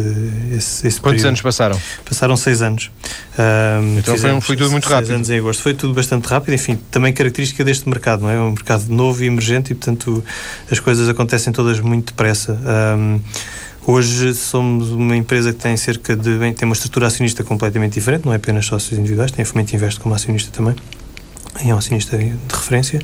esse, 0.52 0.88
esse 0.88 1.02
Quantos 1.02 1.02
período. 1.02 1.28
anos 1.28 1.42
passaram? 1.42 1.82
Passaram 2.04 2.36
seis 2.36 2.62
anos. 2.62 2.92
Um, 3.38 4.00
então 4.00 4.18
foi, 4.18 4.42
foi, 4.42 4.56
tudo 4.56 4.72
muito 4.72 4.86
rápido. 4.86 5.08
Seis 5.08 5.16
anos 5.16 5.30
em 5.30 5.38
agosto. 5.38 5.62
Foi 5.62 5.74
tudo 5.74 5.94
bastante 5.94 6.28
rápido, 6.28 6.54
enfim, 6.54 6.78
também 6.92 7.14
característica 7.14 7.64
deste 7.64 7.88
mercado, 7.88 8.22
não 8.22 8.30
é? 8.30 8.36
É 8.36 8.40
um 8.40 8.52
mercado 8.52 8.88
novo 8.90 9.24
e 9.24 9.28
emergente 9.28 9.72
e, 9.72 9.76
portanto, 9.76 10.24
as 10.70 10.80
coisas 10.80 11.08
acontecem 11.08 11.54
todas 11.54 11.80
muito 11.80 12.08
depressa. 12.08 12.60
Um, 12.98 13.20
Hoje 13.88 14.34
somos 14.34 14.90
uma 14.90 15.16
empresa 15.16 15.54
que 15.54 15.60
tem 15.60 15.78
cerca 15.78 16.16
de. 16.16 16.40
Tem 16.54 16.66
uma 16.68 16.74
estrutura 16.74 17.06
acionista 17.06 17.44
completamente 17.44 17.94
diferente, 17.94 18.26
não 18.26 18.34
é 18.34 18.38
apenas 18.38 18.66
sócios 18.66 18.98
individuais, 18.98 19.32
tem 19.32 19.44
a 19.44 19.46
Fomento 19.46 19.76
Invest 19.76 20.00
como 20.00 20.16
acionista 20.16 20.50
também, 20.52 20.76
é 21.64 21.74
um 21.74 21.78
acionista 21.78 22.18
de 22.18 22.34
referência. 22.52 23.00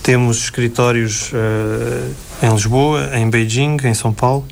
Temos 0.00 0.38
escritórios 0.38 1.32
uh, 1.32 2.46
em 2.46 2.52
Lisboa, 2.52 3.10
em 3.16 3.28
Beijing, 3.28 3.78
em 3.82 3.94
São 3.94 4.12
Paulo, 4.12 4.46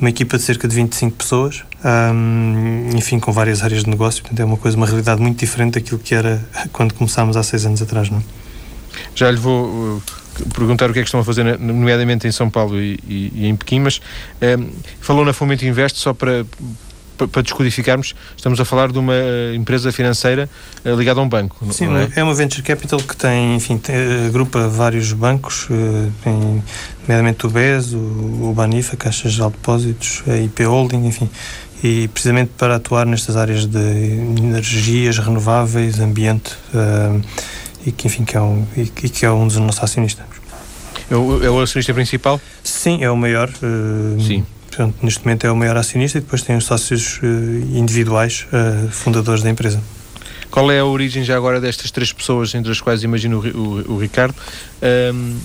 uma 0.00 0.10
equipa 0.10 0.36
de 0.36 0.44
cerca 0.44 0.68
de 0.68 0.76
25 0.76 1.16
pessoas, 1.16 1.64
um, 1.84 2.90
enfim, 2.96 3.18
com 3.18 3.32
várias 3.32 3.64
áreas 3.64 3.82
de 3.82 3.90
negócio, 3.90 4.22
portanto 4.22 4.38
é 4.38 4.44
uma 4.44 4.56
coisa, 4.56 4.76
uma 4.76 4.86
realidade 4.86 5.20
muito 5.20 5.40
diferente 5.40 5.74
daquilo 5.74 5.98
que 5.98 6.14
era 6.14 6.40
quando 6.72 6.94
começámos 6.94 7.36
há 7.36 7.42
seis 7.42 7.66
anos 7.66 7.82
atrás, 7.82 8.08
não 8.08 8.18
é? 8.18 8.22
Já 9.14 9.28
lhe 9.28 9.38
vou 9.38 9.66
uh, 9.96 10.02
perguntar 10.54 10.90
o 10.90 10.92
que 10.92 10.98
é 10.98 11.02
que 11.02 11.08
estão 11.08 11.20
a 11.20 11.24
fazer, 11.24 11.58
nomeadamente 11.58 12.26
em 12.26 12.32
São 12.32 12.50
Paulo 12.50 12.80
e, 12.80 12.98
e, 13.06 13.32
e 13.34 13.46
em 13.46 13.56
Pequim, 13.56 13.80
mas 13.80 14.00
um, 14.40 14.70
falou 15.00 15.24
na 15.24 15.32
Fomento 15.32 15.64
Invest, 15.64 15.98
só 15.98 16.12
para, 16.12 16.44
para, 17.30 17.42
descodificarmos, 17.42 18.14
estamos 18.36 18.60
a 18.60 18.64
falar 18.64 18.90
de 18.90 18.98
uma 18.98 19.14
empresa 19.54 19.92
financeira 19.92 20.48
uh, 20.84 20.94
ligada 20.94 21.20
a 21.20 21.22
um 21.22 21.28
banco. 21.28 21.64
Sim, 21.72 21.88
é? 21.96 22.20
é? 22.20 22.24
uma 22.24 22.34
venture 22.34 22.62
capital 22.62 22.98
que 23.00 23.16
tem, 23.16 23.56
enfim, 23.56 23.78
tem, 23.78 23.96
agrupa 24.26 24.68
vários 24.68 25.12
bancos, 25.12 25.68
tem, 26.24 26.62
nomeadamente 27.02 27.46
o 27.46 27.50
BES, 27.50 27.92
o, 27.92 27.98
o 28.50 28.52
Banifa, 28.54 28.96
Caixas 28.96 29.32
de 29.32 29.42
Depósitos, 29.42 30.22
a 30.28 30.36
IP 30.36 30.64
Holding, 30.64 31.06
enfim, 31.06 31.28
e 31.82 32.08
precisamente 32.08 32.52
para 32.56 32.76
atuar 32.76 33.06
nestas 33.06 33.36
áreas 33.36 33.66
de 33.66 33.78
energias 33.78 35.18
renováveis, 35.18 35.98
ambiente. 35.98 36.52
Uh, 36.74 37.20
e 37.84 37.92
que 37.92 38.06
enfim 38.06 38.24
que 38.24 38.36
é 38.36 38.40
um, 38.40 38.66
e, 38.76 38.86
que 38.86 39.24
é 39.24 39.30
um 39.30 39.46
dos 39.46 39.56
nossos 39.56 39.82
acionistas. 39.82 40.26
É 41.10 41.16
o, 41.16 41.44
é 41.44 41.50
o 41.50 41.60
acionista 41.60 41.92
principal? 41.92 42.40
Sim, 42.62 43.02
é 43.02 43.10
o 43.10 43.16
maior. 43.16 43.48
Uh, 43.48 44.20
Sim. 44.20 44.46
Portanto, 44.68 44.96
neste 45.02 45.24
momento 45.24 45.46
é 45.46 45.50
o 45.50 45.56
maior 45.56 45.76
acionista 45.76 46.18
e 46.18 46.20
depois 46.20 46.42
tem 46.42 46.56
os 46.56 46.64
sócios 46.64 47.18
uh, 47.18 47.26
individuais, 47.76 48.46
uh, 48.52 48.88
fundadores 48.90 49.42
da 49.42 49.50
empresa. 49.50 49.82
Qual 50.50 50.70
é 50.70 50.78
a 50.78 50.84
origem 50.84 51.24
já 51.24 51.36
agora 51.36 51.60
destas 51.60 51.90
três 51.90 52.12
pessoas, 52.12 52.54
entre 52.54 52.70
as 52.70 52.80
quais 52.80 53.02
imagino 53.02 53.40
o, 53.40 53.90
o, 53.90 53.94
o 53.94 53.98
Ricardo? 53.98 54.34
Um, 55.12 55.36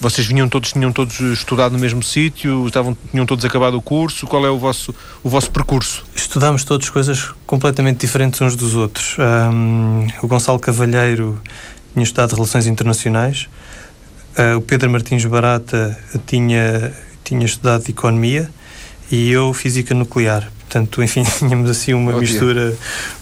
vocês 0.00 0.26
vinham 0.26 0.48
todos, 0.48 0.72
tinham 0.72 0.92
todos 0.92 1.18
estudado 1.20 1.72
no 1.72 1.78
mesmo 1.78 2.02
sítio, 2.02 2.66
estavam, 2.66 2.96
tinham 3.10 3.26
todos 3.26 3.44
acabado 3.44 3.76
o 3.76 3.82
curso, 3.82 4.26
qual 4.26 4.46
é 4.46 4.50
o 4.50 4.58
vosso, 4.58 4.94
o 5.22 5.28
vosso 5.28 5.50
percurso? 5.50 6.04
Estudámos 6.14 6.64
todos 6.64 6.88
coisas 6.90 7.30
completamente 7.46 7.98
diferentes 7.98 8.40
uns 8.40 8.54
dos 8.54 8.74
outros. 8.74 9.16
Um, 9.18 10.06
o 10.22 10.28
Gonçalo 10.28 10.58
Cavalheiro 10.58 11.40
tinha 11.92 12.04
estudado 12.04 12.34
Relações 12.34 12.66
Internacionais, 12.66 13.48
uh, 14.38 14.56
o 14.56 14.60
Pedro 14.60 14.90
Martins 14.90 15.24
Barata 15.24 15.98
tinha, 16.26 16.92
tinha 17.24 17.44
estudado 17.44 17.88
Economia 17.88 18.48
e 19.10 19.30
eu 19.30 19.52
Física 19.52 19.94
Nuclear. 19.94 20.50
Portanto, 20.68 21.02
enfim, 21.02 21.22
tínhamos 21.38 21.70
assim 21.70 21.94
uma 21.94 22.14
oh, 22.14 22.20
mistura, 22.20 22.74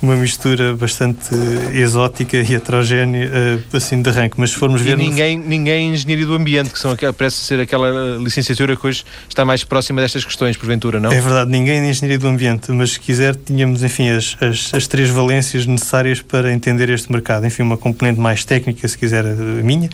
uma 0.03 0.17
mistura 0.17 0.75
bastante 0.75 1.33
exótica 1.73 2.37
e 2.39 2.55
heterogénea, 2.55 3.31
assim 3.73 4.03
de 4.03 4.11
arranque. 4.11 4.35
Mas 4.37 4.51
se 4.51 4.57
formos 4.57 4.81
e 4.81 4.85
ver. 4.85 4.99
Ninguém, 4.99 5.39
no... 5.39 5.47
ninguém 5.47 5.95
engenharia 5.95 6.27
do 6.27 6.35
ambiente, 6.35 6.71
que 6.71 6.79
são, 6.79 6.97
parece 7.17 7.37
ser 7.37 7.61
aquela 7.61 8.19
licenciatura 8.19 8.77
que 8.77 8.85
hoje 8.85 9.05
está 9.29 9.45
mais 9.45 9.63
próxima 9.63 10.01
destas 10.01 10.25
questões, 10.25 10.57
porventura, 10.57 10.99
não? 10.99 11.13
É 11.13 11.21
verdade, 11.21 11.49
ninguém 11.49 11.81
de 11.83 11.89
engenharia 11.89 12.19
do 12.19 12.27
ambiente, 12.27 12.73
mas 12.73 12.93
se 12.93 13.01
quiser, 13.01 13.37
tínhamos, 13.37 13.85
enfim, 13.85 14.09
as, 14.09 14.37
as, 14.41 14.75
as 14.75 14.89
três 14.89 15.09
valências 15.09 15.67
necessárias 15.67 16.21
para 16.21 16.53
entender 16.53 16.91
este 16.91 17.13
mercado. 17.13 17.47
Enfim, 17.47 17.63
uma 17.63 17.77
componente 17.77 18.19
mais 18.19 18.45
técnica, 18.45 18.89
se 18.89 18.99
quiser, 18.99 19.25
a 19.25 19.35
minha 19.63 19.89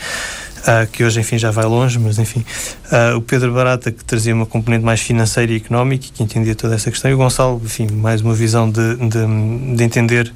uh, 0.63 0.87
que 0.91 1.05
hoje, 1.05 1.21
enfim, 1.21 1.39
já 1.39 1.51
vai 1.51 1.65
longe, 1.65 1.99
mas 1.99 2.19
enfim. 2.19 2.45
Uh, 2.91 3.17
o 3.17 3.23
Pedro 3.23 3.53
Barata, 3.53 3.91
que 3.91 4.05
trazia 4.05 4.35
uma 4.35 4.47
componente 4.47 4.85
mais 4.85 5.01
financeira 5.01 5.53
e 5.53 5.57
económica, 5.57 6.07
que 6.13 6.23
entendia 6.23 6.55
toda 6.55 6.75
essa 6.75 6.91
questão, 6.91 7.11
e 7.11 7.15
o 7.15 7.17
Gonçalo, 7.17 7.61
enfim, 7.65 7.89
mais 7.91 8.21
uma 8.21 8.35
visão 8.35 8.71
de, 8.71 8.97
de, 8.97 9.77
de 9.77 9.85
entender 9.85 10.33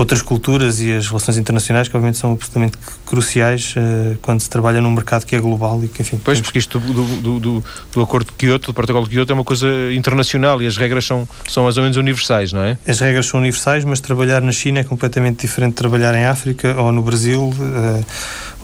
outras 0.00 0.22
culturas 0.22 0.80
e 0.80 0.92
as 0.92 1.06
relações 1.06 1.36
internacionais 1.36 1.86
que 1.86 1.94
obviamente 1.94 2.18
são 2.18 2.32
absolutamente 2.32 2.78
cruciais 3.04 3.74
uh, 3.76 4.16
quando 4.22 4.40
se 4.40 4.48
trabalha 4.48 4.80
num 4.80 4.90
mercado 4.90 5.26
que 5.26 5.36
é 5.36 5.38
global 5.38 5.84
e 5.84 5.88
que 5.88 6.00
enfim... 6.00 6.18
Pois, 6.24 6.38
temos... 6.38 6.46
porque 6.46 6.58
isto 6.58 6.80
do, 6.80 6.92
do, 6.92 7.40
do, 7.40 7.64
do, 7.92 8.02
acordo 8.02 8.26
de 8.28 8.32
Kyoto, 8.32 8.68
do 8.68 8.74
protocolo 8.74 9.06
de 9.06 9.14
Kyoto 9.14 9.32
é 9.32 9.34
uma 9.34 9.44
coisa 9.44 9.68
internacional 9.92 10.62
e 10.62 10.66
as 10.66 10.78
regras 10.78 11.04
são, 11.04 11.28
são 11.46 11.64
mais 11.64 11.76
ou 11.76 11.82
menos 11.82 11.98
universais, 11.98 12.50
não 12.52 12.62
é? 12.62 12.78
As 12.88 12.98
regras 13.00 13.26
são 13.26 13.40
universais, 13.40 13.84
mas 13.84 14.00
trabalhar 14.00 14.40
na 14.40 14.52
China 14.52 14.80
é 14.80 14.84
completamente 14.84 15.42
diferente 15.42 15.72
de 15.72 15.76
trabalhar 15.76 16.14
em 16.14 16.24
África 16.24 16.74
ou 16.80 16.90
no 16.92 17.02
Brasil 17.02 17.42
uh, 17.42 18.06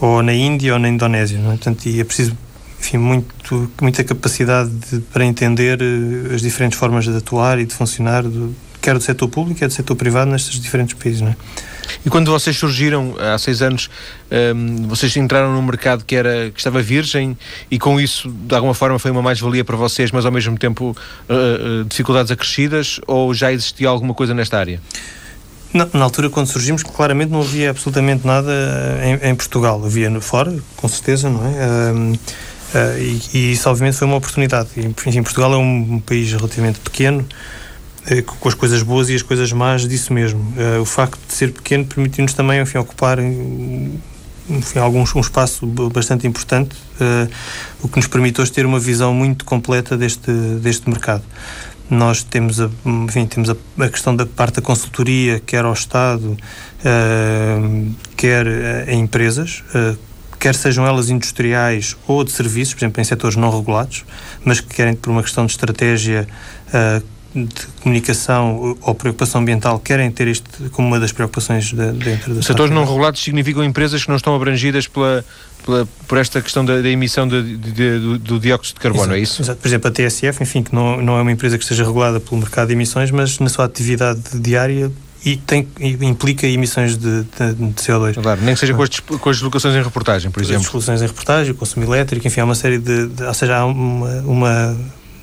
ou 0.01 0.23
na 0.23 0.33
Índia 0.33 0.73
ou 0.73 0.79
na 0.79 0.89
Indonésia, 0.89 1.37
não 1.37 1.51
é? 1.51 1.55
Portanto, 1.55 1.85
e 1.85 1.99
é 1.99 2.03
preciso 2.03 2.35
enfim, 2.79 2.97
muito, 2.97 3.71
muita 3.81 4.03
capacidade 4.03 4.71
de, 4.71 5.01
para 5.01 5.23
entender 5.23 5.79
uh, 5.81 6.33
as 6.33 6.41
diferentes 6.41 6.79
formas 6.79 7.05
de 7.05 7.15
atuar 7.15 7.59
e 7.59 7.65
de 7.65 7.75
funcionar 7.75 8.23
do, 8.23 8.55
quer 8.87 8.93
do 8.93 9.01
setor 9.01 9.27
público, 9.27 9.59
quer 9.59 9.67
do 9.67 9.73
setor 9.73 9.95
privado 9.97 10.31
nestes 10.31 10.61
diferentes 10.61 10.93
países. 10.93 11.19
Não 11.19 11.29
é? 11.29 11.35
E 12.05 12.09
quando 12.09 12.31
vocês 12.31 12.55
surgiram 12.55 13.15
há 13.19 13.37
seis 13.37 13.61
anos, 13.61 13.89
um, 14.55 14.87
vocês 14.87 15.15
entraram 15.17 15.53
num 15.53 15.61
mercado 15.61 16.05
que, 16.05 16.15
era, 16.15 16.49
que 16.51 16.57
estava 16.57 16.81
virgem 16.81 17.37
e 17.69 17.77
com 17.77 17.99
isso, 17.99 18.29
de 18.29 18.55
alguma 18.55 18.73
forma, 18.73 18.97
foi 18.97 19.11
uma 19.11 19.21
mais-valia 19.21 19.65
para 19.65 19.75
vocês, 19.75 20.09
mas 20.11 20.25
ao 20.25 20.31
mesmo 20.31 20.57
tempo 20.57 20.95
uh, 21.29 21.81
uh, 21.81 21.83
dificuldades 21.83 22.31
acrescidas 22.31 23.01
ou 23.05 23.33
já 23.33 23.51
existia 23.51 23.89
alguma 23.89 24.13
coisa 24.13 24.33
nesta 24.33 24.57
área? 24.57 24.79
Na, 25.73 25.85
na, 25.93 26.05
altura, 26.05 26.29
quando 26.29 26.47
surgimos, 26.47 26.81
claramente 26.81 27.29
não 27.29 27.41
havia 27.41 27.71
absolutamente 27.71 28.25
nada 28.25 28.53
em, 29.03 29.31
em 29.31 29.35
Portugal. 29.35 29.83
Havia 29.83 30.09
no, 30.09 30.21
fora, 30.21 30.57
com 30.77 30.87
certeza, 30.87 31.29
não 31.29 31.45
é? 31.45 31.91
Um, 31.91 32.13
uh, 32.13 32.17
e, 32.97 33.21
e, 33.33 33.51
isso, 33.51 33.69
obviamente, 33.69 33.97
foi 33.97 34.07
uma 34.07 34.15
oportunidade. 34.15 34.69
Enfim, 34.77 35.21
Portugal 35.21 35.53
é 35.53 35.57
um, 35.57 35.95
um 35.95 35.99
país 35.99 36.31
relativamente 36.31 36.79
pequeno, 36.79 37.27
com 38.39 38.47
as 38.47 38.53
coisas 38.53 38.81
boas 38.83 39.09
e 39.09 39.15
as 39.15 39.21
coisas 39.21 39.51
más 39.51 39.87
disso 39.87 40.13
mesmo. 40.13 40.39
Uh, 40.39 40.81
o 40.81 40.85
facto 40.85 41.19
de 41.27 41.33
ser 41.33 41.51
pequeno 41.51 41.85
permitiu-nos 41.85 42.33
também 42.33 42.61
enfim, 42.61 42.77
ocupar 42.77 43.19
enfim, 43.19 44.79
um 44.79 45.19
espaço 45.19 45.65
bastante 45.91 46.25
importante, 46.25 46.75
uh, 47.01 47.29
o 47.81 47.89
que 47.89 47.97
nos 47.97 48.07
permitiu 48.07 48.49
ter 48.49 48.65
uma 48.65 48.79
visão 48.79 49.13
muito 49.13 49.43
completa 49.43 49.97
deste, 49.97 50.31
deste 50.61 50.89
mercado. 50.89 51.23
Nós 51.89 52.23
temos, 52.23 52.59
a, 52.61 52.69
enfim, 52.85 53.25
temos 53.25 53.49
a, 53.49 53.55
a 53.79 53.89
questão 53.89 54.15
da 54.15 54.25
parte 54.25 54.55
da 54.55 54.61
consultoria, 54.61 55.41
quer 55.45 55.65
ao 55.65 55.73
Estado, 55.73 56.31
uh, 56.31 57.95
quer 58.15 58.47
a 58.87 58.93
empresas, 58.93 59.63
quer 60.39 60.55
sejam 60.55 60.85
elas 60.85 61.09
industriais 61.09 61.97
ou 62.07 62.23
de 62.23 62.31
serviços, 62.31 62.73
por 62.73 62.79
exemplo, 62.79 63.01
em 63.01 63.03
setores 63.03 63.35
não 63.35 63.49
regulados, 63.49 64.05
mas 64.45 64.61
que 64.61 64.75
querem, 64.75 64.95
por 64.95 65.09
uma 65.09 65.23
questão 65.23 65.45
de 65.45 65.51
estratégia, 65.51 66.27
de 67.35 67.67
comunicação 67.81 68.77
ou 68.81 68.95
preocupação 68.95 69.41
ambiental 69.41 69.79
querem 69.79 70.09
ter 70.09 70.27
isto 70.27 70.69
como 70.71 70.87
uma 70.87 70.99
das 70.99 71.11
preocupações 71.11 71.65
de, 71.65 71.91
dentro 71.91 72.33
da 72.33 72.41
Setores 72.41 72.73
não 72.73 72.85
regulados 72.85 73.21
significam 73.21 73.63
empresas 73.63 74.03
que 74.03 74.09
não 74.09 74.15
estão 74.15 74.35
abrangidas 74.35 74.87
pela, 74.87 75.23
pela 75.65 75.87
por 76.07 76.17
esta 76.17 76.41
questão 76.41 76.65
da, 76.65 76.81
da 76.81 76.89
emissão 76.89 77.27
de, 77.27 77.57
de, 77.57 77.99
do, 77.99 78.17
do, 78.17 78.39
dióxido 78.39 78.75
de 78.75 78.81
carbono, 78.81 79.05
exato, 79.05 79.15
é 79.15 79.19
isso? 79.19 79.41
Exato. 79.41 79.61
Por 79.61 79.67
exemplo, 79.67 79.87
a 79.89 79.91
TSF, 79.91 80.43
enfim, 80.43 80.63
que 80.63 80.73
não, 80.73 81.01
não 81.01 81.17
é 81.17 81.21
uma 81.21 81.31
empresa 81.31 81.57
que 81.57 81.63
esteja 81.63 81.83
regulada 81.83 82.19
pelo 82.19 82.37
mercado 82.37 82.67
de 82.67 82.73
emissões, 82.73 83.11
mas 83.11 83.39
na 83.39 83.49
sua 83.49 83.65
atividade 83.65 84.21
diária 84.35 84.91
e 85.25 85.35
tem, 85.35 85.67
implica 85.79 86.47
emissões 86.47 86.95
de, 86.95 87.23
de, 87.23 87.53
de, 87.53 87.73
CO2. 87.73 88.21
Claro, 88.21 88.41
nem 88.41 88.53
que 88.53 88.59
seja 88.59 88.73
com 88.73 88.83
as, 88.83 88.99
com 88.99 89.29
as 89.29 89.35
deslocações 89.35 89.75
em 89.75 89.83
reportagem, 89.83 90.31
por 90.31 90.41
exemplo. 90.41 90.61
As 90.61 90.65
deslocações 90.67 91.01
em 91.01 91.07
reportagem, 91.07 91.51
o 91.51 91.55
consumo 91.55 91.85
elétrico, 91.85 92.25
enfim, 92.25 92.39
há 92.39 92.45
uma 92.45 92.55
série 92.55 92.77
de. 92.77 93.07
de 93.07 93.23
ou 93.23 93.33
seja, 93.33 93.57
há 93.57 93.65
uma, 93.65 94.21
uma 94.21 94.77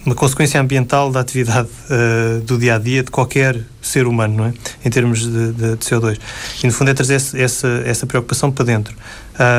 uma 0.05 0.15
consequência 0.15 0.61
ambiental 0.61 1.11
da 1.11 1.21
atividade 1.21 1.69
uh, 1.69 2.41
do 2.43 2.59
dia 2.59 2.75
a 2.75 2.79
dia 2.79 3.03
de 3.03 3.11
qualquer 3.11 3.59
ser 3.81 4.07
humano, 4.07 4.37
não 4.37 4.45
é? 4.47 4.55
Em 4.85 4.91
termos 4.91 5.21
de, 5.21 5.53
de, 5.53 5.77
de 5.77 5.85
CO2. 5.85 6.19
E 6.63 6.67
no 6.67 6.73
fundo 6.73 6.91
é 6.91 6.95
trazer 6.95 7.15
essa, 7.15 7.69
essa 7.85 8.07
preocupação 8.07 8.51
para 8.51 8.65
dentro. 8.65 8.95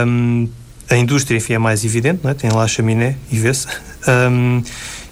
Um, 0.07 0.47
a 0.89 0.95
indústria, 0.95 1.37
enfim, 1.37 1.53
é 1.53 1.57
mais 1.57 1.83
evidente, 1.83 2.19
não 2.23 2.29
é? 2.29 2.33
Tem 2.33 2.49
lá 2.51 2.63
a 2.63 2.67
chaminé 2.67 3.17
e 3.31 3.39
vê-se. 3.39 3.67
Um, 4.07 4.61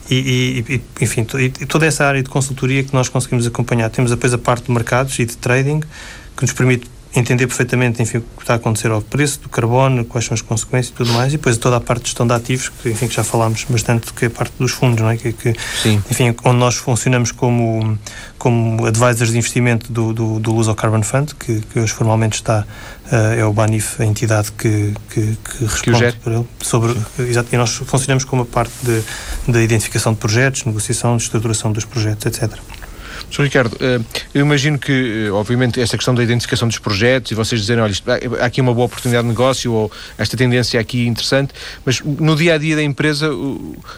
e, 0.09 0.63
e, 0.69 0.81
enfim, 1.01 1.25
e 1.39 1.65
toda 1.65 1.85
essa 1.85 2.05
área 2.05 2.21
de 2.21 2.29
consultoria 2.29 2.83
que 2.83 2.93
nós 2.93 3.09
conseguimos 3.09 3.47
acompanhar. 3.47 3.89
Temos 3.89 4.11
depois 4.11 4.33
a 4.33 4.37
parte 4.37 4.65
de 4.65 4.71
mercados 4.71 5.17
e 5.17 5.25
de 5.25 5.37
trading 5.37 5.79
que 6.35 6.41
nos 6.41 6.53
permite 6.53 6.87
entender 7.15 7.47
perfeitamente 7.47 8.01
enfim, 8.01 8.17
o 8.17 8.21
que 8.21 8.41
está 8.41 8.53
a 8.53 8.55
acontecer 8.55 8.89
ao 8.91 9.01
preço 9.01 9.39
do 9.41 9.49
carbono, 9.49 10.03
quais 10.03 10.25
são 10.25 10.33
as 10.33 10.41
consequências 10.41 10.93
e 10.93 10.93
tudo 10.93 11.13
mais, 11.13 11.33
e 11.33 11.37
depois 11.37 11.57
toda 11.57 11.77
a 11.77 11.81
parte 11.81 12.01
de 12.01 12.07
gestão 12.07 12.25
de 12.25 12.33
ativos, 12.33 12.69
que, 12.69 12.89
enfim, 12.89 13.07
que 13.07 13.15
já 13.15 13.23
falámos 13.23 13.65
bastante, 13.69 14.11
que 14.13 14.25
é 14.25 14.27
a 14.27 14.31
parte 14.31 14.53
dos 14.57 14.71
fundos, 14.71 15.01
não 15.01 15.09
é? 15.09 15.17
Que, 15.17 15.31
que 15.31 15.49
enfim, 15.85 16.35
onde 16.43 16.57
nós 16.57 16.75
funcionamos 16.75 17.31
como, 17.31 17.97
como 18.37 18.85
advisors 18.85 19.31
de 19.31 19.37
investimento 19.37 19.91
do, 19.91 20.13
do, 20.13 20.39
do 20.39 20.51
Luso 20.51 20.73
Carbon 20.73 21.03
Fund, 21.03 21.33
que, 21.39 21.61
que 21.61 21.79
hoje 21.79 21.93
formalmente 21.93 22.35
está, 22.35 22.65
uh, 23.11 23.39
é 23.39 23.45
o 23.45 23.53
BANIF, 23.53 24.01
a 24.01 24.05
entidade 24.05 24.51
que, 24.51 24.93
que, 25.09 25.37
que 25.37 25.65
responde 25.65 26.13
por 26.23 26.33
ele, 26.33 26.47
sobre, 26.61 26.95
exato, 27.19 27.49
e 27.53 27.57
nós 27.57 27.75
funcionamos 27.75 28.23
como 28.23 28.41
a 28.41 28.45
parte 28.45 28.73
da 29.47 29.61
identificação 29.61 30.13
de 30.13 30.19
projetos, 30.19 30.65
negociação, 30.65 31.15
de 31.15 31.23
estruturação 31.23 31.71
dos 31.71 31.85
projetos, 31.85 32.25
etc. 32.25 32.57
Sr. 33.33 33.45
Ricardo, 33.45 33.75
eh, 33.79 33.99
eu 34.31 34.41
imagino 34.41 34.77
que, 34.77 35.25
eh, 35.25 35.31
obviamente, 35.31 35.81
esta 35.81 35.97
questão 35.97 36.13
da 36.13 36.21
identificação 36.21 36.67
dos 36.67 36.77
projetos 36.77 37.31
e 37.31 37.35
vocês 37.35 37.59
dizerem, 37.59 37.83
olha, 37.83 37.93
há 38.39 38.45
aqui 38.45 38.61
uma 38.61 38.71
boa 38.71 38.85
oportunidade 38.85 39.23
de 39.23 39.29
negócio 39.29 39.73
ou 39.73 39.91
esta 40.19 40.37
tendência 40.37 40.79
aqui 40.79 41.07
interessante, 41.07 41.51
mas 41.83 41.99
no 42.01 42.35
dia 42.35 42.53
a 42.53 42.57
dia 42.59 42.75
da 42.75 42.83
empresa, 42.83 43.31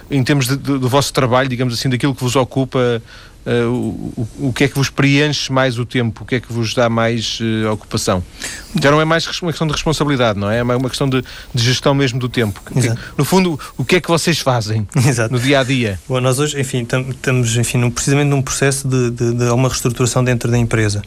em 0.09 0.23
termos 0.23 0.47
de, 0.47 0.55
de, 0.55 0.79
do 0.79 0.87
vosso 0.87 1.11
trabalho, 1.11 1.49
digamos 1.49 1.73
assim, 1.73 1.89
daquilo 1.89 2.15
que 2.15 2.23
vos 2.23 2.37
ocupa 2.37 3.01
uh, 3.45 3.69
o, 3.69 4.27
o, 4.47 4.53
que 4.53 4.65
é 4.65 4.67
que 4.67 4.75
vos 4.75 4.89
preenche 4.89 5.51
mais 5.51 5.77
o 5.77 5.85
tempo, 5.85 6.23
o 6.23 6.25
que 6.25 6.35
é 6.35 6.39
que 6.39 6.51
vos 6.51 6.73
dá 6.73 6.89
mais 6.89 7.39
uh, 7.39 7.71
ocupação. 7.71 8.23
Já 8.81 8.91
não 8.91 8.99
é 8.99 9.05
mais 9.05 9.25
uma 9.41 9.51
questão 9.51 9.67
de 9.67 9.73
responsabilidade, 9.73 10.39
não 10.39 10.49
é? 10.49 10.57
É 10.57 10.63
uma 10.63 10.89
questão 10.89 11.07
de, 11.07 11.23
de 11.53 11.63
gestão 11.63 11.93
mesmo 11.93 12.19
do 12.19 12.27
tempo. 12.27 12.61
Que, 12.65 12.93
no 13.17 13.23
fundo, 13.23 13.59
o 13.77 13.85
que 13.85 13.97
é 13.97 14.01
que 14.01 14.09
vocês 14.09 14.39
fazem 14.39 14.87
Exato. 14.95 15.33
no 15.33 15.39
dia 15.39 15.59
a 15.59 15.63
dia? 15.63 15.99
Bom, 16.07 16.19
nós 16.19 16.39
hoje, 16.39 16.59
enfim, 16.59 16.81
estamos 16.83 17.55
enfim, 17.55 17.77
num, 17.77 17.89
precisamente 17.89 18.27
num 18.27 18.41
processo 18.41 18.87
de, 18.87 19.11
de, 19.11 19.33
de, 19.33 19.43
uma 19.45 19.69
reestruturação 19.69 20.23
dentro 20.23 20.51
da 20.51 20.57
empresa. 20.57 21.01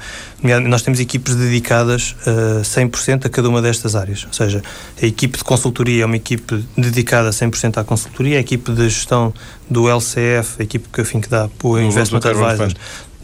Nós 0.67 0.83
temos 0.83 1.01
equipes 1.01 1.35
dedicadas 1.35 2.17
uh, 2.27 2.63
100% 2.63 3.27
a 3.27 3.29
cada 3.29 3.49
uma 3.49 3.61
destas 3.61 3.95
áreas. 3.95 4.25
Ou 4.25 4.33
seja, 4.33 4.63
a 5.01 5.07
equipe 5.07 5.37
de 5.37 5.45
consultoria 5.45 6.05
é 6.05 6.07
uma 6.07 6.17
equipe 6.17 6.65
dedicada 6.77 7.31
100% 7.31 7.79
à 7.79 7.85
consultoria, 7.85 8.39
a 8.39 8.41
equipe 8.41 8.73
de 8.73 8.89
gestão 8.89 9.33
do 9.71 9.89
LCF, 9.89 10.57
a 10.61 10.63
equipe 10.63 10.89
que, 10.91 11.01
enfim, 11.01 11.21
que 11.21 11.29
dá 11.29 11.49
o 11.63 11.79
Investment 11.79 12.21
Advisor 12.29 12.73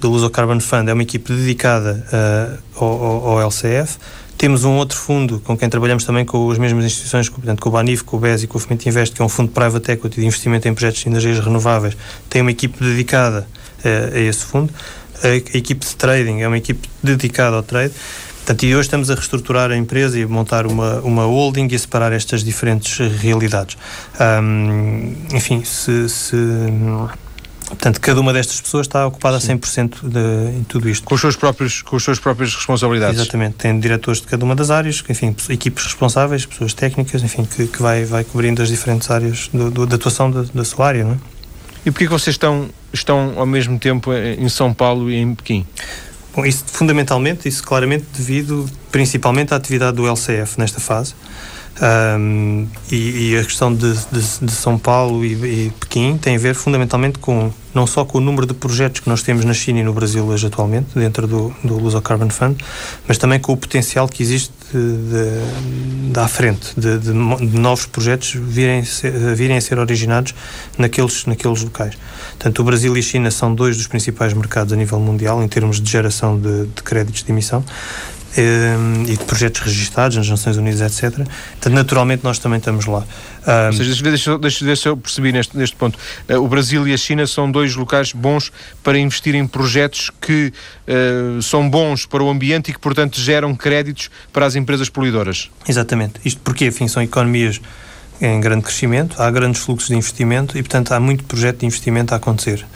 do 0.04 0.10
Luso 0.10 0.28
Carbon 0.28 0.60
Fund, 0.60 0.88
é 0.88 0.92
uma 0.92 1.02
equipe 1.02 1.32
dedicada 1.32 2.04
uh, 2.12 2.84
ao, 2.84 3.26
ao, 3.28 3.42
LCF. 3.42 3.96
Temos 4.36 4.64
um 4.64 4.72
outro 4.72 4.98
fundo 4.98 5.40
com 5.40 5.56
quem 5.56 5.68
trabalhamos 5.68 6.04
também 6.04 6.24
com 6.24 6.50
as 6.50 6.58
mesmas 6.58 6.84
instituições, 6.84 7.28
portanto, 7.28 7.62
com 7.62 7.68
o 7.68 7.72
BANIF, 7.72 8.04
com 8.04 8.16
o 8.16 8.20
BES 8.20 8.42
e 8.42 8.46
com 8.46 8.58
o 8.58 8.60
Fomento 8.60 8.86
Invest, 8.86 9.14
que 9.14 9.22
é 9.22 9.24
um 9.24 9.28
fundo 9.28 9.50
private 9.50 9.92
equity 9.92 10.20
de 10.20 10.26
investimento 10.26 10.68
em 10.68 10.74
projetos 10.74 11.00
de 11.00 11.08
energias 11.08 11.38
renováveis. 11.38 11.96
Tem 12.28 12.42
uma 12.42 12.50
equipe 12.50 12.82
dedicada 12.82 13.46
uh, 13.82 14.14
a 14.14 14.20
esse 14.20 14.44
fundo. 14.44 14.70
A, 15.22 15.28
a 15.28 15.56
equipe 15.56 15.86
de 15.86 15.96
trading 15.96 16.40
é 16.40 16.48
uma 16.48 16.58
equipe 16.58 16.86
dedicada 17.02 17.56
ao 17.56 17.62
trade. 17.62 17.94
Portanto, 18.44 18.62
e 18.64 18.74
hoje 18.74 18.88
estamos 18.88 19.10
a 19.10 19.14
reestruturar 19.14 19.70
a 19.70 19.76
empresa 19.76 20.18
e 20.18 20.26
montar 20.26 20.66
uma, 20.66 21.00
uma 21.00 21.24
holding 21.24 21.66
e 21.70 21.76
a 21.76 21.78
separar 21.78 22.12
estas 22.12 22.44
diferentes 22.44 22.98
realidades. 22.98 23.78
Um, 24.20 25.14
enfim, 25.32 25.64
se, 25.64 26.10
se 26.10 26.36
Portanto, 27.66 28.00
cada 28.00 28.20
uma 28.20 28.32
destas 28.32 28.60
pessoas 28.60 28.86
está 28.86 29.06
ocupada 29.06 29.40
Sim. 29.40 29.52
a 29.52 29.56
100% 29.56 30.08
de, 30.08 30.58
em 30.58 30.64
tudo 30.64 30.88
isto. 30.88 31.04
Com, 31.04 31.14
os 31.14 31.20
seus 31.20 31.34
próprios, 31.34 31.82
com 31.82 31.96
as 31.96 32.02
suas 32.02 32.18
próprias 32.18 32.54
responsabilidades. 32.54 33.20
Exatamente. 33.20 33.56
Tem 33.56 33.78
diretores 33.78 34.20
de 34.20 34.26
cada 34.26 34.44
uma 34.44 34.54
das 34.54 34.70
áreas, 34.70 35.02
enfim, 35.08 35.34
equipes 35.48 35.84
responsáveis, 35.84 36.44
pessoas 36.44 36.74
técnicas, 36.74 37.22
enfim, 37.22 37.44
que, 37.44 37.66
que 37.66 37.82
vai, 37.82 38.04
vai 38.04 38.22
cobrindo 38.22 38.62
as 38.62 38.68
diferentes 38.68 39.10
áreas 39.10 39.48
do, 39.52 39.70
do, 39.70 39.86
da 39.86 39.96
atuação 39.96 40.30
da, 40.30 40.44
da 40.54 40.64
sua 40.64 40.88
área, 40.88 41.04
não 41.04 41.12
é? 41.12 41.18
E 41.86 41.90
porquê 41.90 42.06
que 42.06 42.12
vocês 42.12 42.34
estão, 42.34 42.68
estão 42.92 43.34
ao 43.36 43.44
mesmo 43.44 43.78
tempo 43.78 44.10
em 44.12 44.48
São 44.48 44.72
Paulo 44.72 45.10
e 45.10 45.16
em 45.16 45.34
Pequim? 45.34 45.66
Bom, 46.34 46.44
isso 46.44 46.64
fundamentalmente, 46.66 47.46
isso 47.48 47.62
claramente 47.62 48.06
devido 48.16 48.68
principalmente 48.90 49.52
à 49.52 49.56
atividade 49.56 49.96
do 49.96 50.06
LCF 50.06 50.58
nesta 50.58 50.80
fase. 50.80 51.14
Um, 51.82 52.68
e, 52.90 53.32
e, 53.32 53.36
a 53.36 53.42
questão 53.42 53.74
de, 53.74 53.92
de, 54.12 54.20
de 54.42 54.52
São 54.52 54.78
Paulo 54.78 55.24
e, 55.24 55.32
e, 55.32 55.72
Pequim 55.80 56.16
tem 56.16 56.36
a 56.36 56.38
ver 56.38 56.54
fundamentalmente 56.54 57.18
com 57.18 57.50
não 57.74 57.84
só 57.84 58.04
com 58.04 58.18
o 58.18 58.20
número 58.20 58.46
de 58.46 58.54
projetos 58.54 59.00
que 59.00 59.08
nós 59.08 59.22
temos 59.22 59.44
na 59.44 59.52
China 59.52 59.80
e 59.80 59.82
no 59.82 59.92
Brasil 59.92 60.24
hoje 60.24 60.46
atualmente, 60.46 60.86
dentro 60.94 61.26
do, 61.26 61.52
do 61.64 61.76
Luso 61.76 62.00
Carbon 62.00 62.30
Fund, 62.30 62.56
mas 63.08 63.18
também 63.18 63.40
com 63.40 63.52
o 63.52 63.56
potencial 63.56 64.06
que 64.06 64.22
existe 64.22 64.52
de, 64.72 66.12
de, 66.12 66.28
frente, 66.28 66.72
de, 66.76 66.98
de, 66.98 67.12
novos 67.12 67.86
projetos 67.86 68.34
virem, 68.34 68.82
virem 69.34 69.56
a 69.56 69.60
ser 69.60 69.80
originados 69.80 70.32
naqueles, 70.78 71.26
naqueles 71.26 71.62
locais. 71.62 71.98
Portanto, 72.30 72.60
o 72.60 72.64
Brasil 72.64 72.96
e 72.96 73.00
a 73.00 73.02
China 73.02 73.30
são 73.32 73.52
dois 73.52 73.76
dos 73.76 73.88
principais 73.88 74.32
mercados 74.32 74.72
a 74.72 74.76
nível 74.76 75.00
mundial 75.00 75.42
em 75.42 75.48
termos 75.48 75.80
de 75.80 75.90
geração 75.90 76.38
de, 76.38 76.66
de 76.66 76.82
créditos 76.82 77.24
de 77.24 77.32
emissão. 77.32 77.64
Ehm, 78.36 79.04
e 79.04 79.16
de 79.16 79.24
projetos 79.24 79.60
registados 79.60 80.16
nas 80.16 80.28
Nações 80.28 80.56
Unidas, 80.56 80.80
etc. 80.80 81.18
Portanto, 81.18 81.72
naturalmente, 81.72 82.24
nós 82.24 82.40
também 82.40 82.58
estamos 82.58 82.84
lá. 82.86 83.06
Um, 83.46 83.66
Ou 83.66 83.72
seja, 83.72 84.02
deixa, 84.02 84.38
deixa, 84.38 84.64
deixa 84.64 84.88
eu 84.88 84.96
perceber 84.96 85.30
neste, 85.30 85.56
neste 85.56 85.76
ponto. 85.76 85.96
Uh, 86.28 86.38
o 86.38 86.48
Brasil 86.48 86.88
e 86.88 86.92
a 86.92 86.96
China 86.96 87.28
são 87.28 87.48
dois 87.48 87.76
locais 87.76 88.12
bons 88.12 88.50
para 88.82 88.98
investir 88.98 89.36
em 89.36 89.46
projetos 89.46 90.10
que 90.20 90.52
uh, 90.88 91.40
são 91.42 91.70
bons 91.70 92.06
para 92.06 92.24
o 92.24 92.28
ambiente 92.28 92.72
e 92.72 92.74
que, 92.74 92.80
portanto, 92.80 93.20
geram 93.20 93.54
créditos 93.54 94.10
para 94.32 94.46
as 94.46 94.56
empresas 94.56 94.88
poluidoras. 94.88 95.48
Exatamente. 95.68 96.14
Isto 96.24 96.40
porque, 96.42 96.66
enfim, 96.66 96.88
são 96.88 97.00
economias 97.04 97.60
em 98.20 98.40
grande 98.40 98.64
crescimento, 98.64 99.14
há 99.22 99.30
grandes 99.30 99.62
fluxos 99.62 99.90
de 99.90 99.94
investimento 99.94 100.58
e, 100.58 100.62
portanto, 100.62 100.90
há 100.90 100.98
muito 100.98 101.22
projeto 101.22 101.60
de 101.60 101.66
investimento 101.66 102.14
a 102.14 102.16
acontecer. 102.16 102.66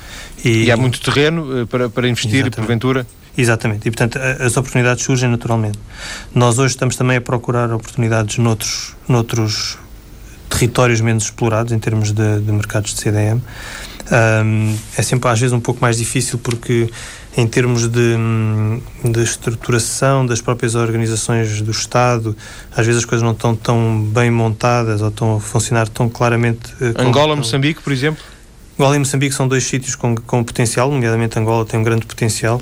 E, 0.45 0.67
e 0.67 0.71
há 0.71 0.77
muito 0.77 1.01
terreno 1.01 1.63
uh, 1.63 1.67
para, 1.67 1.89
para 1.91 2.09
investir, 2.09 2.47
Exatamente. 2.47 2.55
porventura? 2.57 3.07
Exatamente, 3.37 3.87
e 3.87 3.91
portanto 3.91 4.19
as 4.19 4.57
oportunidades 4.57 5.05
surgem 5.05 5.29
naturalmente. 5.29 5.79
Nós 6.35 6.59
hoje 6.59 6.75
estamos 6.75 6.97
também 6.97 7.17
a 7.17 7.21
procurar 7.21 7.73
oportunidades 7.73 8.39
noutros, 8.39 8.97
noutros 9.09 9.79
territórios 10.49 11.01
menos 11.01 11.25
explorados 11.25 11.73
em 11.73 11.79
termos 11.79 12.13
de, 12.13 12.41
de 12.41 12.53
mercados 12.53 12.95
de 12.95 13.01
CDM. 13.01 13.41
Um, 14.11 14.75
é 14.97 15.03
sempre 15.03 15.29
às 15.29 15.39
vezes 15.39 15.53
um 15.53 15.61
pouco 15.61 15.83
mais 15.83 15.99
difícil 15.99 16.39
porque 16.39 16.91
em 17.37 17.47
termos 17.47 17.87
de, 17.87 18.17
de, 19.05 19.23
estruturação 19.23 20.27
das 20.27 20.41
próprias 20.41 20.75
organizações 20.75 21.61
do 21.61 21.71
Estado, 21.71 22.35
às 22.75 22.87
vezes 22.87 23.01
as 23.01 23.05
coisas 23.05 23.23
não 23.23 23.33
estão 23.33 23.55
tão 23.55 24.03
bem 24.03 24.31
montadas 24.31 25.03
ou 25.03 25.09
estão 25.09 25.37
a 25.37 25.41
funcionar 25.41 25.89
tão 25.89 26.09
claramente. 26.09 26.73
Uh, 26.81 27.01
Angola, 27.01 27.37
Moçambique, 27.37 27.83
por 27.83 27.93
exemplo? 27.93 28.25
Angola 28.79 28.97
e 28.97 28.99
Moçambique 28.99 29.35
são 29.35 29.47
dois 29.47 29.65
sítios 29.65 29.95
com, 29.95 30.17
com 30.17 30.43
potencial, 30.43 30.91
nomeadamente 30.91 31.39
Angola 31.39 31.65
tem 31.65 31.79
um 31.79 31.85
grande 31.85 32.07
potencial. 32.07 32.61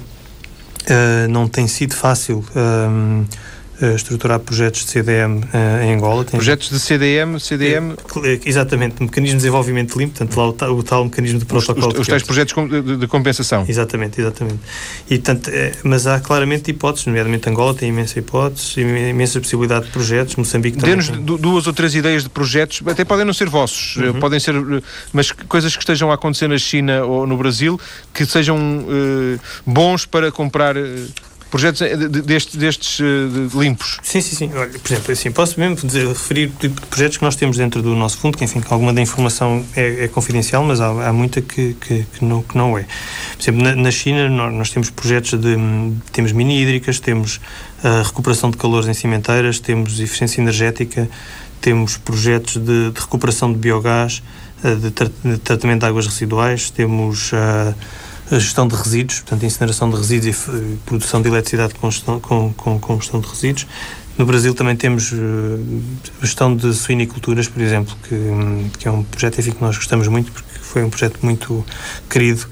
Uh, 0.89 1.27
não 1.29 1.49
tem 1.49 1.67
sido 1.67 1.97
fácil 1.97 2.45
um, 2.55 2.61
ehm, 2.61 3.25
estruturar 3.95 4.41
projetos 4.41 4.85
de 4.85 4.91
CDM 4.91 5.39
uh, 5.39 5.49
eh, 5.53 5.87
em 5.87 5.95
Angola. 5.95 6.25
Tem 6.25 6.33
projetos 6.33 6.71
de 6.71 6.81
CDM, 6.81 7.39
CDM... 7.39 7.95
É, 8.25 8.41
exatamente, 8.47 9.03
mecanismo 9.03 9.37
de 9.37 9.43
desenvolvimento 9.43 9.99
limpo, 9.99 10.17
portanto 10.17 10.37
lá 10.37 10.49
o, 10.49 10.53
tal, 10.53 10.73
o 10.73 10.83
tal 10.83 11.05
mecanismo 11.05 11.39
de 11.39 11.45
protocolo. 11.45 11.93
Os, 11.93 12.01
os, 12.01 12.07
tais 12.07 12.23
projetos 12.23 12.55
de, 12.71 12.97
de, 12.97 13.07
compensação. 13.07 13.65
Exatamente, 13.69 14.21
exatamente. 14.21 14.61
E, 15.11 15.19
portanto, 15.19 15.51
é, 15.53 15.73
mas 15.85 16.07
há 16.07 16.19
claramente 16.21 16.71
hipóteses, 16.71 17.07
nomeadamente 17.07 17.49
Angola 17.49 17.75
tem 17.75 17.91
imensa 17.91 18.19
hipóteses, 18.19 18.77
imensa 18.77 19.41
possibilidade 19.41 19.87
de 19.87 19.93
projetos, 19.93 20.37
Moçambique 20.37 20.79
também. 20.79 20.97
Dê-nos 20.97 21.39
duas 21.39 21.67
ou 21.67 21.73
três 21.73 21.95
ideias 21.95 22.23
de 22.23 22.31
projetos, 22.31 22.83
até 22.87 23.05
podem 23.05 23.25
não 23.27 23.35
ser 23.35 23.49
vossos, 23.49 23.97
uhum. 23.97 24.15
podem 24.21 24.41
ser, 24.41 24.55
mas 25.13 25.31
coisas 25.33 25.77
que 25.77 25.83
estejam 25.83 26.11
a 26.11 26.15
acontecer 26.15 26.49
na 26.49 26.59
China 26.59 27.05
ou 27.05 27.27
no 27.27 27.37
Brasil, 27.37 27.79
que 28.15 28.25
sejam 28.25 28.57
uh, 28.57 29.41
bons 29.67 30.07
para 30.07 30.33
comprar 30.33 30.77
projetos 31.57 31.81
eh, 31.81 31.97
destes, 31.97 32.57
destes 32.57 33.01
uh, 33.01 33.59
limpos. 33.59 33.99
Sim, 34.03 34.21
sim, 34.21 34.37
sim. 34.37 34.51
Olha, 34.55 34.79
por 34.79 34.93
exemplo, 34.93 35.13
assim, 35.13 35.31
posso 35.31 35.59
mesmo 35.59 35.77
dizer, 35.77 36.07
referir 36.07 36.51
tipo 36.61 36.79
de 36.79 36.87
projetos 36.87 37.17
que 37.17 37.25
nós 37.25 37.35
temos 37.35 37.57
dentro 37.57 37.81
do 37.81 37.97
nosso 37.97 38.19
fundo, 38.19 38.37
que 38.37 38.45
enfim, 38.45 38.63
alguma 38.69 38.93
da 38.93 39.01
informação 39.01 39.65
é, 39.75 40.05
é 40.05 40.09
confidencial, 40.09 40.63
mas 40.63 40.83
há, 40.83 41.09
há 41.09 41.13
muita 41.15 41.41
que, 41.41 41.75
que, 41.81 42.05
que, 42.05 42.25
não, 42.25 42.43
que 42.43 42.59
não 42.59 42.77
é. 42.77 42.83
Por 42.83 43.43
exemplo, 43.43 43.63
na, 43.63 43.75
na 43.75 43.91
China 43.91 44.29
nós, 44.29 44.53
nós, 44.53 44.71
temos 44.71 44.91
projetos 44.91 45.41
de, 45.41 45.57
temos 46.13 46.33
mini 46.33 46.61
hídricas, 46.61 47.01
temos 47.01 47.41
a 47.83 47.89
uh, 47.89 48.03
recuperação 48.03 48.51
de 48.51 48.59
calores 48.59 48.87
em 48.87 48.95
cimenteiras, 48.95 49.59
temos 49.59 49.99
eficiência 49.99 50.43
energética, 50.43 51.09
temos 51.63 51.97
projetos 51.97 52.59
de, 52.59 52.91
de 52.91 53.01
recuperação 53.01 53.51
de 53.51 53.59
biogás, 53.59 54.23
uh, 54.63 54.77
de, 54.77 54.91
tra 54.91 55.11
de, 55.25 55.39
tratamento 55.39 55.81
de 55.81 55.87
águas 55.87 56.07
residuais, 56.07 56.69
temos 56.69 57.33
a 58.31 58.39
gestão 58.39 58.67
de 58.67 58.75
resíduos, 58.75 59.21
portanto, 59.21 59.45
incineração 59.45 59.89
de 59.91 59.97
resíduos 59.97 60.49
e 60.49 60.79
produção 60.85 61.23
de 61.23 61.29
eletricidade 61.29 61.75
com, 61.75 61.91
com, 62.21 62.53
com, 62.53 62.79
com 62.79 63.01
gestão 63.01 63.21
de 63.21 63.29
resíduos. 63.29 63.67
No 64.19 64.25
Brasil 64.25 64.55
também 64.55 64.75
temos 64.75 65.13
uh, 65.13 65.83
gestão 66.23 66.57
de 66.57 66.73
suiniculturas, 66.73 67.49
por 67.49 67.61
exemplo, 67.61 67.95
que, 68.03 68.79
que 68.79 68.89
é 68.89 68.91
um 68.91 69.03
projeto 69.03 69.39
enfim, 69.41 69.53
que 69.53 69.63
nós 69.63 69.77
gostamos 69.77 70.09
muito, 70.09 70.33
porque 70.33 70.59
foi 70.59 70.83
um 70.83 70.91
projeto 70.91 71.19
muito 71.23 71.65
querido, 72.09 72.47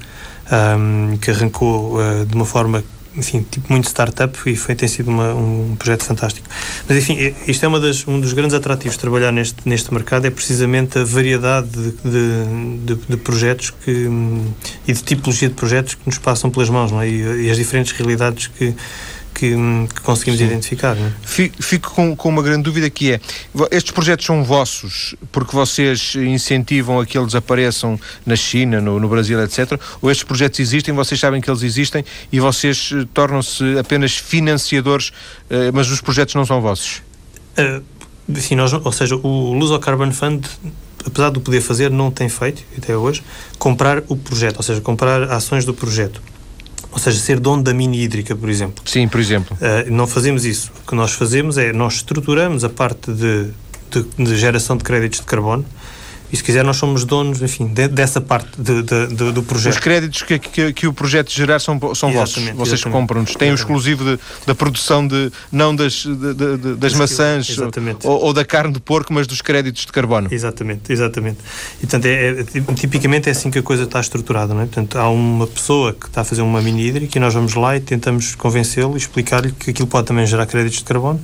um, 0.79 1.17
que 1.17 1.31
arrancou 1.31 1.97
uh, 1.97 2.25
de 2.25 2.35
uma 2.35 2.45
forma 2.45 2.83
enfim, 3.17 3.45
tipo 3.49 3.71
muito 3.71 3.87
startup 3.87 4.37
e 4.45 4.55
foi, 4.55 4.75
tem 4.75 4.87
sido 4.87 5.09
uma, 5.09 5.33
um 5.33 5.75
projeto 5.77 6.03
fantástico. 6.03 6.47
Mas 6.87 6.97
enfim, 6.97 7.33
isto 7.47 7.63
é 7.63 7.67
uma 7.67 7.79
das, 7.79 8.07
um 8.07 8.19
dos 8.19 8.33
grandes 8.33 8.53
atrativos 8.53 8.95
de 8.95 9.01
trabalhar 9.01 9.31
neste, 9.31 9.67
neste 9.67 9.93
mercado, 9.93 10.25
é 10.25 10.29
precisamente 10.29 10.99
a 10.99 11.03
variedade 11.03 11.69
de, 11.69 11.91
de, 11.91 12.95
de, 12.95 12.95
de 13.09 13.17
projetos 13.17 13.71
que, 13.71 14.09
e 14.87 14.93
de 14.93 15.03
tipologia 15.03 15.49
de 15.49 15.55
projetos 15.55 15.95
que 15.95 16.01
nos 16.05 16.17
passam 16.17 16.49
pelas 16.49 16.69
mãos, 16.69 16.91
não 16.91 17.01
é? 17.01 17.09
E, 17.09 17.45
e 17.45 17.49
as 17.49 17.57
diferentes 17.57 17.91
realidades 17.93 18.47
que, 18.47 18.73
que, 19.35 19.53
que 19.93 20.01
conseguimos 20.01 20.39
Sim. 20.39 20.45
identificar. 20.45 20.95
É? 20.97 21.11
Fico 21.59 21.91
com, 21.91 22.15
com, 22.15 22.29
uma 22.29 22.41
grande 22.41 22.63
dúvida 22.63 22.89
que 22.89 23.11
é, 23.11 23.19
estes 23.69 23.91
projetos 23.91 24.25
são 24.25 24.43
vossos 24.43 25.13
porque 25.31 25.53
vocês 25.53 26.15
incentivam 26.15 26.99
a 26.99 27.05
que 27.05 27.17
eles 27.17 27.35
apareçam 27.35 27.99
na 28.25 28.35
China, 28.35 28.79
no, 28.79 28.99
no 28.99 29.09
Brasil, 29.09 29.41
etc. 29.43 29.79
Ou 30.01 30.09
estes 30.09 30.23
projetos 30.23 30.59
existem, 30.59 30.93
vocês 30.93 31.19
sabem 31.19 31.41
que 31.41 31.49
eles 31.49 31.61
existem 31.61 32.03
e 32.31 32.39
vocês 32.39 32.91
eh, 32.93 33.05
tornam-se 33.13 33.77
apenas 33.77 34.15
financiadores, 34.15 35.09
uh, 35.09 35.71
mas 35.73 35.89
os 35.91 35.99
projetos 35.99 36.33
não 36.35 36.45
são 36.45 36.61
vossos? 36.61 37.01
Uh, 37.57 37.83
sim, 38.39 38.55
nós, 38.55 38.71
ou 38.71 38.91
seja, 38.91 39.15
o 39.15 39.53
Luso 39.53 39.77
Carbon 39.79 40.11
Fund 40.11 40.45
apesar 41.05 41.29
de 41.29 41.39
poder 41.39 41.61
fazer, 41.61 41.91
não 41.91 42.09
tem 42.09 42.27
feito, 42.27 42.63
até 42.75 42.97
hoje, 42.97 43.23
comprar 43.59 44.01
o 44.07 44.15
projeto, 44.15 44.57
ou 44.57 44.63
seja, 44.63 44.81
comprar 44.81 45.31
ações 45.31 45.63
do 45.63 45.71
projeto. 45.71 46.19
Ou 46.95 46.99
seja, 46.99 47.19
ser 47.19 47.41
dono 47.41 47.61
da 47.61 47.73
mini 47.73 48.01
hídrica, 48.01 48.33
por 48.33 48.49
exemplo. 48.49 48.81
Sim, 48.85 49.05
por 49.09 49.19
exemplo. 49.19 49.55
Uh, 49.57 49.91
não 49.91 50.07
fazemos 50.07 50.45
isso. 50.45 50.71
O 50.81 50.87
que 50.87 50.95
nós 50.95 51.11
fazemos 51.11 51.57
é, 51.57 51.73
nós 51.73 51.95
estruturamos 51.95 52.63
a 52.63 52.69
parte 52.69 53.11
de, 53.11 53.49
de, 53.91 54.23
de 54.23 54.37
geração 54.37 54.77
de 54.77 54.83
créditos 54.85 55.19
de 55.19 55.25
carbono, 55.25 55.65
e 56.35 56.37
se 56.37 56.43
quiser, 56.43 56.65
nós 56.65 56.75
somos 56.75 57.05
donos, 57.05 57.41
enfim, 57.41 57.65
de, 57.65 57.87
dessa 57.87 58.19
parte 58.19 58.49
de, 58.61 58.83
de, 58.83 59.31
do 59.31 59.41
projeto. 59.41 59.71
Os 59.71 59.79
créditos 59.79 60.21
que, 60.21 60.37
que, 60.37 60.73
que, 60.73 60.85
o 60.85 60.91
projeto 60.91 61.31
gerar 61.31 61.59
são, 61.59 61.79
são 61.95 62.11
vossos. 62.11 62.43
Vocês 62.49 62.83
compram-nos. 62.83 63.35
Têm 63.35 63.51
o 63.51 63.55
exclusivo 63.55 64.03
de, 64.03 64.19
da 64.45 64.53
produção 64.53 65.07
de, 65.07 65.31
não 65.49 65.73
das, 65.73 66.05
das 66.77 66.93
maçãs 66.93 67.57
ou, 68.03 68.25
ou, 68.25 68.33
da 68.33 68.43
carne 68.43 68.73
de 68.73 68.81
porco, 68.81 69.13
mas 69.13 69.27
dos 69.27 69.41
créditos 69.41 69.85
de 69.85 69.93
carbono. 69.93 70.27
Exatamente, 70.29 70.91
exatamente. 70.91 71.37
E, 71.77 71.87
portanto, 71.87 72.05
é, 72.05 72.41
é, 72.41 72.73
tipicamente 72.75 73.29
é 73.29 73.31
assim 73.31 73.49
que 73.49 73.59
a 73.59 73.63
coisa 73.63 73.83
está 73.83 74.01
estruturada, 74.01 74.53
não 74.53 74.61
é? 74.61 74.65
Portanto, 74.65 74.97
há 74.97 75.09
uma 75.09 75.47
pessoa 75.47 75.93
que 75.93 76.07
está 76.07 76.19
a 76.19 76.25
fazer 76.25 76.41
uma 76.41 76.61
mini 76.61 76.85
hídrica 76.85 77.17
e 77.17 77.21
nós 77.21 77.33
vamos 77.33 77.53
lá 77.53 77.77
e 77.77 77.79
tentamos 77.79 78.35
convencê-lo 78.35 78.95
e 78.95 78.97
explicar-lhe 78.97 79.53
que 79.53 79.69
aquilo 79.71 79.87
pode 79.87 80.07
também 80.07 80.25
gerar 80.25 80.45
créditos 80.45 80.79
de 80.79 80.83
carbono 80.83 81.21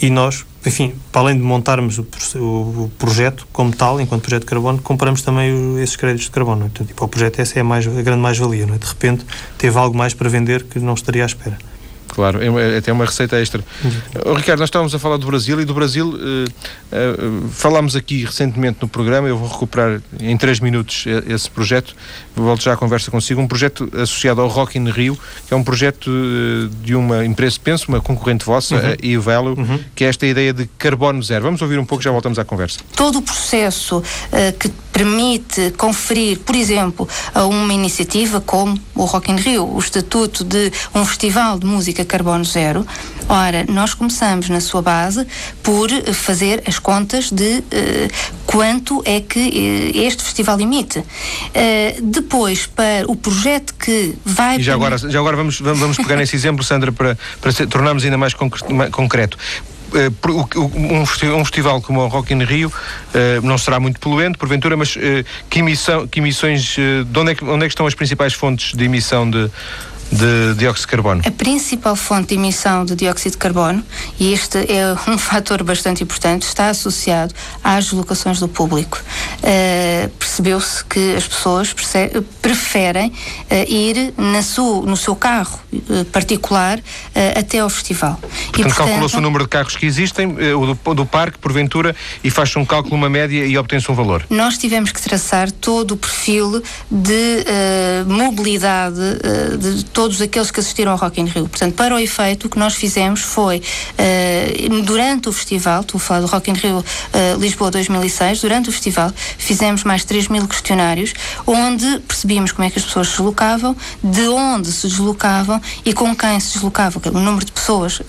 e 0.00 0.08
nós, 0.08 0.46
enfim, 0.64 0.94
para 1.12 1.22
além 1.22 1.36
de 1.36 1.42
montarmos 1.42 1.98
o, 1.98 2.06
o, 2.36 2.92
projeto 2.98 3.46
como 3.52 3.74
tal, 3.74 4.00
enquanto 4.00 4.22
projeto 4.22 4.42
de 4.42 4.46
carbono, 4.46 4.80
compramos 4.80 5.20
também 5.22 5.52
o, 5.52 5.78
esses 5.78 5.96
créditos 5.96 6.26
de 6.26 6.30
carbono. 6.30 6.62
É? 6.62 6.68
Portanto, 6.68 6.88
tipo, 6.88 7.04
o 7.04 7.08
projeto 7.08 7.40
essa 7.40 7.58
é 7.58 7.60
a, 7.60 7.64
mais, 7.64 7.86
a 7.86 8.02
grande 8.02 8.20
mais-valia. 8.20 8.64
É? 8.64 8.78
De 8.78 8.86
repente, 8.86 9.26
teve 9.58 9.78
algo 9.78 9.96
mais 9.96 10.14
para 10.14 10.28
vender 10.28 10.64
que 10.64 10.78
não 10.78 10.94
estaria 10.94 11.22
à 11.22 11.26
espera. 11.26 11.58
Claro, 12.10 12.40
é, 12.42 12.78
até 12.78 12.92
uma 12.92 13.04
receita 13.04 13.36
extra. 13.36 13.62
Uhum. 13.84 14.34
Ricardo, 14.34 14.58
nós 14.60 14.68
estávamos 14.68 14.94
a 14.94 14.98
falar 14.98 15.16
do 15.16 15.26
Brasil 15.26 15.60
e 15.60 15.64
do 15.64 15.72
Brasil 15.72 16.08
uh, 16.08 16.14
uh, 16.14 17.48
falámos 17.50 17.94
aqui 17.94 18.24
recentemente 18.24 18.78
no 18.82 18.88
programa, 18.88 19.28
eu 19.28 19.38
vou 19.38 19.48
recuperar 19.48 20.02
em 20.18 20.36
três 20.36 20.60
minutos 20.60 21.04
esse 21.28 21.48
projeto, 21.48 21.94
volto 22.34 22.62
já 22.62 22.72
à 22.72 22.76
conversa 22.76 23.10
consigo, 23.10 23.40
um 23.40 23.46
projeto 23.46 23.88
associado 23.94 24.40
ao 24.40 24.48
Rock 24.48 24.76
in 24.78 24.90
Rio, 24.90 25.18
que 25.46 25.54
é 25.54 25.56
um 25.56 25.62
projeto 25.62 26.10
uh, 26.10 26.68
de 26.82 26.94
uma 26.94 27.24
empresa, 27.24 27.58
penso, 27.62 27.86
uma 27.88 28.00
concorrente 28.00 28.44
vossa, 28.44 28.74
uhum. 28.74 28.92
a 28.92 29.06
Ivelo, 29.06 29.58
uhum. 29.58 29.78
que 29.94 30.04
é 30.04 30.08
esta 30.08 30.26
ideia 30.26 30.52
de 30.52 30.66
carbono 30.78 31.22
zero. 31.22 31.44
Vamos 31.44 31.62
ouvir 31.62 31.78
um 31.78 31.84
pouco, 31.84 32.02
já 32.02 32.10
voltamos 32.10 32.38
à 32.38 32.44
conversa. 32.44 32.80
Todo 32.96 33.18
o 33.18 33.22
processo 33.22 34.02
que 34.58 34.70
permite 34.92 35.72
conferir, 35.76 36.40
por 36.40 36.54
exemplo, 36.54 37.08
a 37.34 37.44
uma 37.46 37.72
iniciativa 37.72 38.40
como 38.40 38.78
o 38.94 39.04
Rock 39.04 39.30
in 39.30 39.36
Rio, 39.36 39.64
o 39.64 39.78
estatuto 39.78 40.44
de 40.44 40.70
um 40.94 41.04
festival 41.04 41.58
de 41.58 41.66
música 41.66 41.99
carbono 42.04 42.44
zero. 42.44 42.86
Ora, 43.28 43.64
nós 43.68 43.94
começamos 43.94 44.48
na 44.48 44.60
sua 44.60 44.82
base 44.82 45.24
por 45.62 45.88
fazer 46.12 46.64
as 46.66 46.80
contas 46.80 47.30
de 47.30 47.58
uh, 47.58 47.62
quanto 48.44 49.02
é 49.04 49.20
que 49.20 49.38
uh, 49.94 49.98
este 50.04 50.24
festival 50.24 50.60
emite. 50.60 50.98
Uh, 50.98 51.04
depois, 52.02 52.66
para 52.66 53.04
o 53.06 53.14
projeto 53.14 53.72
que 53.74 54.16
vai. 54.24 54.58
E 54.58 54.62
já 54.62 54.74
agora, 54.74 54.98
já 54.98 55.18
agora 55.20 55.36
vamos, 55.36 55.60
vamos 55.60 55.96
pegar 55.96 56.16
nesse 56.16 56.34
exemplo, 56.34 56.64
Sandra, 56.64 56.90
para, 56.90 57.16
para 57.40 57.52
tornarmos 57.68 58.04
ainda 58.04 58.18
mais 58.18 58.34
concreto. 58.34 59.38
Um, 59.92 61.04
festival 61.44 61.80
como 61.82 62.00
o 62.00 62.06
Rock 62.06 62.32
in 62.32 62.44
Rio 62.44 62.72
não 63.42 63.58
será 63.58 63.80
muito 63.80 63.98
poluente, 63.98 64.38
porventura, 64.38 64.76
mas 64.76 64.96
que, 65.48 65.58
emissão, 65.58 66.06
que 66.06 66.20
emissões, 66.20 66.76
de 66.76 67.18
onde 67.18 67.32
é 67.32 67.34
que, 67.34 67.44
onde 67.44 67.64
é 67.64 67.66
que 67.66 67.72
estão 67.72 67.88
as 67.88 67.94
principais 67.94 68.32
fontes 68.32 68.72
de 68.72 68.84
emissão 68.84 69.28
de, 69.28 69.50
de 70.10 70.54
dióxido 70.54 70.86
de 70.86 70.90
carbono? 70.90 71.22
A 71.24 71.30
principal 71.30 71.94
fonte 71.94 72.28
de 72.28 72.34
emissão 72.34 72.84
de 72.84 72.94
dióxido 72.94 73.32
de 73.32 73.38
carbono, 73.38 73.84
e 74.18 74.32
este 74.32 74.58
é 74.58 74.96
um 75.08 75.16
fator 75.18 75.62
bastante 75.62 76.02
importante, 76.02 76.42
está 76.42 76.68
associado 76.68 77.34
às 77.62 77.92
locações 77.92 78.40
do 78.40 78.48
público. 78.48 79.00
Uh, 79.38 80.08
Percebeu-se 80.18 80.84
que 80.84 81.16
as 81.16 81.26
pessoas 81.26 81.74
preferem 82.40 83.08
uh, 83.08 83.72
ir 83.72 84.14
na 84.16 84.42
su, 84.42 84.82
no 84.82 84.96
seu 84.96 85.14
carro 85.14 85.58
uh, 85.72 86.04
particular 86.06 86.80
até 87.36 87.58
ao 87.58 87.68
festival. 87.68 88.18
Portanto, 88.52 88.74
calculou-se 88.74 89.16
o 89.16 89.20
número 89.20 89.44
de 89.44 89.50
carros 89.50 89.76
que 89.76 89.84
existem, 89.84 90.26
o 90.54 90.74
do, 90.74 90.94
do 90.94 91.06
parque, 91.06 91.38
porventura, 91.38 91.94
e 92.22 92.30
faz-se 92.30 92.58
um 92.58 92.64
cálculo, 92.64 92.96
uma 92.96 93.10
média 93.10 93.44
e 93.44 93.56
obtém-se 93.58 93.90
um 93.90 93.94
valor? 93.94 94.24
Nós 94.30 94.56
tivemos 94.56 94.92
que 94.92 95.00
traçar 95.00 95.50
todo 95.50 95.92
o 95.92 95.96
perfil 95.96 96.62
de 96.90 97.44
mobilidade 98.06 99.00
de 99.58 99.84
todos 100.00 100.22
aqueles 100.22 100.50
que 100.50 100.58
assistiram 100.58 100.92
ao 100.92 100.96
Rock 100.96 101.20
in 101.20 101.26
Rio. 101.26 101.46
Portanto, 101.46 101.74
para 101.74 101.94
o 101.94 101.98
efeito, 101.98 102.46
o 102.46 102.48
que 102.48 102.58
nós 102.58 102.74
fizemos 102.74 103.20
foi, 103.20 103.58
uh, 103.58 104.82
durante 104.82 105.28
o 105.28 105.32
festival, 105.32 105.82
estou 105.82 105.98
a 105.98 106.00
falar 106.00 106.20
do 106.20 106.26
Rock 106.26 106.50
in 106.50 106.54
Rio 106.54 106.78
uh, 106.78 107.38
Lisboa 107.38 107.70
2006, 107.70 108.40
durante 108.40 108.70
o 108.70 108.72
festival 108.72 109.12
fizemos 109.36 109.84
mais 109.84 110.02
3 110.02 110.28
mil 110.28 110.48
questionários, 110.48 111.12
onde 111.46 111.98
percebíamos 112.08 112.50
como 112.50 112.66
é 112.66 112.70
que 112.70 112.78
as 112.78 112.84
pessoas 112.86 113.08
se 113.08 113.12
deslocavam, 113.18 113.76
de 114.02 114.26
onde 114.28 114.72
se 114.72 114.88
deslocavam 114.88 115.60
e 115.84 115.92
com 115.92 116.16
quem 116.16 116.40
se 116.40 116.54
deslocavam, 116.54 117.02
o 117.12 117.20
número 117.20 117.44
de 117.44 117.52
pessoas, 117.52 118.00
uh, 118.00 118.04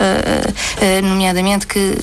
nomeadamente, 1.03 1.67
que 1.67 1.97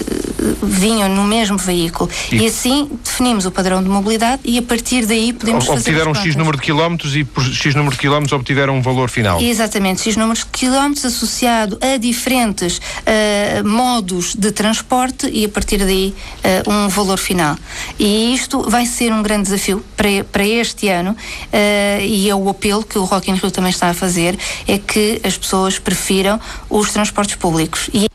vinham 0.62 1.08
no 1.08 1.24
mesmo 1.24 1.56
veículo. 1.56 2.10
E, 2.30 2.36
e, 2.36 2.46
assim 2.46 2.90
definimos 3.02 3.46
o 3.46 3.50
padrão 3.50 3.82
de 3.82 3.88
mobilidade 3.88 4.42
e 4.44 4.58
a 4.58 4.62
partir 4.62 5.06
daí 5.06 5.32
podemos 5.32 5.66
obtiveram 5.66 5.74
fazer 5.76 5.90
Obtiveram 5.90 6.14
X 6.14 6.36
número 6.36 6.56
de 6.58 6.62
quilómetros 6.62 7.16
e 7.16 7.24
por 7.24 7.42
X 7.42 7.74
número 7.74 7.94
de 7.94 8.00
quilómetros 8.00 8.32
obtiveram 8.32 8.76
um 8.76 8.82
valor 8.82 9.08
final. 9.08 9.40
Exatamente 9.40 9.77
exatamente 9.78 10.18
números 10.18 10.40
de 10.40 10.46
quilómetros 10.46 11.04
associado 11.04 11.78
a 11.80 11.96
diferentes 11.96 12.78
uh, 12.78 13.66
modos 13.66 14.34
de 14.34 14.50
transporte 14.50 15.28
e 15.28 15.44
a 15.44 15.48
partir 15.48 15.78
daí 15.78 16.14
uh, 16.66 16.70
um 16.70 16.88
valor 16.88 17.18
final. 17.18 17.56
E 17.98 18.34
isto 18.34 18.68
vai 18.68 18.86
ser 18.86 19.12
um 19.12 19.22
grande 19.22 19.44
desafio 19.44 19.84
para, 19.96 20.24
para 20.32 20.44
este 20.44 20.88
ano 20.88 21.12
uh, 21.12 22.02
e 22.02 22.28
é 22.28 22.34
o 22.34 22.48
apelo 22.48 22.84
que 22.84 22.98
o 22.98 23.04
Rock 23.04 23.30
in 23.30 23.34
Rio 23.34 23.50
também 23.50 23.70
está 23.70 23.88
a 23.88 23.94
fazer, 23.94 24.36
é 24.66 24.78
que 24.78 25.20
as 25.22 25.38
pessoas 25.38 25.78
prefiram 25.78 26.40
os 26.68 26.90
transportes 26.90 27.36
públicos. 27.36 27.88
E 27.94 28.08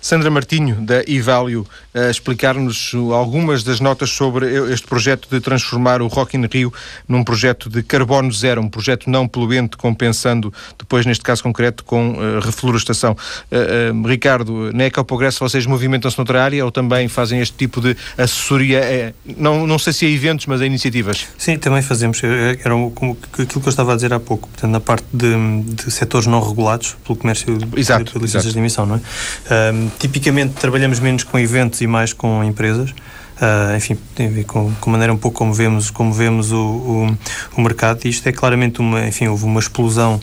Sandra 0.00 0.30
Martinho, 0.30 0.76
da 0.76 1.02
Ivalio, 1.06 1.66
a 1.94 2.10
explicar-nos 2.10 2.92
algumas 3.12 3.62
das 3.62 3.80
notas 3.80 4.10
sobre 4.10 4.46
este 4.72 4.86
projeto 4.86 5.28
de 5.30 5.40
transformar 5.40 6.00
o 6.02 6.06
Rock 6.06 6.36
in 6.36 6.46
Rio 6.46 6.72
num 7.08 7.22
projeto 7.24 7.68
de 7.68 7.82
carbono 7.82 8.32
zero, 8.32 8.60
um 8.60 8.68
projeto 8.68 9.10
não 9.10 9.26
poluente, 9.26 9.76
compensando 9.76 10.52
depois, 10.78 11.04
neste 11.04 11.22
caso 11.22 11.42
concreto, 11.42 11.84
com 11.84 12.12
uh, 12.12 12.40
reflorestação. 12.40 13.16
Uh, 13.50 13.94
uh, 13.94 14.06
Ricardo, 14.06 14.70
na 14.72 14.90
Progresso 15.04 15.40
vocês 15.40 15.66
movimentam-se 15.66 16.16
noutra 16.18 16.42
área 16.42 16.64
ou 16.64 16.70
também 16.70 17.08
fazem 17.08 17.40
este 17.40 17.56
tipo 17.56 17.80
de 17.80 17.96
assessoria? 18.16 18.78
É, 18.78 19.12
não, 19.36 19.66
não 19.66 19.78
sei 19.78 19.92
se 19.92 20.06
é 20.06 20.10
eventos, 20.10 20.46
mas 20.46 20.60
é 20.60 20.66
iniciativas. 20.66 21.26
Sim, 21.38 21.58
também 21.58 21.82
fazemos. 21.82 22.22
Era 22.22 22.74
como, 22.94 23.16
aquilo 23.32 23.48
que 23.48 23.66
eu 23.66 23.70
estava 23.70 23.92
a 23.92 23.94
dizer 23.94 24.12
há 24.12 24.20
pouco, 24.20 24.48
portanto, 24.48 24.70
na 24.70 24.80
parte 24.80 25.06
de, 25.12 25.62
de 25.62 25.90
setores 25.90 26.26
não 26.26 26.40
regulados 26.40 26.96
pelo 27.04 27.16
comércio 27.16 27.58
exato, 27.76 28.04
de, 28.04 28.12
de 28.12 28.18
licenças 28.18 28.46
exato. 28.46 28.52
de 28.52 28.58
emissão, 28.58 28.86
não 28.86 28.96
é? 28.96 29.72
Um, 29.72 29.89
tipicamente 29.98 30.54
trabalhamos 30.54 31.00
menos 31.00 31.24
com 31.24 31.38
eventos 31.38 31.80
e 31.80 31.86
mais 31.86 32.12
com 32.12 32.42
empresas. 32.44 32.90
Uh, 32.90 33.74
enfim, 33.76 33.96
tem 34.14 34.26
a 34.26 34.30
ver 34.30 34.44
com, 34.44 34.70
com 34.74 34.90
maneira 34.90 35.12
um 35.12 35.16
pouco 35.16 35.38
como 35.38 35.54
vemos, 35.54 35.90
como 35.90 36.12
vemos 36.12 36.52
o, 36.52 36.58
o, 36.58 37.18
o 37.56 37.60
mercado. 37.60 38.00
E 38.04 38.08
isto 38.08 38.28
é 38.28 38.32
claramente 38.32 38.80
uma, 38.80 39.06
enfim, 39.06 39.28
houve 39.28 39.44
uma 39.44 39.60
explosão 39.60 40.20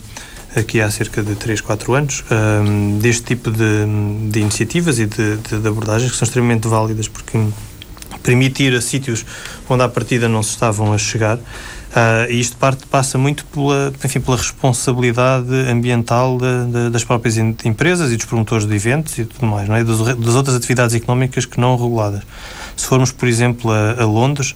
aqui 0.56 0.80
há 0.80 0.90
cerca 0.90 1.22
de 1.22 1.34
3, 1.34 1.60
4 1.60 1.94
anos 1.94 2.24
um, 2.30 2.98
deste 2.98 3.22
tipo 3.22 3.50
de, 3.50 3.84
de 4.30 4.40
iniciativas 4.40 4.98
e 4.98 5.06
de, 5.06 5.36
de, 5.36 5.58
de, 5.58 5.68
abordagens 5.68 6.10
que 6.10 6.16
são 6.16 6.26
extremamente 6.26 6.66
válidas 6.66 7.06
porque 7.06 7.38
permitir 8.22 8.74
a 8.74 8.80
sítios 8.80 9.24
onde 9.68 9.82
à 9.82 9.88
partida 9.88 10.28
não 10.28 10.42
se 10.42 10.50
estavam 10.50 10.92
a 10.92 10.98
chegar 10.98 11.38
Uh, 11.88 12.30
e 12.30 12.38
isto 12.38 12.56
parte, 12.56 12.86
passa 12.86 13.16
muito 13.16 13.46
pela, 13.46 13.92
enfim, 14.04 14.20
pela 14.20 14.36
responsabilidade 14.36 15.52
ambiental 15.70 16.38
de, 16.38 16.72
de, 16.72 16.90
das 16.90 17.02
próprias 17.02 17.38
empresas 17.38 18.12
e 18.12 18.16
dos 18.16 18.26
promotores 18.26 18.66
de 18.66 18.74
eventos 18.74 19.18
e 19.18 19.24
tudo 19.24 19.46
mais, 19.46 19.68
não 19.68 19.74
é? 19.74 19.82
Das, 19.82 19.98
das 19.98 20.34
outras 20.34 20.54
atividades 20.54 20.94
económicas 20.94 21.46
que 21.46 21.58
não 21.58 21.76
reguladas. 21.76 22.22
Se 22.76 22.86
formos, 22.86 23.10
por 23.10 23.26
exemplo, 23.26 23.70
a, 23.70 24.02
a 24.02 24.04
Londres, 24.04 24.54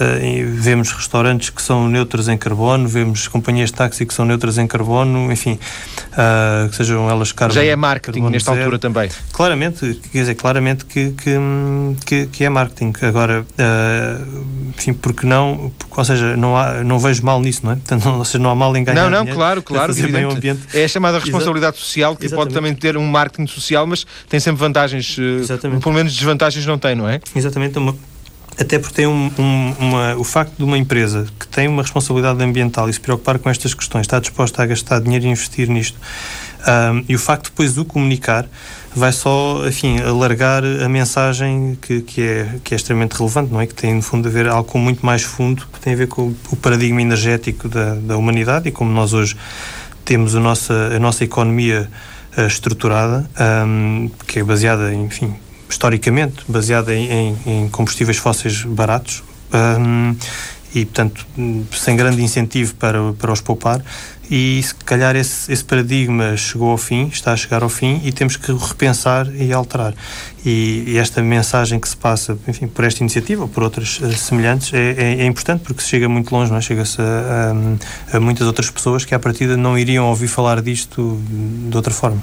Uh, 0.00 0.46
vemos 0.54 0.92
restaurantes 0.92 1.50
que 1.50 1.60
são 1.60 1.86
neutros 1.86 2.26
em 2.26 2.38
carbono, 2.38 2.88
vemos 2.88 3.28
companhias 3.28 3.68
de 3.68 3.76
táxi 3.76 4.06
que 4.06 4.14
são 4.14 4.24
neutras 4.24 4.56
em 4.56 4.66
carbono, 4.66 5.30
enfim, 5.30 5.58
uh, 6.12 6.70
que 6.70 6.76
sejam 6.76 7.10
elas 7.10 7.32
carbono. 7.32 7.60
Já 7.60 7.66
é 7.66 7.76
marketing 7.76 8.22
nesta 8.30 8.52
zero. 8.52 8.62
altura 8.62 8.78
também. 8.78 9.10
Claramente, 9.30 10.00
quer 10.10 10.20
dizer, 10.20 10.36
claramente 10.36 10.86
que, 10.86 11.12
que, 12.06 12.26
que, 12.28 12.44
é 12.44 12.48
marketing. 12.48 12.94
Agora, 13.02 13.42
uh, 13.42 14.44
enfim, 14.76 14.92
porque 14.92 15.26
não, 15.26 15.72
porque, 15.78 15.94
ou 15.96 16.04
seja, 16.04 16.36
não, 16.36 16.56
há, 16.56 16.82
não 16.84 16.98
vejo 16.98 17.24
mal 17.24 17.40
nisso, 17.40 17.60
não 17.64 17.72
é? 17.72 17.76
Portanto, 17.76 18.04
não, 18.04 18.18
ou 18.18 18.24
seja, 18.24 18.38
não 18.38 18.50
há 18.50 18.54
mal 18.54 18.76
em 18.76 18.84
ganhar 18.84 19.08
Não, 19.08 19.24
não, 19.24 19.26
claro, 19.32 19.62
claro. 19.62 19.92
É 20.72 20.84
a 20.84 20.88
chamada 20.88 21.18
responsabilidade 21.18 21.76
Exato. 21.76 21.86
social 21.86 22.16
que 22.16 22.26
Exatamente. 22.26 22.52
pode 22.52 22.54
também 22.54 22.74
ter 22.74 22.96
um 22.96 23.06
marketing 23.06 23.46
social, 23.46 23.86
mas 23.86 24.06
tem 24.28 24.40
sempre 24.40 24.60
vantagens, 24.60 25.16
Exatamente. 25.18 25.82
pelo 25.82 25.94
menos 25.94 26.14
desvantagens 26.14 26.64
não 26.66 26.78
tem, 26.78 26.94
não 26.94 27.08
é? 27.08 27.20
Exatamente. 27.34 27.78
Uma, 27.78 27.94
até 28.58 28.78
porque 28.78 28.94
tem 28.94 29.06
um, 29.06 29.30
um, 29.38 29.74
uma, 29.78 30.16
o 30.16 30.24
facto 30.24 30.54
de 30.56 30.64
uma 30.64 30.76
empresa 30.76 31.26
que 31.38 31.48
tem 31.48 31.66
uma 31.66 31.82
responsabilidade 31.82 32.42
ambiental 32.42 32.88
e 32.88 32.92
se 32.92 33.00
preocupar 33.00 33.38
com 33.38 33.48
estas 33.48 33.72
questões, 33.72 34.02
está 34.02 34.20
disposta 34.20 34.62
a 34.62 34.66
gastar 34.66 35.00
dinheiro 35.00 35.24
e 35.24 35.28
investir 35.28 35.68
nisto, 35.68 35.98
um, 36.92 37.04
e 37.08 37.14
o 37.14 37.18
facto 37.18 37.44
de 37.44 37.50
depois 37.50 37.78
o 37.78 37.84
comunicar 37.84 38.46
vai 38.94 39.12
só, 39.12 39.66
enfim, 39.66 40.00
alargar 40.00 40.62
a 40.64 40.88
mensagem 40.88 41.78
que, 41.80 42.02
que, 42.02 42.22
é, 42.22 42.56
que 42.64 42.74
é 42.74 42.76
extremamente 42.76 43.12
relevante, 43.12 43.52
não 43.52 43.60
é? 43.60 43.66
Que 43.66 43.74
tem, 43.74 43.94
no 43.94 44.02
fundo, 44.02 44.28
a 44.28 44.30
ver 44.30 44.48
algo 44.48 44.78
muito 44.78 45.04
mais 45.04 45.22
fundo, 45.22 45.66
que 45.72 45.80
tem 45.80 45.92
a 45.92 45.96
ver 45.96 46.08
com 46.08 46.34
o 46.50 46.56
paradigma 46.56 47.00
energético 47.00 47.68
da, 47.68 47.94
da 47.94 48.16
humanidade 48.16 48.68
e 48.68 48.72
como 48.72 48.90
nós 48.90 49.12
hoje 49.12 49.36
temos 50.04 50.34
a 50.34 50.40
nossa, 50.40 50.74
a 50.94 50.98
nossa 50.98 51.24
economia 51.24 51.88
uh, 52.36 52.46
estruturada, 52.46 53.28
um, 53.66 54.10
que 54.26 54.40
é 54.40 54.44
baseada, 54.44 54.92
enfim, 54.92 55.34
historicamente 55.68 56.42
baseada 56.48 56.94
em, 56.94 57.10
em, 57.10 57.36
em 57.46 57.68
combustíveis 57.68 58.18
fósseis 58.18 58.64
baratos 58.64 59.22
um, 59.52 60.16
e, 60.74 60.84
portanto, 60.84 61.26
sem 61.72 61.96
grande 61.96 62.22
incentivo 62.22 62.74
para, 62.74 63.12
para 63.14 63.32
os 63.32 63.40
poupar. 63.40 63.82
E 64.30 64.62
se 64.62 64.72
calhar 64.76 65.16
esse, 65.16 65.52
esse 65.52 65.64
paradigma 65.64 66.36
chegou 66.36 66.70
ao 66.70 66.78
fim, 66.78 67.08
está 67.08 67.32
a 67.32 67.36
chegar 67.36 67.64
ao 67.64 67.68
fim 67.68 68.00
e 68.04 68.12
temos 68.12 68.36
que 68.36 68.52
repensar 68.52 69.26
e 69.34 69.52
alterar. 69.52 69.92
E, 70.44 70.84
e 70.86 70.98
esta 70.98 71.20
mensagem 71.20 71.80
que 71.80 71.88
se 71.88 71.96
passa, 71.96 72.38
enfim, 72.46 72.68
por 72.68 72.84
esta 72.84 73.02
iniciativa 73.02 73.42
ou 73.42 73.48
por 73.48 73.64
outras 73.64 73.98
uh, 73.98 74.12
semelhantes 74.12 74.72
é, 74.72 74.92
é, 74.92 75.22
é, 75.22 75.26
importante 75.26 75.64
porque 75.64 75.82
se 75.82 75.88
chega 75.88 76.08
muito 76.08 76.30
longe, 76.32 76.54
é? 76.54 76.60
Chega-se 76.60 77.00
a, 77.02 77.52
a, 78.12 78.16
a 78.16 78.20
muitas 78.20 78.46
outras 78.46 78.70
pessoas 78.70 79.04
que 79.04 79.16
à 79.16 79.18
partida 79.18 79.56
não 79.56 79.76
iriam 79.76 80.06
ouvir 80.06 80.28
falar 80.28 80.62
disto 80.62 81.20
de 81.68 81.76
outra 81.76 81.92
forma 81.92 82.22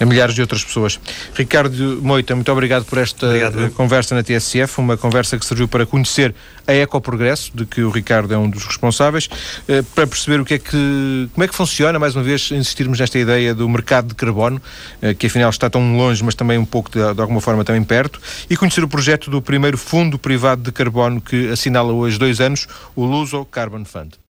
a 0.00 0.04
milhares 0.04 0.34
de 0.34 0.40
outras 0.40 0.64
pessoas. 0.64 0.98
Ricardo 1.34 2.00
Moita, 2.02 2.34
muito 2.34 2.50
obrigado 2.52 2.84
por 2.84 2.98
esta 2.98 3.26
obrigado. 3.26 3.64
Eh, 3.64 3.70
conversa 3.70 4.14
na 4.14 4.22
TSF, 4.22 4.78
uma 4.78 4.96
conversa 4.96 5.38
que 5.38 5.44
serviu 5.44 5.68
para 5.68 5.86
conhecer 5.86 6.34
a 6.66 6.72
Ecoprogresso, 6.72 7.52
de 7.54 7.64
que 7.64 7.82
o 7.82 7.90
Ricardo 7.90 8.34
é 8.34 8.38
um 8.38 8.50
dos 8.50 8.64
responsáveis, 8.64 9.28
eh, 9.68 9.82
para 9.94 10.06
perceber 10.06 10.40
o 10.40 10.44
que 10.44 10.54
é 10.54 10.58
que, 10.58 11.28
como 11.32 11.44
é 11.44 11.48
que 11.48 11.54
funciona, 11.54 11.98
mais 11.98 12.16
uma 12.16 12.22
vez, 12.22 12.50
insistirmos 12.50 12.98
nesta 12.98 13.18
ideia 13.18 13.54
do 13.54 13.68
mercado 13.68 14.08
de 14.08 14.14
carbono, 14.14 14.60
eh, 15.00 15.14
que 15.14 15.26
afinal 15.26 15.50
está 15.50 15.70
tão 15.70 15.96
longe, 15.96 16.22
mas 16.24 16.34
também 16.34 16.58
um 16.58 16.64
pouco, 16.64 16.90
de, 16.90 17.14
de 17.14 17.20
alguma 17.20 17.40
forma, 17.40 17.64
também 17.64 17.84
perto, 17.84 18.20
e 18.50 18.56
conhecer 18.56 18.82
o 18.82 18.88
projeto 18.88 19.30
do 19.30 19.40
primeiro 19.40 19.78
fundo 19.78 20.18
privado 20.18 20.62
de 20.62 20.72
carbono 20.72 21.20
que 21.20 21.50
assinala 21.50 21.92
hoje 21.92 22.18
dois 22.18 22.40
anos, 22.40 22.66
o 22.94 23.04
Luso 23.04 23.44
Carbon 23.44 23.84
Fund. 23.84 24.16